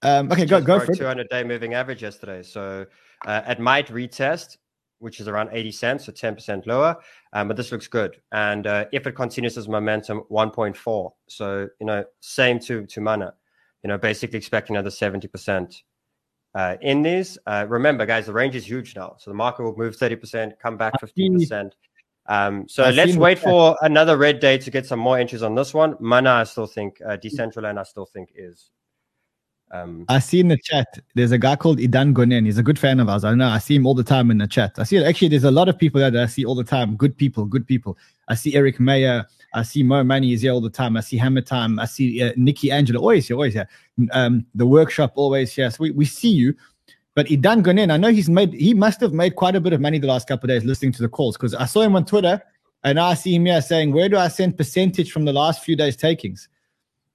um, 0.03 0.31
okay, 0.31 0.45
go 0.45 0.61
go 0.61 0.79
for 0.79 0.91
it. 0.91 0.97
200 0.97 1.29
day 1.29 1.43
moving 1.43 1.73
average 1.73 2.01
yesterday. 2.01 2.43
So 2.43 2.85
uh, 3.25 3.41
it 3.47 3.59
might 3.59 3.87
retest, 3.87 4.57
which 4.99 5.19
is 5.19 5.27
around 5.27 5.49
80 5.51 5.71
cents, 5.71 6.05
so 6.05 6.11
10% 6.11 6.65
lower. 6.65 6.95
Um, 7.33 7.47
but 7.47 7.57
this 7.57 7.71
looks 7.71 7.87
good. 7.87 8.21
And 8.31 8.67
uh, 8.67 8.85
if 8.91 9.07
it 9.07 9.13
continues 9.13 9.57
as 9.57 9.67
momentum, 9.67 10.23
1.4. 10.31 11.11
So, 11.27 11.69
you 11.79 11.85
know, 11.85 12.03
same 12.21 12.59
to, 12.59 12.85
to 12.85 13.01
Mana, 13.01 13.33
you 13.83 13.87
know, 13.87 13.97
basically 13.97 14.37
expecting 14.37 14.75
another 14.75 14.89
70% 14.89 15.81
uh, 16.55 16.75
in 16.81 17.01
these. 17.01 17.37
Uh, 17.45 17.65
remember, 17.67 18.05
guys, 18.05 18.27
the 18.27 18.33
range 18.33 18.55
is 18.55 18.67
huge 18.67 18.95
now. 18.95 19.15
So 19.19 19.31
the 19.31 19.35
market 19.35 19.63
will 19.63 19.75
move 19.75 19.97
30%, 19.97 20.53
come 20.59 20.77
back 20.77 20.93
15%. 21.01 21.71
Um, 22.25 22.65
so 22.69 22.85
I've 22.85 22.95
let's 22.95 23.17
wait 23.17 23.39
for 23.39 23.77
another 23.81 24.15
red 24.15 24.39
day 24.39 24.57
to 24.57 24.71
get 24.71 24.85
some 24.85 24.99
more 24.99 25.17
entries 25.17 25.43
on 25.43 25.55
this 25.55 25.73
one. 25.73 25.95
Mana, 25.99 26.29
I 26.31 26.43
still 26.45 26.67
think, 26.67 27.01
uh, 27.05 27.17
Decentraland, 27.17 27.77
I 27.77 27.83
still 27.83 28.05
think 28.05 28.29
is. 28.35 28.71
Um, 29.73 30.05
I 30.07 30.19
see 30.19 30.39
in 30.39 30.49
the 30.49 30.57
chat. 30.57 30.99
There's 31.15 31.31
a 31.31 31.37
guy 31.39 31.55
called 31.55 31.79
Idan 31.79 32.13
Gonen. 32.13 32.45
He's 32.45 32.59
a 32.59 32.63
good 32.63 32.77
fan 32.77 32.99
of 32.99 33.09
ours. 33.09 33.23
I 33.23 33.33
know. 33.33 33.47
I 33.47 33.57
see 33.57 33.75
him 33.75 33.87
all 33.87 33.95
the 33.95 34.03
time 34.03 34.29
in 34.29 34.37
the 34.37 34.47
chat. 34.47 34.77
I 34.77 34.83
see 34.83 35.03
actually. 35.03 35.29
There's 35.29 35.43
a 35.43 35.51
lot 35.51 35.67
of 35.67 35.77
people 35.79 35.99
there 35.99 36.11
that 36.11 36.23
I 36.23 36.27
see 36.27 36.45
all 36.45 36.53
the 36.53 36.63
time. 36.63 36.95
Good 36.95 37.17
people. 37.17 37.45
Good 37.45 37.65
people. 37.65 37.97
I 38.27 38.35
see 38.35 38.55
Eric 38.55 38.79
Mayer. 38.79 39.25
I 39.55 39.63
see 39.63 39.81
Mo 39.81 40.03
Money 40.03 40.33
is 40.33 40.43
here 40.43 40.51
all 40.51 40.61
the 40.61 40.69
time. 40.69 40.95
I 40.95 41.01
see 41.01 41.17
Hammer 41.17 41.41
Time. 41.41 41.79
I 41.79 41.85
see 41.85 42.21
uh, 42.21 42.33
Nikki 42.37 42.71
Angela 42.71 42.99
always 42.99 43.27
here. 43.27 43.35
Always 43.35 43.53
here. 43.53 43.67
Um, 44.11 44.45
the 44.53 44.65
workshop 44.65 45.13
always 45.15 45.53
here. 45.53 45.69
So 45.71 45.77
we, 45.81 45.91
we 45.91 46.05
see 46.05 46.29
you. 46.31 46.53
But 47.15 47.27
Idan 47.27 47.63
Gonen, 47.63 47.91
I 47.91 47.97
know 47.97 48.09
he's 48.09 48.29
made. 48.29 48.53
He 48.53 48.75
must 48.75 49.01
have 49.01 49.13
made 49.13 49.35
quite 49.35 49.55
a 49.55 49.61
bit 49.61 49.73
of 49.73 49.81
money 49.81 49.97
the 49.97 50.07
last 50.07 50.27
couple 50.27 50.49
of 50.49 50.55
days 50.55 50.65
listening 50.65 50.91
to 50.93 51.01
the 51.01 51.09
calls 51.09 51.35
because 51.35 51.55
I 51.55 51.65
saw 51.65 51.81
him 51.81 51.95
on 51.95 52.05
Twitter, 52.05 52.41
and 52.83 52.99
I 52.99 53.15
see 53.15 53.35
him 53.35 53.45
here 53.45 53.61
saying, 53.61 53.91
"Where 53.91 54.09
do 54.09 54.17
I 54.17 54.27
send 54.27 54.57
percentage 54.57 55.11
from 55.11 55.25
the 55.25 55.33
last 55.33 55.63
few 55.63 55.75
days 55.75 55.95
takings?" 55.95 56.47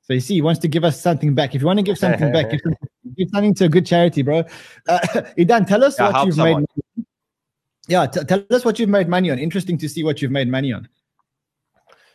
So 0.09 0.15
you 0.15 0.21
see, 0.21 0.35
he 0.35 0.41
wants 0.41 0.59
to 0.61 0.69
give 0.69 0.85
us 0.85 0.99
something 0.99 1.35
back. 1.35 1.55
If 1.55 1.61
you 1.61 1.67
want 1.67 1.81
to 1.81 1.83
give 1.83 1.99
something 1.99 2.33
back, 2.33 2.51
give, 2.51 2.61
something, 2.65 2.89
give 3.15 3.29
something 3.31 3.55
to 3.57 3.65
a 3.67 3.69
good 3.69 3.85
charity, 3.85 4.23
bro. 4.23 4.39
Uh, 4.89 4.99
Idan, 5.39 5.67
tell 5.67 5.85
us 5.85 5.99
Yeah, 5.99 6.11
what 6.13 6.25
you've 6.25 6.35
someone. 6.37 6.65
made. 6.97 7.05
Yeah, 7.89 8.07
t- 8.07 8.25
tell 8.25 8.43
us 8.51 8.65
what 8.65 8.79
you've 8.79 8.89
made 8.89 9.07
money 9.07 9.31
on. 9.31 9.39
Interesting 9.39 9.77
to 9.77 9.87
see 9.89 10.03
what 10.03 10.23
you've 10.23 10.31
made 10.31 10.49
money 10.49 10.73
on. 10.73 10.89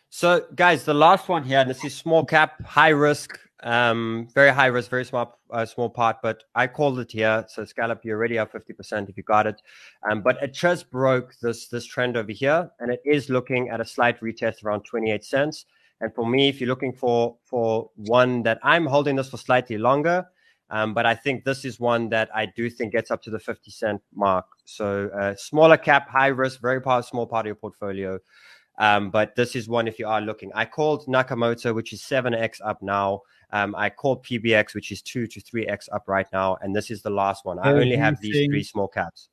So, 0.10 0.48
guys, 0.56 0.86
the 0.86 0.94
last 0.96 1.30
one 1.30 1.44
here, 1.44 1.64
this 1.66 1.84
is 1.86 1.96
small 1.96 2.26
cap, 2.26 2.64
high 2.66 2.90
risk, 2.90 3.38
um, 3.62 4.28
very 4.34 4.50
high 4.50 4.68
risk, 4.68 4.90
very 4.90 5.06
small, 5.06 5.38
uh, 5.52 5.64
small 5.64 5.90
part. 5.90 6.18
But 6.24 6.44
I 6.56 6.66
called 6.66 6.98
it 7.00 7.12
here. 7.12 7.46
So, 7.48 7.64
scallop, 7.64 8.04
you're 8.04 8.18
already 8.18 8.40
up 8.40 8.52
fifty 8.52 8.74
percent 8.74 9.08
if 9.08 9.18
you 9.18 9.24
got 9.24 9.46
it. 9.46 9.62
Um, 10.10 10.22
but 10.24 10.42
it 10.42 10.52
just 10.52 10.90
broke 10.90 11.36
this 11.44 11.68
this 11.68 11.86
trend 11.86 12.18
over 12.18 12.32
here, 12.32 12.72
and 12.80 12.92
it 12.92 13.02
is 13.06 13.30
looking 13.30 13.70
at 13.70 13.82
a 13.82 13.86
slight 13.86 14.20
retest 14.20 14.64
around 14.64 14.82
twenty 14.82 15.12
eight 15.12 15.24
cents. 15.26 15.66
And 16.04 16.14
for 16.14 16.28
me, 16.28 16.50
if 16.50 16.60
you're 16.60 16.68
looking 16.68 16.92
for 16.92 17.38
for 17.46 17.90
one 17.96 18.44
that 18.44 18.60
I'm 18.62 18.86
holding 18.86 19.16
this 19.16 19.30
for 19.30 19.38
slightly 19.38 19.78
longer, 19.78 20.26
um, 20.70 20.94
but 20.94 21.06
I 21.06 21.16
think 21.16 21.46
this 21.46 21.64
is 21.64 21.80
one 21.80 22.10
that 22.10 22.30
I 22.36 22.46
do 22.46 22.70
think 22.70 22.92
gets 22.92 23.10
up 23.10 23.22
to 23.24 23.30
the 23.30 23.40
50 23.40 23.72
cent 23.72 24.02
mark. 24.14 24.46
So 24.66 25.10
uh, 25.18 25.34
smaller 25.36 25.78
cap, 25.78 26.10
high 26.10 26.28
risk, 26.28 26.60
very 26.60 26.82
part, 26.82 27.06
small 27.06 27.26
part 27.26 27.46
of 27.46 27.48
your 27.48 27.56
portfolio. 27.56 28.20
Um, 28.80 29.12
but 29.12 29.36
this 29.38 29.56
is 29.56 29.70
one 29.70 29.88
if 29.88 29.98
you 29.98 30.08
are 30.08 30.20
looking. 30.20 30.52
I 30.54 30.66
called 30.66 31.06
Nakamoto, 31.08 31.74
which 31.74 31.94
is 31.94 32.02
7x 32.02 32.60
up 32.66 32.82
now. 32.82 33.22
Um, 33.52 33.74
I 33.78 33.90
called 33.90 34.26
PBX, 34.26 34.76
which 34.76 34.92
is 34.92 35.02
2 35.04 35.28
to 35.28 35.40
3x 35.40 35.88
up 35.94 36.04
right 36.08 36.28
now. 36.34 36.58
And 36.62 36.76
this 36.76 36.92
is 36.92 37.02
the 37.02 37.12
last 37.12 37.46
one. 37.46 37.60
I 37.60 37.72
only 37.72 37.96
have 37.96 38.20
these 38.20 38.48
three 38.48 38.64
small 38.64 38.90
caps. 38.90 39.30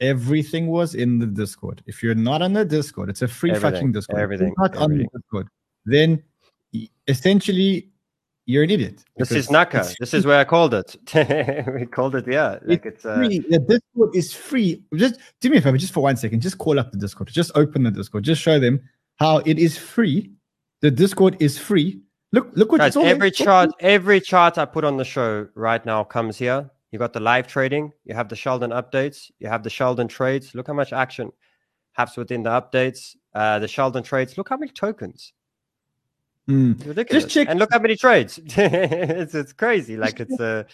Everything 0.00 0.68
was 0.68 0.94
in 0.94 1.18
the 1.18 1.26
Discord. 1.26 1.82
If 1.86 2.02
you're 2.02 2.14
not 2.14 2.42
on 2.42 2.52
the 2.52 2.64
Discord, 2.64 3.10
it's 3.10 3.22
a 3.22 3.28
free 3.28 3.50
Everything, 3.50 3.72
fucking 3.72 3.92
Discord. 3.92 4.18
If 4.18 4.22
everything, 4.22 4.54
you're 4.56 4.68
not 4.68 4.76
on 4.76 4.96
the 4.96 5.04
Discord, 5.04 5.48
then 5.84 6.22
essentially 7.08 7.90
you're 8.46 8.64
an 8.64 8.70
idiot. 8.70 9.04
This 9.16 9.30
is 9.30 9.50
Naka. 9.50 9.88
This 10.00 10.12
is 10.12 10.26
where 10.26 10.40
I 10.40 10.44
called 10.44 10.74
it. 10.74 10.96
we 11.74 11.86
called 11.86 12.16
it, 12.16 12.26
yeah. 12.26 12.58
Like 12.64 12.84
it's, 12.84 13.04
uh, 13.04 13.16
free. 13.16 13.38
The 13.38 13.58
Discord 13.60 14.16
is 14.16 14.34
free. 14.34 14.82
Just 14.94 15.20
do 15.40 15.50
me 15.50 15.58
a 15.58 15.60
favor, 15.60 15.78
just 15.78 15.92
for 15.92 16.02
one 16.02 16.16
second. 16.16 16.40
Just 16.40 16.58
call 16.58 16.78
up 16.78 16.90
the 16.90 16.98
Discord. 16.98 17.28
Just 17.28 17.52
open 17.54 17.84
the 17.84 17.90
Discord. 17.90 18.24
Just 18.24 18.42
show 18.42 18.58
them 18.58 18.80
how 19.16 19.38
it 19.38 19.58
is 19.58 19.78
free. 19.78 20.32
The 20.80 20.90
Discord 20.90 21.36
is 21.40 21.58
free. 21.58 22.00
Look, 22.32 22.50
look 22.54 22.72
what 22.72 22.78
Guys, 22.78 22.88
it's 22.88 22.96
all 22.96 23.06
every 23.06 23.28
it's 23.28 23.40
all 23.40 23.46
chart, 23.46 23.70
every 23.80 24.20
chart 24.20 24.58
I 24.58 24.64
put 24.64 24.84
on 24.84 24.96
the 24.96 25.04
show 25.04 25.46
right 25.54 25.84
now 25.84 26.04
comes 26.04 26.36
here. 26.38 26.70
You 26.92 26.98
got 26.98 27.12
the 27.12 27.20
live 27.20 27.46
trading, 27.46 27.92
you 28.04 28.14
have 28.14 28.28
the 28.28 28.36
Sheldon 28.36 28.70
updates, 28.70 29.30
you 29.38 29.48
have 29.48 29.62
the 29.62 29.70
Sheldon 29.70 30.08
trades. 30.08 30.54
Look 30.54 30.66
how 30.66 30.72
much 30.72 30.92
action 30.92 31.30
happens 31.92 32.16
within 32.16 32.42
the 32.42 32.50
updates. 32.50 33.14
Uh, 33.32 33.60
the 33.60 33.68
Sheldon 33.68 34.02
trades. 34.02 34.36
Look 34.36 34.48
how 34.48 34.56
many 34.56 34.72
tokens. 34.72 35.32
Mm. 36.50 36.86
Ridiculous. 36.86 37.24
Just 37.24 37.34
check- 37.34 37.48
and 37.48 37.58
look 37.58 37.72
how 37.72 37.78
many 37.78 37.96
trades. 37.96 38.40
it's 38.44 39.34
it's 39.34 39.52
crazy. 39.52 39.96
Like 39.96 40.20
it's 40.20 40.38
uh 40.40 40.64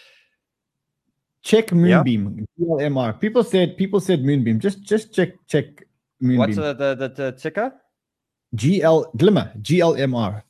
Check 1.43 1.71
Yeah. 1.71 1.77
Moonbeam. 1.77 2.45
GLMR. 2.59 3.19
People 3.19 3.43
said 3.43 3.77
people 3.77 3.99
said 3.99 4.23
Moonbeam. 4.23 4.59
Just 4.59 4.81
just 4.81 5.13
check 5.13 5.29
check 5.47 5.65
Moonbeam. 6.19 6.39
what's 6.39 6.55
the 6.55 6.73
the, 6.73 6.95
the, 6.95 7.09
the 7.09 7.31
ticker? 7.33 7.73
GL 8.55 9.15
Glimmer. 9.15 9.53
GLMR. 9.61 10.43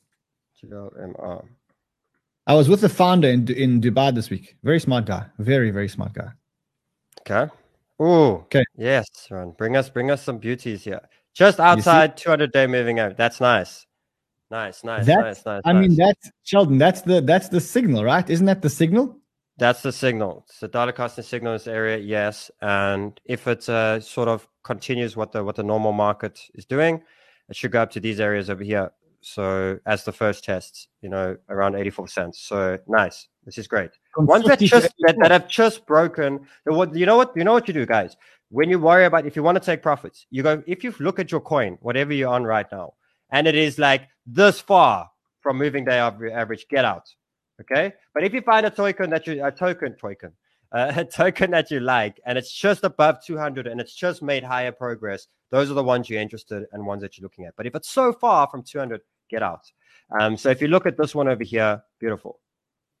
GLMR. 0.62 1.44
I 2.46 2.54
was 2.54 2.68
with 2.68 2.80
the 2.80 2.88
founder 2.88 3.28
in 3.28 3.46
in 3.52 3.80
Dubai 3.80 4.14
this 4.14 4.30
week. 4.30 4.56
Very 4.62 4.80
smart 4.80 5.04
guy. 5.04 5.26
Very 5.38 5.70
very 5.70 5.88
smart 5.88 6.14
guy. 6.14 6.30
Okay. 7.20 7.52
Oh. 8.00 8.46
Okay. 8.46 8.64
Yes, 8.76 9.06
Ron. 9.30 9.52
Bring 9.52 9.76
us 9.76 9.90
bring 9.90 10.10
us 10.10 10.22
some 10.22 10.38
beauties 10.38 10.84
here. 10.84 11.02
Just 11.34 11.60
outside 11.60 12.16
200 12.16 12.50
day 12.50 12.66
moving 12.66 12.98
out. 12.98 13.16
That's 13.16 13.40
nice. 13.40 13.86
Nice, 14.50 14.82
nice, 14.82 15.04
That's- 15.06 15.44
nice, 15.44 15.46
nice. 15.46 15.62
I 15.64 15.72
nice. 15.72 15.88
mean 15.88 15.96
that's 15.96 16.30
Sheldon. 16.42 16.78
That's 16.78 17.02
the 17.02 17.20
that's 17.20 17.48
the 17.48 17.60
signal, 17.60 18.04
right? 18.04 18.28
Isn't 18.28 18.46
that 18.46 18.62
the 18.62 18.70
signal? 18.70 19.18
That's 19.58 19.82
the 19.82 19.92
signal. 19.92 20.44
It's 20.48 20.60
the 20.60 20.68
dollar 20.68 20.92
costing 20.92 21.24
signal 21.24 21.52
in 21.52 21.56
this 21.58 21.66
area, 21.66 21.98
yes. 21.98 22.50
And 22.62 23.20
if 23.24 23.46
it 23.48 23.68
uh, 23.68 23.98
sort 24.00 24.28
of 24.28 24.48
continues 24.62 25.16
what 25.16 25.32
the 25.32 25.42
what 25.44 25.56
the 25.56 25.64
normal 25.64 25.92
market 25.92 26.40
is 26.54 26.64
doing, 26.64 27.02
it 27.48 27.56
should 27.56 27.72
go 27.72 27.82
up 27.82 27.90
to 27.90 28.00
these 28.00 28.20
areas 28.20 28.48
over 28.48 28.62
here. 28.62 28.90
So 29.20 29.78
as 29.84 30.04
the 30.04 30.12
first 30.12 30.44
test, 30.44 30.88
you 31.02 31.08
know, 31.08 31.36
around 31.48 31.74
84 31.74 32.08
cents. 32.08 32.40
So 32.40 32.78
nice. 32.86 33.26
This 33.44 33.58
is 33.58 33.66
great. 33.66 33.90
Ones 34.16 34.44
that 34.44 34.60
just 34.60 34.94
that, 35.00 35.16
that 35.20 35.30
have 35.30 35.48
just 35.48 35.86
broken. 35.86 36.46
What 36.64 36.94
you 36.94 37.04
know 37.04 37.16
what 37.16 37.32
you 37.36 37.44
know 37.44 37.52
what 37.52 37.66
you 37.66 37.74
do, 37.74 37.84
guys. 37.84 38.16
When 38.50 38.70
you 38.70 38.78
worry 38.78 39.04
about 39.06 39.26
if 39.26 39.34
you 39.36 39.42
want 39.42 39.56
to 39.56 39.64
take 39.64 39.82
profits, 39.82 40.26
you 40.30 40.42
go 40.42 40.62
if 40.66 40.84
you 40.84 40.94
look 41.00 41.18
at 41.18 41.32
your 41.32 41.40
coin, 41.40 41.78
whatever 41.80 42.12
you're 42.12 42.30
on 42.30 42.44
right 42.44 42.66
now, 42.70 42.94
and 43.30 43.46
it 43.46 43.54
is 43.54 43.78
like 43.78 44.08
this 44.26 44.60
far 44.60 45.10
from 45.40 45.58
moving 45.58 45.84
day 45.84 46.00
aver- 46.00 46.30
average, 46.30 46.66
get 46.68 46.84
out. 46.84 47.08
Okay, 47.60 47.92
but 48.14 48.24
if 48.24 48.32
you 48.32 48.40
find 48.42 48.66
a 48.66 48.70
token 48.70 49.10
that 49.10 49.26
you 49.26 49.44
a 49.44 49.50
token 49.50 49.94
token 49.94 50.32
uh, 50.72 50.92
a 50.96 51.04
token 51.04 51.50
that 51.50 51.70
you 51.70 51.80
like 51.80 52.20
and 52.26 52.36
it's 52.38 52.52
just 52.52 52.84
above 52.84 53.24
200 53.24 53.66
and 53.66 53.80
it's 53.80 53.94
just 53.94 54.22
made 54.22 54.44
higher 54.44 54.72
progress, 54.72 55.26
those 55.50 55.70
are 55.70 55.74
the 55.74 55.82
ones 55.82 56.08
you're 56.08 56.20
interested 56.20 56.64
and 56.72 56.84
ones 56.84 57.02
that 57.02 57.16
you're 57.16 57.24
looking 57.24 57.44
at. 57.44 57.54
But 57.56 57.66
if 57.66 57.74
it's 57.74 57.90
so 57.90 58.12
far 58.12 58.48
from 58.48 58.62
200, 58.62 59.00
get 59.30 59.42
out. 59.42 59.70
Um, 60.20 60.36
so 60.36 60.50
if 60.50 60.60
you 60.60 60.68
look 60.68 60.86
at 60.86 60.96
this 60.96 61.14
one 61.14 61.28
over 61.28 61.44
here, 61.44 61.82
beautiful. 61.98 62.40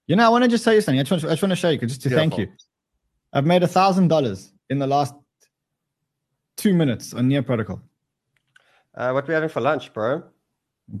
You 0.06 0.16
know, 0.16 0.26
I 0.26 0.28
want 0.28 0.44
to 0.44 0.48
just 0.48 0.64
tell 0.64 0.74
you 0.74 0.80
something. 0.80 1.00
I 1.00 1.02
just 1.02 1.10
want, 1.10 1.24
I 1.24 1.28
just 1.30 1.42
want 1.42 1.50
to 1.50 1.56
show 1.56 1.68
you, 1.68 1.78
just 1.78 2.02
to 2.02 2.10
thank 2.10 2.38
you. 2.38 2.48
I've 3.32 3.44
made 3.44 3.62
a 3.62 3.68
thousand 3.68 4.08
dollars 4.08 4.52
in 4.70 4.78
the 4.78 4.86
last 4.86 5.14
two 6.56 6.72
minutes 6.72 7.12
on 7.12 7.28
Near 7.28 7.42
Protocol. 7.42 7.80
Uh, 8.94 9.10
what 9.12 9.26
we 9.28 9.34
having 9.34 9.48
for 9.48 9.60
lunch, 9.60 9.92
bro? 9.92 10.22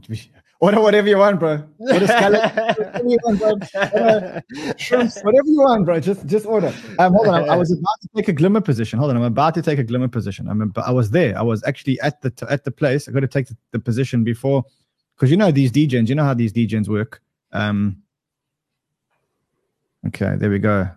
Order 0.60 0.80
whatever 0.80 1.06
you 1.06 1.18
want, 1.18 1.38
bro. 1.38 1.64
Order 1.78 2.06
scallop, 2.08 2.56
whatever 2.78 3.08
you 3.08 3.18
want, 3.22 3.38
bro. 3.38 4.72
Shrimps, 4.76 5.22
whatever 5.22 5.46
you 5.46 5.60
want, 5.60 5.86
bro. 5.86 6.00
Just 6.00 6.26
just 6.26 6.46
order. 6.46 6.74
Um, 6.98 7.14
hold 7.14 7.28
on. 7.28 7.48
I, 7.48 7.54
I 7.54 7.56
was 7.56 7.70
about 7.70 8.00
to 8.02 8.08
take 8.16 8.26
a 8.26 8.32
glimmer 8.32 8.60
position. 8.60 8.98
Hold 8.98 9.12
on. 9.12 9.18
I'm 9.18 9.22
about 9.22 9.54
to 9.54 9.62
take 9.62 9.78
a 9.78 9.84
glimmer 9.84 10.08
position. 10.08 10.48
I'm 10.48 10.60
ab- 10.60 10.78
I 10.84 10.90
was 10.90 11.10
there. 11.12 11.38
I 11.38 11.42
was 11.42 11.62
actually 11.62 12.00
at 12.00 12.20
the 12.22 12.30
t- 12.30 12.46
at 12.50 12.64
the 12.64 12.72
place. 12.72 13.08
I 13.08 13.12
got 13.12 13.20
to 13.20 13.28
take 13.28 13.46
the, 13.46 13.56
the 13.70 13.78
position 13.78 14.24
before, 14.24 14.64
because 15.14 15.30
you 15.30 15.36
know 15.36 15.52
these 15.52 15.70
DJs. 15.70 16.08
You 16.08 16.16
know 16.16 16.24
how 16.24 16.34
these 16.34 16.52
DJs 16.52 16.88
work. 16.88 17.22
Um. 17.52 18.02
Okay, 20.08 20.34
there 20.38 20.50
we 20.50 20.58
go. 20.58 20.90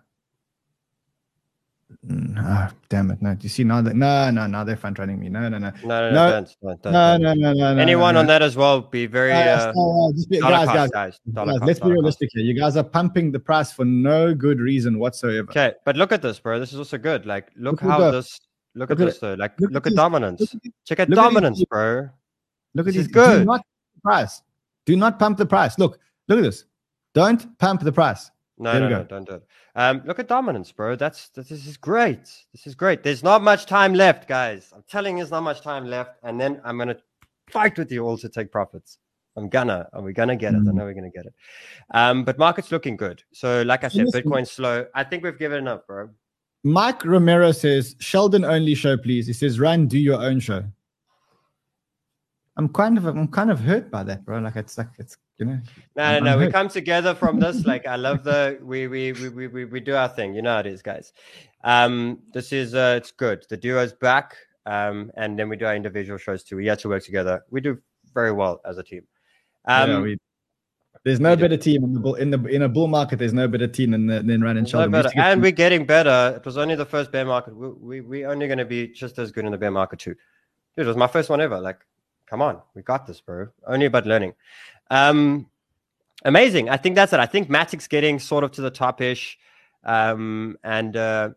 Mm, 2.09 2.33
Ah, 2.39 2.71
damn 2.89 3.11
it! 3.11 3.21
No, 3.21 3.37
you 3.39 3.47
see 3.47 3.63
now 3.63 3.79
that 3.83 3.95
no, 3.95 4.31
no, 4.31 4.47
no, 4.47 4.65
they're 4.65 4.75
fun 4.75 4.95
training 4.95 5.19
me. 5.19 5.29
No, 5.29 5.47
no, 5.49 5.59
no, 5.59 5.71
No, 5.83 5.87
no, 5.87 6.09
no, 6.09 6.11
No. 6.11 6.31
don't, 6.31 6.55
don't, 6.63 6.81
don't, 6.81 6.93
no, 6.93 7.17
no, 7.17 7.33
no, 7.35 7.53
no, 7.53 7.73
no. 7.75 7.79
Anyone 7.81 8.15
no, 8.15 8.21
on 8.21 8.25
that 8.25 8.41
as 8.41 8.55
well, 8.57 8.81
be 8.81 9.05
very 9.05 9.29
Guys, 9.29 9.61
uh, 9.67 9.71
no, 9.75 10.07
no, 10.07 10.11
just 10.15 10.27
be- 10.27 10.39
guys, 10.39 10.65
cost, 10.65 10.73
guys, 10.75 10.89
guys. 10.89 11.19
Guys, 11.31 11.45
cost, 11.45 11.61
let's 11.67 11.79
be 11.79 11.83
dollar 11.83 11.93
cost. 11.93 12.01
realistic 12.01 12.29
here. 12.33 12.43
You 12.43 12.59
guys 12.59 12.75
are 12.75 12.83
pumping 12.83 13.31
the 13.31 13.39
price 13.39 13.71
for 13.71 13.85
no 13.85 14.33
good 14.33 14.59
reason 14.59 14.97
whatsoever. 14.97 15.51
Okay, 15.51 15.73
but 15.85 15.95
look 15.95 16.11
at 16.11 16.23
this, 16.23 16.39
bro. 16.39 16.59
This 16.59 16.73
is 16.73 16.79
also 16.79 16.97
good. 16.97 17.27
Like, 17.27 17.49
look, 17.55 17.83
Look 17.83 17.91
how 17.91 17.99
that. 17.99 18.11
this. 18.11 18.39
Look, 18.73 18.89
Look 18.89 18.99
at 18.99 19.03
at 19.03 19.05
this 19.05 19.19
though. 19.19 19.33
Like, 19.35 19.59
Look 19.59 19.71
look, 19.71 19.85
at 19.85 19.93
at 19.93 19.95
dominance. 19.97 20.39
Look 20.41 20.63
Check 20.85 21.01
out 21.01 21.09
look 21.09 21.17
dominance, 21.17 21.63
bro. 21.65 22.09
look 22.73 22.87
at 22.87 22.93
This 22.95 23.01
is 23.03 23.07
good. 23.09 23.39
Do 23.41 23.45
not 23.45 23.61
price. 24.01 24.41
Do 24.87 24.95
not 24.95 25.19
pump 25.19 25.37
the 25.37 25.45
price. 25.45 25.77
Look, 25.77 25.99
look 26.27 26.39
at 26.39 26.41
this. 26.43 26.65
Don't 27.13 27.59
pump 27.59 27.81
the 27.81 27.91
price. 27.91 28.31
No, 28.61 28.79
no, 28.79 28.87
no, 28.89 29.03
don't 29.03 29.27
do 29.27 29.33
it. 29.35 29.43
Um, 29.75 30.03
look 30.05 30.19
at 30.19 30.27
dominance, 30.27 30.71
bro. 30.71 30.95
That's 30.95 31.29
this 31.29 31.49
is 31.49 31.77
great. 31.77 32.25
This 32.51 32.67
is 32.67 32.75
great. 32.75 33.01
There's 33.01 33.23
not 33.23 33.41
much 33.41 33.65
time 33.65 33.93
left, 33.95 34.27
guys. 34.27 34.71
I'm 34.75 34.83
telling 34.87 35.17
you, 35.17 35.23
there's 35.23 35.31
not 35.31 35.41
much 35.41 35.61
time 35.61 35.85
left, 35.85 36.19
and 36.23 36.39
then 36.39 36.61
I'm 36.63 36.77
gonna 36.77 36.97
fight 37.49 37.77
with 37.77 37.91
you 37.91 38.05
all 38.05 38.17
to 38.19 38.29
take 38.29 38.51
profits. 38.51 38.99
I'm 39.35 39.49
gonna, 39.49 39.89
and 39.93 40.03
we're 40.03 40.11
gonna 40.11 40.35
get 40.35 40.53
it. 40.53 40.57
I 40.57 40.59
Mm. 40.59 40.73
know 40.75 40.83
we're 40.83 40.93
gonna 40.93 41.09
get 41.09 41.25
it. 41.25 41.33
Um, 41.91 42.23
but 42.23 42.37
market's 42.37 42.71
looking 42.71 42.97
good. 42.97 43.23
So, 43.33 43.63
like 43.63 43.83
I 43.83 43.87
said. 43.87 44.07
Bitcoin's 44.07 44.51
slow. 44.51 44.85
I 44.93 45.03
think 45.05 45.23
we've 45.23 45.39
given 45.39 45.57
enough, 45.57 45.87
bro. 45.87 46.09
Mike 46.63 47.03
Romero 47.03 47.51
says, 47.51 47.95
Sheldon 47.99 48.45
only 48.45 48.75
show, 48.75 48.95
please. 48.95 49.25
He 49.25 49.33
says, 49.33 49.59
Ran, 49.59 49.87
do 49.87 49.97
your 49.97 50.21
own 50.21 50.39
show. 50.39 50.63
I'm 52.57 52.69
kind 52.69 52.97
of 52.97 53.05
I'm 53.05 53.27
kind 53.29 53.49
of 53.49 53.59
hurt 53.59 53.89
by 53.89 54.03
that, 54.03 54.23
bro. 54.25 54.39
Like 54.39 54.57
it's 54.57 54.77
like 54.77 54.89
it's 54.99 55.17
you 55.41 55.47
know. 55.47 55.59
No, 55.95 56.19
no, 56.19 56.25
no. 56.31 56.37
We 56.37 56.51
come 56.51 56.69
together 56.69 57.13
from 57.13 57.39
this. 57.39 57.65
Like, 57.71 57.85
I 57.87 57.95
love 57.95 58.23
the 58.23 58.59
we 58.61 58.87
we 58.87 59.11
we 59.13 59.47
we 59.47 59.65
we, 59.65 59.79
do 59.79 59.95
our 59.95 60.07
thing. 60.07 60.33
You 60.33 60.41
know 60.41 60.53
how 60.53 60.59
it 60.59 60.67
is, 60.67 60.81
guys. 60.81 61.13
Um, 61.63 62.19
this 62.33 62.53
is 62.53 62.73
uh, 62.73 62.95
it's 62.97 63.11
good. 63.11 63.45
The 63.49 63.57
duo's 63.57 63.93
back. 63.93 64.37
Um, 64.65 65.11
and 65.15 65.37
then 65.37 65.49
we 65.49 65.57
do 65.57 65.65
our 65.65 65.75
individual 65.75 66.17
shows 66.17 66.43
too. 66.43 66.55
We 66.55 66.67
have 66.67 66.79
to 66.79 66.89
work 66.89 67.03
together. 67.03 67.43
We 67.49 67.61
do 67.61 67.79
very 68.13 68.31
well 68.31 68.61
as 68.65 68.77
a 68.77 68.83
team. 68.83 69.03
Um, 69.65 69.89
yeah, 69.89 69.99
we, 69.99 70.17
there's 71.03 71.19
no 71.19 71.31
we 71.31 71.35
do. 71.35 71.41
better 71.41 71.57
team 71.57 71.83
in 71.83 71.93
the 71.93 71.99
bull 71.99 72.15
in 72.15 72.29
the 72.29 72.43
in 72.45 72.61
a 72.61 72.69
bull 72.69 72.87
market. 72.87 73.17
There's 73.17 73.33
no 73.33 73.47
better 73.47 73.67
team 73.67 73.91
than 73.91 74.07
than 74.07 74.43
Ran 74.43 74.57
and 74.57 74.65
no 74.67 74.69
Sheldon. 74.69 74.91
We 74.91 75.01
to 75.01 75.19
And 75.19 75.41
we're 75.41 75.51
getting 75.51 75.85
better. 75.85 76.33
It 76.35 76.45
was 76.45 76.57
only 76.57 76.75
the 76.75 76.85
first 76.85 77.11
bear 77.11 77.25
market. 77.25 77.55
We 77.55 77.69
we 77.69 78.01
we 78.01 78.25
only 78.25 78.47
going 78.47 78.59
to 78.59 78.65
be 78.65 78.87
just 78.87 79.17
as 79.17 79.31
good 79.31 79.45
in 79.45 79.51
the 79.51 79.57
bear 79.57 79.71
market 79.71 79.99
too. 79.99 80.15
Dude, 80.75 80.85
it 80.85 80.87
was 80.87 80.97
my 80.97 81.07
first 81.07 81.29
one 81.29 81.41
ever. 81.41 81.59
Like, 81.59 81.79
come 82.27 82.41
on, 82.41 82.61
we 82.75 82.81
got 82.83 83.07
this, 83.07 83.19
bro. 83.19 83.47
Only 83.67 83.87
about 83.87 84.05
learning. 84.05 84.33
Um, 84.91 85.47
amazing. 86.25 86.69
I 86.69 86.77
think 86.77 86.95
that's 86.95 87.13
it. 87.13 87.19
I 87.19 87.25
think 87.25 87.49
Matic's 87.49 87.87
getting 87.87 88.19
sort 88.19 88.43
of 88.43 88.51
to 88.51 88.61
the 88.61 88.69
top 88.69 89.01
ish. 89.01 89.39
Um, 89.83 90.57
and 90.63 90.95
uh, 90.95 91.29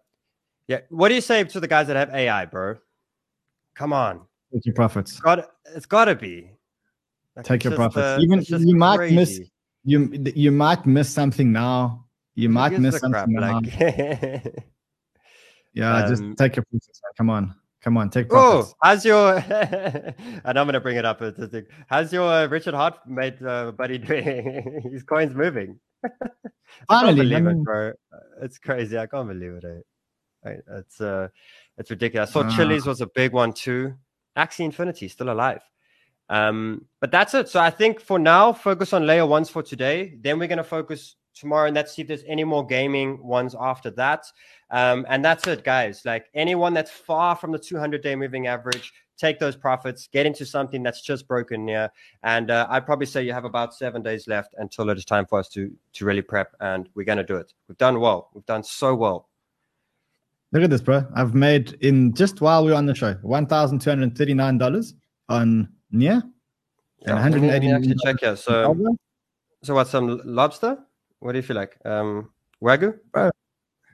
yeah, 0.66 0.80
what 0.90 1.08
do 1.08 1.14
you 1.14 1.20
say 1.20 1.42
to 1.44 1.60
the 1.60 1.68
guys 1.68 1.86
that 1.86 1.96
have 1.96 2.10
AI, 2.10 2.44
bro? 2.46 2.76
Come 3.74 3.92
on, 3.92 4.20
take 4.52 4.66
your 4.66 4.74
profits. 4.74 5.18
got 5.20 5.50
it's 5.74 5.86
got 5.86 6.06
to 6.06 6.14
be. 6.14 6.50
Like, 7.36 7.46
Take 7.46 7.64
your 7.64 7.74
profits. 7.74 8.04
uh, 8.04 8.18
Even 8.20 8.44
you 8.66 8.76
might 8.76 9.10
miss 9.10 9.40
you 9.84 10.24
you 10.34 10.52
might 10.52 10.86
miss 10.86 11.10
something 11.10 11.50
now. 11.50 12.04
You 12.34 12.48
might 12.48 12.78
miss 12.78 12.98
something 12.98 13.12
crap? 13.12 13.28
now. 13.28 13.60
Like, 13.60 13.74
yeah, 15.74 16.08
just 16.08 16.22
um, 16.22 16.34
take 16.36 16.56
your 16.56 16.64
profits. 16.64 17.00
Come 17.16 17.30
on, 17.30 17.54
come 17.84 17.96
on, 17.98 18.08
take 18.10 18.26
Oh, 18.32 18.66
how's 18.82 19.04
your? 19.04 19.36
and 19.36 20.58
I'm 20.58 20.66
gonna 20.66 20.80
bring 20.80 20.96
it 20.96 21.04
up. 21.04 21.20
It's 21.22 21.38
a 21.38 21.46
thing. 21.46 21.66
How's 21.86 22.12
your 22.12 22.26
uh, 22.28 22.46
Richard 22.46 22.74
Heart 22.74 22.94
mate 23.06 23.40
uh, 23.42 23.72
buddy 23.72 23.98
doing? 23.98 24.80
His 24.92 25.02
coin's 25.04 25.34
moving. 25.34 25.78
I 26.04 26.08
can't 26.08 26.32
Finally, 26.88 27.12
I 27.12 27.14
believe 27.24 27.42
mean- 27.44 27.58
it, 27.60 27.64
bro. 27.64 27.92
It's 28.42 28.58
crazy. 28.58 28.96
I 28.98 29.06
can't 29.06 29.28
believe 29.28 29.52
it. 29.62 29.64
eh? 30.46 30.56
It's 30.78 31.00
uh, 31.00 31.28
it's 31.78 31.90
ridiculous. 31.90 32.30
I 32.30 32.32
saw 32.32 32.40
Ah. 32.46 32.50
Chiliz 32.50 32.86
was 32.86 33.00
a 33.00 33.06
big 33.06 33.32
one 33.32 33.52
too. 33.52 33.94
Axie 34.36 34.64
Infinity 34.64 35.08
still 35.08 35.30
alive. 35.30 35.62
Um, 36.28 36.86
but 37.00 37.10
that's 37.10 37.34
it. 37.34 37.48
So 37.50 37.60
I 37.60 37.70
think 37.70 38.00
for 38.00 38.18
now, 38.18 38.52
focus 38.54 38.92
on 38.92 39.06
layer 39.06 39.26
ones 39.26 39.48
for 39.50 39.62
today. 39.62 40.16
Then 40.20 40.38
we're 40.38 40.48
gonna 40.48 40.64
focus 40.64 41.16
tomorrow 41.34 41.66
and 41.66 41.74
let's 41.74 41.92
see 41.94 42.02
if 42.02 42.08
there's 42.08 42.24
any 42.26 42.44
more 42.44 42.66
gaming 42.66 43.22
ones 43.22 43.54
after 43.58 43.90
that. 43.92 44.26
Um, 44.70 45.04
and 45.08 45.24
that's 45.24 45.46
it, 45.46 45.64
guys. 45.64 46.02
Like 46.04 46.26
anyone 46.34 46.74
that's 46.74 46.90
far 46.90 47.36
from 47.36 47.52
the 47.52 47.58
200 47.58 48.02
day 48.02 48.16
moving 48.16 48.46
average, 48.46 48.92
take 49.16 49.38
those 49.38 49.56
profits, 49.56 50.08
get 50.12 50.26
into 50.26 50.44
something 50.44 50.82
that's 50.82 51.00
just 51.02 51.28
broken 51.28 51.68
here. 51.68 51.90
And 52.22 52.50
uh, 52.50 52.66
I'd 52.70 52.86
probably 52.86 53.06
say 53.06 53.22
you 53.22 53.32
have 53.32 53.44
about 53.44 53.74
seven 53.74 54.02
days 54.02 54.26
left 54.26 54.54
until 54.58 54.90
it 54.90 54.98
is 54.98 55.04
time 55.04 55.26
for 55.26 55.38
us 55.38 55.48
to 55.50 55.72
to 55.94 56.04
really 56.04 56.22
prep, 56.22 56.54
and 56.60 56.88
we're 56.94 57.04
gonna 57.04 57.24
do 57.24 57.36
it. 57.36 57.52
We've 57.68 57.78
done 57.78 58.00
well. 58.00 58.30
We've 58.34 58.46
done 58.46 58.64
so 58.64 58.94
well. 58.94 59.28
Look 60.52 60.62
at 60.62 60.70
this, 60.70 60.82
bro. 60.82 61.04
I've 61.14 61.34
made 61.34 61.72
in 61.80 62.14
just 62.14 62.40
while 62.40 62.64
we 62.64 62.70
were 62.70 62.76
on 62.76 62.86
the 62.86 62.94
show 62.94 63.14
one 63.22 63.46
thousand 63.46 63.80
two 63.80 63.90
hundred 63.90 64.16
thirty 64.16 64.34
nine 64.34 64.58
dollars 64.58 64.94
on 65.28 65.68
near 65.90 66.22
Yeah, 67.00 67.16
And 67.24 67.32
let 67.32 67.40
me- 67.40 67.48
let 67.48 67.62
me 67.62 67.68
180 67.68 67.72
actually 67.72 67.96
check 68.04 68.20
here. 68.20 68.36
So, 68.36 68.96
so 69.62 69.74
what? 69.74 69.88
Some 69.88 70.20
lobster? 70.24 70.78
What 71.20 71.32
do 71.32 71.38
you 71.38 71.42
feel 71.42 71.56
like? 71.56 71.76
Um, 71.84 72.30
wagyu? 72.62 72.98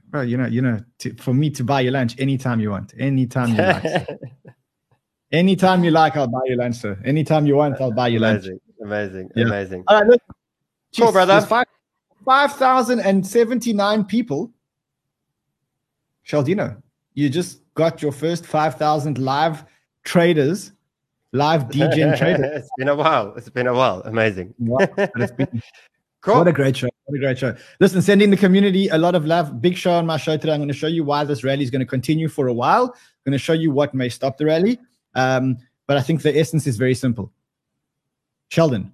bro, 0.08 0.22
you 0.22 0.36
know, 0.36 0.46
you 0.46 0.60
know, 0.60 0.80
to, 0.98 1.14
for 1.16 1.32
me 1.32 1.50
to 1.50 1.62
buy 1.64 1.80
you 1.82 1.90
lunch 1.90 2.18
anytime 2.18 2.58
you 2.60 2.70
want, 2.70 2.92
anytime 2.98 3.48
you 3.50 3.56
like, 3.62 4.08
anytime 5.32 5.84
you 5.84 5.90
like, 5.92 6.16
I'll 6.16 6.26
buy 6.26 6.40
you 6.46 6.56
lunch, 6.56 6.76
sir. 6.76 6.98
Anytime 7.04 7.46
you 7.46 7.56
want, 7.56 7.80
I'll 7.80 7.92
buy 7.92 8.08
you 8.08 8.18
lunch. 8.18 8.44
amazing, 8.44 8.60
amazing, 8.82 9.30
Yeah. 9.36 9.44
amazing. 9.46 9.84
All 9.86 9.98
right, 10.00 10.06
look. 10.08 10.20
Cool, 10.96 11.08
Jeez, 11.08 11.12
brother. 11.12 11.32
there's 11.34 11.44
Five 11.46 11.66
five 12.24 12.52
thousand 12.54 13.00
and 13.00 13.24
seventy 13.24 13.72
nine 13.72 14.04
people. 14.04 14.50
Sheldino, 16.26 16.82
you 17.14 17.28
just 17.30 17.60
got 17.74 18.02
your 18.02 18.12
first 18.12 18.44
five 18.44 18.74
thousand 18.74 19.18
live 19.18 19.64
traders 20.04 20.72
live 21.32 21.64
DJ 21.68 22.16
traders. 22.18 22.40
it's 22.56 22.70
been 22.76 22.88
a 22.88 22.94
while. 22.96 23.34
It's 23.36 23.48
been 23.48 23.68
a 23.68 23.74
while. 23.74 24.02
Amazing. 24.04 24.54
been, 24.58 24.88
cool. 26.20 26.38
What 26.38 26.48
a 26.48 26.52
great 26.52 26.76
show. 26.76 26.88
What 27.04 27.16
a 27.16 27.20
great 27.20 27.38
show. 27.38 27.54
Listen, 27.80 28.02
sending 28.02 28.30
the 28.30 28.36
community 28.36 28.88
a 28.88 28.98
lot 28.98 29.14
of 29.14 29.26
love. 29.26 29.60
Big 29.60 29.76
show 29.76 29.92
on 29.92 30.06
my 30.06 30.16
show 30.16 30.36
today. 30.36 30.52
I'm 30.52 30.60
going 30.60 30.68
to 30.68 30.74
show 30.74 30.86
you 30.86 31.04
why 31.04 31.24
this 31.24 31.44
rally 31.44 31.62
is 31.62 31.70
going 31.70 31.80
to 31.80 31.86
continue 31.86 32.28
for 32.28 32.48
a 32.48 32.52
while. 32.52 32.84
I'm 32.84 33.30
going 33.30 33.32
to 33.32 33.38
show 33.38 33.52
you 33.52 33.70
what 33.70 33.94
may 33.94 34.08
stop 34.08 34.38
the 34.38 34.46
rally. 34.46 34.78
Um, 35.14 35.58
but 35.86 35.96
I 35.96 36.02
think 36.02 36.22
the 36.22 36.38
essence 36.38 36.66
is 36.66 36.76
very 36.76 36.94
simple. 36.94 37.32
Sheldon. 38.48 38.92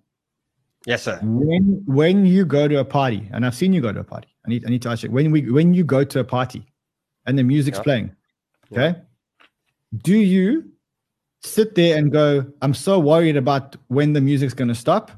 Yes, 0.87 1.03
sir. 1.03 1.19
When 1.23 1.83
when 1.87 2.25
you 2.25 2.45
go 2.45 2.69
to 2.69 2.79
a 2.79 2.85
party, 2.85 3.29
and 3.33 3.45
I've 3.45 3.57
seen 3.57 3.73
you 3.73 3.81
go 3.81 3.93
to 3.93 4.01
a 4.01 4.05
party. 4.05 4.29
I 4.47 4.49
need 4.49 4.65
I 4.65 4.71
need 4.71 4.83
to 4.83 4.89
ask 4.89 5.03
you 5.03 5.11
when 5.11 5.33
we 5.33 5.51
when 5.51 5.75
you 5.75 5.83
go 5.83 6.05
to 6.05 6.21
a 6.21 6.25
party 6.25 6.65
and 7.27 7.37
the 7.37 7.43
music's 7.43 7.81
playing, 7.81 8.15
okay? 8.73 9.01
Do 9.99 10.17
you 10.17 10.71
sit 11.43 11.75
there 11.75 11.99
and 11.99 12.13
go, 12.13 12.47
I'm 12.63 12.75
so 12.75 12.99
worried 13.01 13.37
about 13.37 13.77
when 13.89 14.13
the 14.13 14.21
music's 14.21 14.55
gonna 14.55 14.75
stop? 14.75 15.11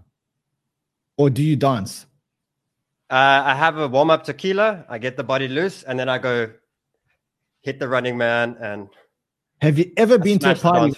Or 1.19 1.29
do 1.29 1.43
you 1.43 1.57
dance? 1.57 2.07
Uh, 3.11 3.43
I 3.45 3.55
have 3.55 3.77
a 3.77 3.89
warm 3.89 4.11
up 4.11 4.25
tequila, 4.25 4.87
I 4.89 4.99
get 4.99 5.17
the 5.17 5.25
body 5.25 5.49
loose, 5.49 5.83
and 5.83 5.99
then 5.99 6.09
I 6.09 6.19
go 6.19 6.51
hit 7.61 7.79
the 7.79 7.89
running 7.89 8.17
man 8.17 8.57
and 8.61 8.89
have 9.61 9.79
you 9.79 9.93
ever 9.97 10.15
I 10.15 10.19
been 10.19 10.39
to 10.41 10.53
a 10.53 10.55
party? 10.55 10.95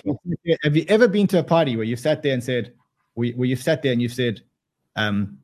Have 0.62 0.77
you 0.77 0.85
ever 0.89 1.09
been 1.09 1.27
to 1.29 1.39
a 1.39 1.43
party 1.43 1.77
where 1.77 1.85
you 1.85 1.97
sat 1.97 2.23
there 2.23 2.35
and 2.35 2.45
said, 2.45 2.75
where, 3.14 3.31
where 3.33 3.49
you 3.49 3.57
sat 3.57 3.83
there 3.83 3.93
and 3.93 4.03
you 4.03 4.09
said, 4.09 4.43
um, 4.97 5.39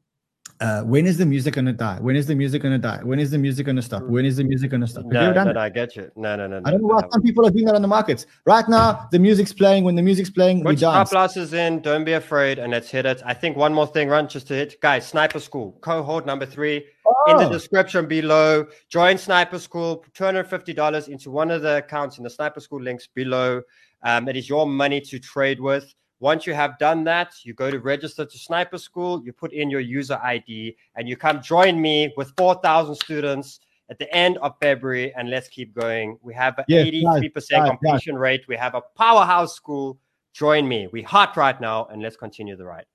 uh, 0.60 0.82
when 0.82 1.06
is 1.06 1.18
the 1.18 1.26
music 1.26 1.54
gonna 1.54 1.72
die? 1.72 1.98
When 2.00 2.16
is 2.16 2.26
the 2.26 2.34
music 2.34 2.62
gonna 2.62 2.78
die? 2.78 3.00
When 3.02 3.18
is 3.18 3.30
the 3.30 3.38
music 3.38 3.66
gonna 3.66 3.82
stop? 3.82 4.02
When 4.04 4.24
is 4.24 4.36
the 4.38 4.44
music 4.44 4.70
gonna 4.70 4.86
stop? 4.86 5.04
no, 5.04 5.32
no, 5.32 5.52
no, 5.52 5.60
I 5.60 5.68
get 5.68 5.96
you. 5.96 6.10
No, 6.16 6.34
no, 6.36 6.46
no. 6.46 6.62
I 6.64 6.70
don't 6.70 6.80
know 6.80 6.88
why 6.88 7.02
some 7.12 7.22
people 7.22 7.46
are 7.46 7.50
doing 7.50 7.66
that 7.66 7.74
on 7.74 7.82
the 7.82 7.88
markets. 7.88 8.26
Right 8.46 8.66
now, 8.68 9.06
the 9.12 9.18
music's 9.18 9.52
playing. 9.52 9.84
When 9.84 9.94
the 9.94 10.02
music's 10.02 10.30
playing, 10.30 10.62
Put 10.62 10.68
we 10.68 10.76
dance. 10.76 11.10
Put 11.10 11.36
is 11.36 11.52
in. 11.52 11.80
Don't 11.80 12.04
be 12.04 12.14
afraid, 12.14 12.58
and 12.58 12.72
let's 12.72 12.90
hit 12.90 13.04
it. 13.04 13.22
I 13.24 13.34
think 13.34 13.56
one 13.56 13.74
more 13.74 13.86
thing, 13.86 14.08
Ran 14.08 14.28
just 14.28 14.46
to 14.48 14.54
hit, 14.54 14.80
guys. 14.80 15.06
Sniper 15.06 15.40
School 15.40 15.76
cohort 15.82 16.24
number 16.24 16.46
three 16.46 16.86
oh. 17.06 17.30
in 17.30 17.36
the 17.36 17.48
oh. 17.48 17.52
description 17.52 18.06
below. 18.06 18.66
Join 18.88 19.18
Sniper 19.18 19.58
School. 19.58 20.04
Two 20.14 20.24
hundred 20.24 20.44
fifty 20.48 20.72
dollars 20.72 21.08
into 21.08 21.30
one 21.30 21.50
of 21.50 21.62
the 21.62 21.78
accounts 21.78 22.16
in 22.18 22.24
the 22.24 22.30
Sniper 22.30 22.60
School 22.60 22.80
links 22.80 23.06
below. 23.06 23.60
Um, 24.02 24.28
it 24.28 24.36
is 24.36 24.48
your 24.48 24.66
money 24.66 25.00
to 25.02 25.18
trade 25.18 25.60
with. 25.60 25.94
Once 26.20 26.46
you 26.46 26.54
have 26.54 26.78
done 26.78 27.04
that, 27.04 27.34
you 27.44 27.52
go 27.52 27.70
to 27.70 27.78
register 27.78 28.24
to 28.24 28.38
Sniper 28.38 28.78
School, 28.78 29.22
you 29.24 29.32
put 29.32 29.52
in 29.52 29.68
your 29.68 29.80
user 29.80 30.18
ID, 30.22 30.76
and 30.94 31.08
you 31.08 31.16
come 31.16 31.42
join 31.42 31.80
me 31.80 32.12
with 32.16 32.32
4,000 32.38 32.94
students 32.94 33.60
at 33.90 33.98
the 33.98 34.12
end 34.14 34.38
of 34.38 34.54
February, 34.60 35.14
and 35.14 35.28
let's 35.28 35.48
keep 35.48 35.74
going. 35.74 36.18
We 36.22 36.32
have 36.34 36.58
an 36.58 36.64
yes, 36.68 36.86
83% 36.86 37.58
right, 37.60 37.68
completion 37.68 38.14
right. 38.14 38.20
rate. 38.20 38.48
We 38.48 38.56
have 38.56 38.74
a 38.74 38.80
powerhouse 38.96 39.54
school. 39.54 39.98
Join 40.32 40.66
me. 40.66 40.88
We're 40.90 41.06
hot 41.06 41.36
right 41.36 41.60
now, 41.60 41.86
and 41.86 42.02
let's 42.02 42.16
continue 42.16 42.56
the 42.56 42.64
ride. 42.64 42.86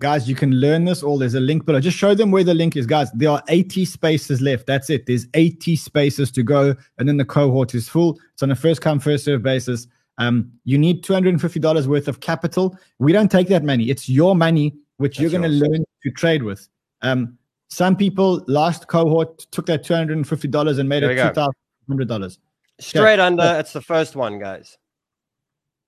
Guys, 0.00 0.28
you 0.28 0.36
can 0.36 0.52
learn 0.52 0.84
this 0.84 1.02
all. 1.02 1.18
There's 1.18 1.34
a 1.34 1.40
link 1.40 1.64
below. 1.64 1.80
Just 1.80 1.96
show 1.96 2.14
them 2.14 2.30
where 2.30 2.44
the 2.44 2.54
link 2.54 2.76
is, 2.76 2.86
guys. 2.86 3.10
There 3.12 3.30
are 3.30 3.42
80 3.48 3.84
spaces 3.84 4.40
left. 4.40 4.66
That's 4.66 4.90
it. 4.90 5.06
There's 5.06 5.26
80 5.34 5.74
spaces 5.76 6.30
to 6.32 6.42
go, 6.42 6.74
and 6.98 7.08
then 7.08 7.16
the 7.16 7.24
cohort 7.24 7.74
is 7.74 7.88
full. 7.88 8.18
It's 8.32 8.42
on 8.42 8.50
a 8.50 8.56
first 8.56 8.80
come, 8.80 9.00
first 9.00 9.24
serve 9.24 9.42
basis. 9.42 9.88
Um, 10.18 10.52
you 10.64 10.76
need 10.78 11.04
$250 11.04 11.86
worth 11.86 12.08
of 12.08 12.20
capital. 12.20 12.76
We 12.98 13.12
don't 13.12 13.30
take 13.30 13.48
that 13.48 13.64
money. 13.64 13.88
It's 13.88 14.08
your 14.08 14.34
money, 14.34 14.74
which 14.96 15.16
That's 15.16 15.22
you're 15.32 15.40
going 15.40 15.50
to 15.50 15.66
learn 15.66 15.84
to 16.02 16.10
trade 16.10 16.42
with. 16.42 16.68
Um, 17.02 17.38
some 17.68 17.96
people 17.96 18.44
last 18.48 18.88
cohort 18.88 19.38
took 19.52 19.66
that 19.66 19.84
$250 19.84 20.78
and 20.78 20.88
made 20.88 21.02
there 21.02 21.12
it 21.12 21.34
$2,100. 21.34 22.38
Straight 22.80 23.14
okay. 23.14 23.20
under. 23.20 23.56
It's 23.58 23.72
the 23.72 23.80
first 23.80 24.16
one, 24.16 24.38
guys. 24.38 24.76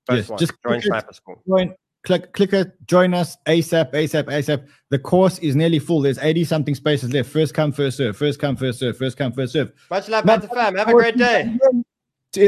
First 0.07 0.17
yes, 0.17 0.29
one. 0.29 0.39
Just 0.39 0.53
join 0.63 0.83
Sniper 0.83 1.13
School. 1.13 1.43
Join, 1.47 1.75
click, 2.05 2.33
click 2.33 2.53
it, 2.53 2.73
join 2.87 3.15
us 3.15 3.37
ASAP, 3.47 3.93
ASAP, 3.93 4.25
ASAP. 4.25 4.67
The 4.91 4.99
course 4.99 5.39
is 5.39 5.57
nearly 5.57 5.79
full. 5.79 6.03
There's 6.03 6.19
80 6.19 6.45
something 6.45 6.75
spaces 6.75 7.13
left. 7.13 7.31
First 7.31 7.55
come, 7.55 7.73
first 7.73 7.97
serve. 7.97 8.17
First 8.17 8.39
come, 8.39 8.57
first 8.57 8.81
serve. 8.81 8.97
First 8.97 9.17
come, 9.17 9.33
first 9.33 9.53
serve. 9.53 9.73
Much 9.91 10.09
love, 10.09 10.25
Matt, 10.25 10.53
fam. 10.53 10.77
Have 10.77 10.89
a 10.89 10.93
great 10.93 11.17
day. 11.17 11.57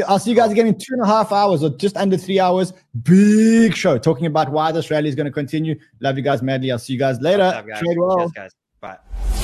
I'll 0.07 0.19
see 0.19 0.29
you 0.29 0.35
guys 0.35 0.49
oh. 0.49 0.51
again 0.51 0.67
in 0.67 0.75
two 0.75 0.93
and 0.93 1.01
a 1.01 1.05
half 1.05 1.31
hours 1.31 1.63
or 1.63 1.69
just 1.69 1.97
under 1.97 2.17
three 2.17 2.39
hours. 2.39 2.73
Big 3.03 3.75
show 3.75 3.97
talking 3.97 4.27
about 4.27 4.49
why 4.49 4.71
this 4.71 4.89
rally 4.89 5.09
is 5.09 5.15
going 5.15 5.25
to 5.25 5.31
continue. 5.31 5.77
Love 5.99 6.17
you 6.17 6.23
guys 6.23 6.41
madly. 6.41 6.71
I'll 6.71 6.79
see 6.79 6.93
you 6.93 6.99
guys 6.99 7.19
later. 7.19 7.63
Guys. 7.67 7.79
Trade 7.79 7.97
well. 7.97 8.17
Cheers, 8.19 8.31
guys. 8.31 8.51
Bye. 8.79 9.42